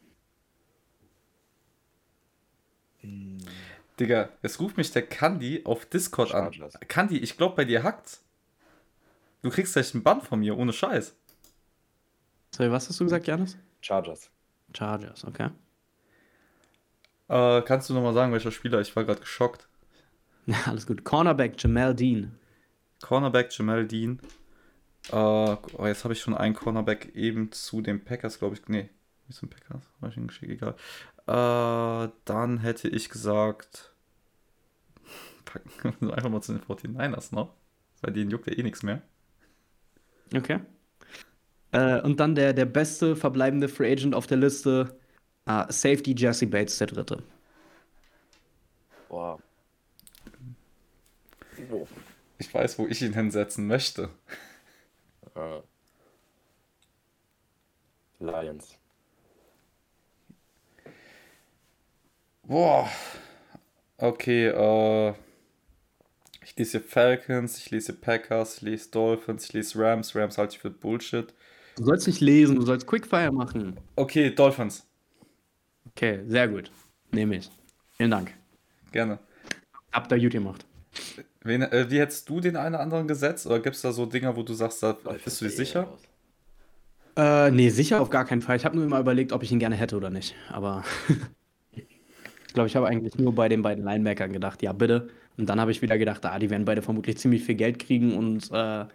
[3.99, 6.53] Digga, jetzt ruft mich der Kandi auf Discord an.
[6.87, 8.23] Kandi, ich glaube, bei dir hackt's.
[9.43, 11.17] Du kriegst gleich einen Bann von mir, ohne Scheiß.
[12.55, 13.57] Sorry, was hast du gesagt, Janis?
[13.81, 14.31] Chargers.
[14.77, 15.51] Chargers, okay.
[17.29, 18.81] Äh, kannst du nochmal sagen, welcher Spieler?
[18.81, 19.69] Ich war gerade geschockt.
[20.47, 21.05] Ja, alles gut.
[21.05, 22.39] Cornerback Jamal Dean.
[23.01, 24.21] Cornerback Jamal Dean.
[25.11, 28.69] Äh, oh, jetzt habe ich schon einen Cornerback eben zu den Packers, glaube ich.
[28.69, 28.89] Nee,
[29.27, 29.83] nicht zu den Packers.
[30.01, 30.75] Hab ich ihn geschickt, egal.
[31.27, 33.95] Äh, dann hätte ich gesagt.
[35.45, 37.55] Packen wir einfach mal zu den 49ers noch.
[38.01, 39.03] Bei denen juckt ja eh nichts mehr.
[40.35, 40.61] Okay.
[41.73, 44.99] Äh, und dann der, der beste verbleibende Free Agent auf der Liste.
[45.47, 47.23] ah, Safety Jesse Bates, der dritte.
[49.09, 49.39] Boah.
[52.39, 54.11] Ich weiß, wo ich ihn hinsetzen möchte.
[55.39, 55.63] Äh.
[58.21, 58.77] Lions.
[62.43, 62.89] Boah.
[63.99, 65.15] Okay, äh.
[66.45, 70.17] Ich lese Falcons, ich lese Packers, ich lese Dolphins, ich lese Rams.
[70.17, 71.33] Rams halte ich für Bullshit.
[71.77, 73.79] Du sollst nicht lesen, du sollst Quickfire machen.
[73.95, 74.87] Okay, Dolphins.
[75.91, 76.73] Okay, sehr gut.
[77.13, 77.51] Nehme ich.
[77.93, 78.35] Vielen Dank.
[78.91, 79.19] Gerne.
[79.93, 80.67] Habt ihr gut gemacht.
[81.43, 83.47] Wen, äh, wie hättest du den einen oder anderen gesetzt?
[83.47, 85.57] Oder gibt es da so Dinger, wo du sagst, da Läuft bist du dir bei
[85.57, 85.99] sicher?
[87.17, 88.57] Äh, nee, sicher auf gar keinen Fall.
[88.57, 90.35] Ich habe nur immer überlegt, ob ich ihn gerne hätte oder nicht.
[90.51, 90.85] Aber
[91.73, 95.09] ich glaube, ich habe eigentlich nur bei den beiden Linebackern gedacht, ja, bitte.
[95.37, 98.17] Und dann habe ich wieder gedacht, ah, die werden beide vermutlich ziemlich viel Geld kriegen
[98.17, 98.87] und äh,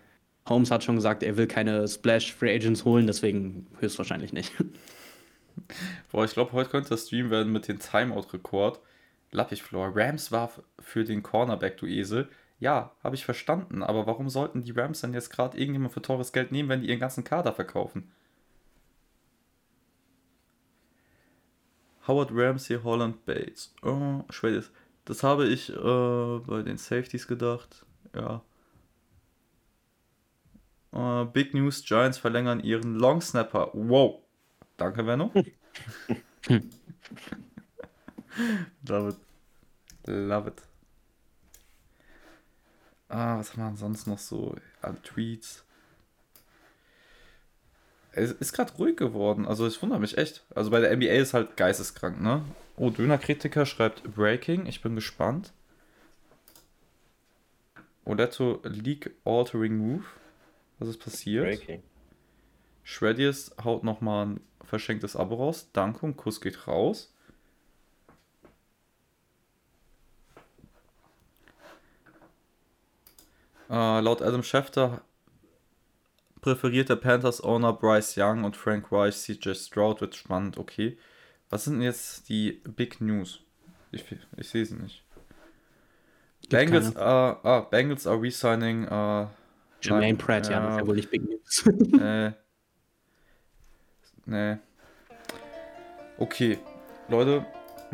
[0.48, 4.52] Holmes hat schon gesagt, er will keine Splash Free Agents holen, deswegen höchstwahrscheinlich nicht.
[6.12, 8.80] Boah, ich glaube, heute könnte das Stream werden mit dem Timeout-Rekord.
[9.34, 9.92] Lappich-Floor.
[9.96, 12.30] Rams war für den Cornerback, du Esel.
[12.60, 16.32] Ja, habe ich verstanden, aber warum sollten die Rams dann jetzt gerade irgendjemand für teures
[16.32, 18.12] Geld nehmen, wenn die ihren ganzen Kader verkaufen?
[22.08, 23.74] Howard Ramsey, Holland Bates.
[23.82, 24.72] Oh, Schwedisch.
[25.06, 27.86] Das habe ich äh, bei den Safeties gedacht.
[28.16, 28.42] Ja.
[30.94, 33.70] Äh, Big News: Giants verlängern ihren Long Snapper.
[33.74, 34.22] Wow.
[34.78, 35.32] Danke, Benno.
[38.88, 39.18] Love it.
[40.06, 40.62] Love it.
[43.10, 45.64] Ah, was haben wir ansonsten noch so an Tweets?
[48.12, 50.46] Es ist gerade ruhig geworden, also ich wundere mich echt.
[50.54, 52.44] Also bei der NBA ist halt geisteskrank, ne?
[52.76, 55.54] Oh, Döner-Kritiker schreibt Breaking, ich bin gespannt.
[58.06, 60.04] Oletto League Altering Move.
[60.80, 61.46] Was ist passiert?
[61.46, 61.84] Breaking.
[62.84, 65.70] Shreddius haut nochmal ein verschenktes Abo raus.
[65.72, 67.13] Danke und Kuss geht raus.
[73.70, 75.02] Äh, laut Adam Schefter
[76.42, 80.02] präferiert der Panthers-Owner Bryce Young und Frank Reich CJ Stroud.
[80.02, 80.98] Wird spannend, okay.
[81.50, 83.40] Was sind denn jetzt die Big News?
[83.92, 84.04] Ich,
[84.38, 85.04] ich sehe sie nicht.
[86.50, 88.86] Bengals, äh, ah, Bengals are resigning.
[88.86, 89.28] Äh,
[89.82, 90.80] Jermaine Pratt, ja, das ist ja.
[90.80, 91.64] ja wohl nicht Big News.
[91.92, 92.32] Nee.
[94.26, 94.58] Nee.
[96.18, 96.60] Okay,
[97.10, 97.46] Leute,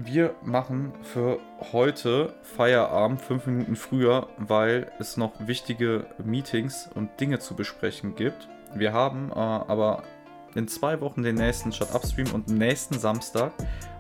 [0.05, 1.39] wir machen für
[1.71, 8.47] heute Feierabend fünf Minuten früher, weil es noch wichtige Meetings und Dinge zu besprechen gibt.
[8.75, 10.03] Wir haben äh, aber
[10.55, 13.51] in zwei Wochen den nächsten Shut Up Stream und nächsten Samstag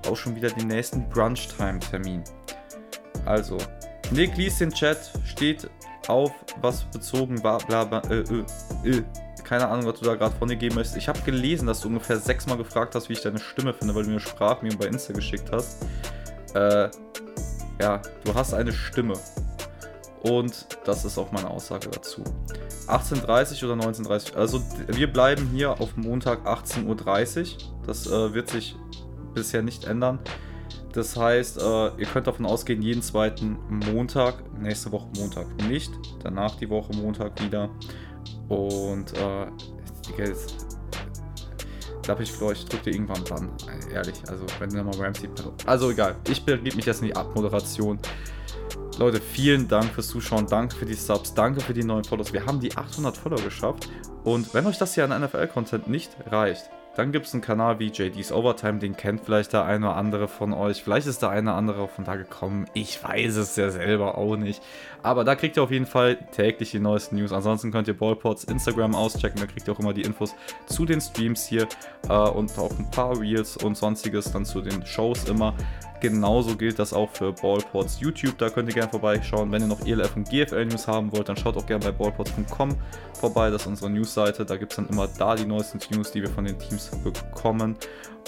[0.07, 2.23] auch schon wieder den nächsten Brunch Time Termin.
[3.25, 3.57] Also,
[4.11, 5.69] Nick liest den Chat, steht
[6.07, 6.31] auf,
[6.61, 8.23] was bezogen war, bla bla, äh,
[8.83, 9.03] äh, äh.
[9.49, 10.95] Keine Ahnung, was du da gerade von dir geben möchtest.
[10.97, 14.03] Ich habe gelesen, dass du ungefähr sechsmal gefragt hast, wie ich deine Stimme finde, weil
[14.03, 15.87] du mir eine Sprachmemo bei Insta geschickt hast.
[16.53, 16.89] Äh,
[17.81, 19.13] ja, du hast eine Stimme.
[20.21, 22.23] Und das ist auch meine Aussage dazu.
[22.85, 27.57] 18.30 oder 19.30 Also wir bleiben hier auf Montag 18.30 Uhr.
[27.87, 28.75] Das äh, wird sich
[29.33, 30.19] bisher nicht ändern.
[30.93, 35.91] Das heißt, äh, ihr könnt davon ausgehen, jeden zweiten Montag, nächste Woche Montag nicht,
[36.23, 37.69] danach die Woche Montag wieder.
[38.49, 39.47] Und äh,
[40.07, 40.65] Digga, jetzt
[42.01, 43.49] glaube ich, Flo, ich drück dir irgendwann.
[43.89, 45.29] Äh, Ehrlich, also wenn du nochmal Ramsey.
[45.65, 47.99] Also egal, ich begebe mich jetzt in die Abmoderation.
[48.97, 52.33] Leute, vielen Dank fürs Zuschauen, danke für die Subs, danke für die neuen Follows.
[52.33, 53.87] Wir haben die 800 Follower geschafft.
[54.23, 56.69] Und wenn euch das hier an NFL-Content nicht reicht,
[56.99, 60.27] dann gibt es einen Kanal wie JD's Overtime, den kennt vielleicht der eine oder andere
[60.27, 60.83] von euch.
[60.83, 62.65] Vielleicht ist der eine oder andere von da gekommen.
[62.73, 64.61] Ich weiß es ja selber auch nicht.
[65.01, 67.31] Aber da kriegt ihr auf jeden Fall täglich die neuesten News.
[67.31, 69.39] Ansonsten könnt ihr Ballports Instagram auschecken.
[69.39, 70.35] Da kriegt ihr auch immer die Infos
[70.65, 71.69] zu den Streams hier
[72.09, 75.55] äh, und auch ein paar Reels und sonstiges dann zu den Shows immer.
[76.01, 78.37] Genauso gilt das auch für Ballports YouTube.
[78.37, 79.51] Da könnt ihr gerne vorbeischauen.
[79.51, 82.75] Wenn ihr noch ELF und GFL News haben wollt, dann schaut auch gerne bei ballports.com
[83.13, 83.49] vorbei.
[83.49, 84.45] Das ist unsere Newsseite.
[84.45, 87.75] Da gibt es dann immer da die neuesten News, die wir von den Teams bekommen.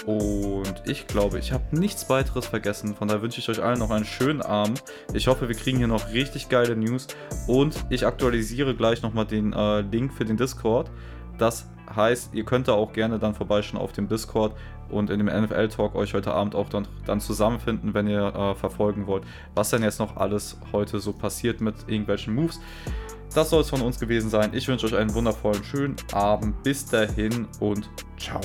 [0.05, 2.95] Und ich glaube, ich habe nichts weiteres vergessen.
[2.95, 4.83] Von daher wünsche ich euch allen noch einen schönen Abend.
[5.13, 7.07] Ich hoffe, wir kriegen hier noch richtig geile News.
[7.47, 10.89] Und ich aktualisiere gleich nochmal den äh, Link für den Discord.
[11.41, 14.55] Das heißt, ihr könnt da auch gerne dann vorbeischauen auf dem Discord
[14.89, 19.07] und in dem NFL-Talk euch heute Abend auch dann, dann zusammenfinden, wenn ihr äh, verfolgen
[19.07, 19.23] wollt,
[19.55, 22.59] was denn jetzt noch alles heute so passiert mit irgendwelchen Moves.
[23.33, 24.51] Das soll es von uns gewesen sein.
[24.53, 26.61] Ich wünsche euch einen wundervollen, schönen Abend.
[26.61, 27.89] Bis dahin und
[28.19, 28.41] ciao.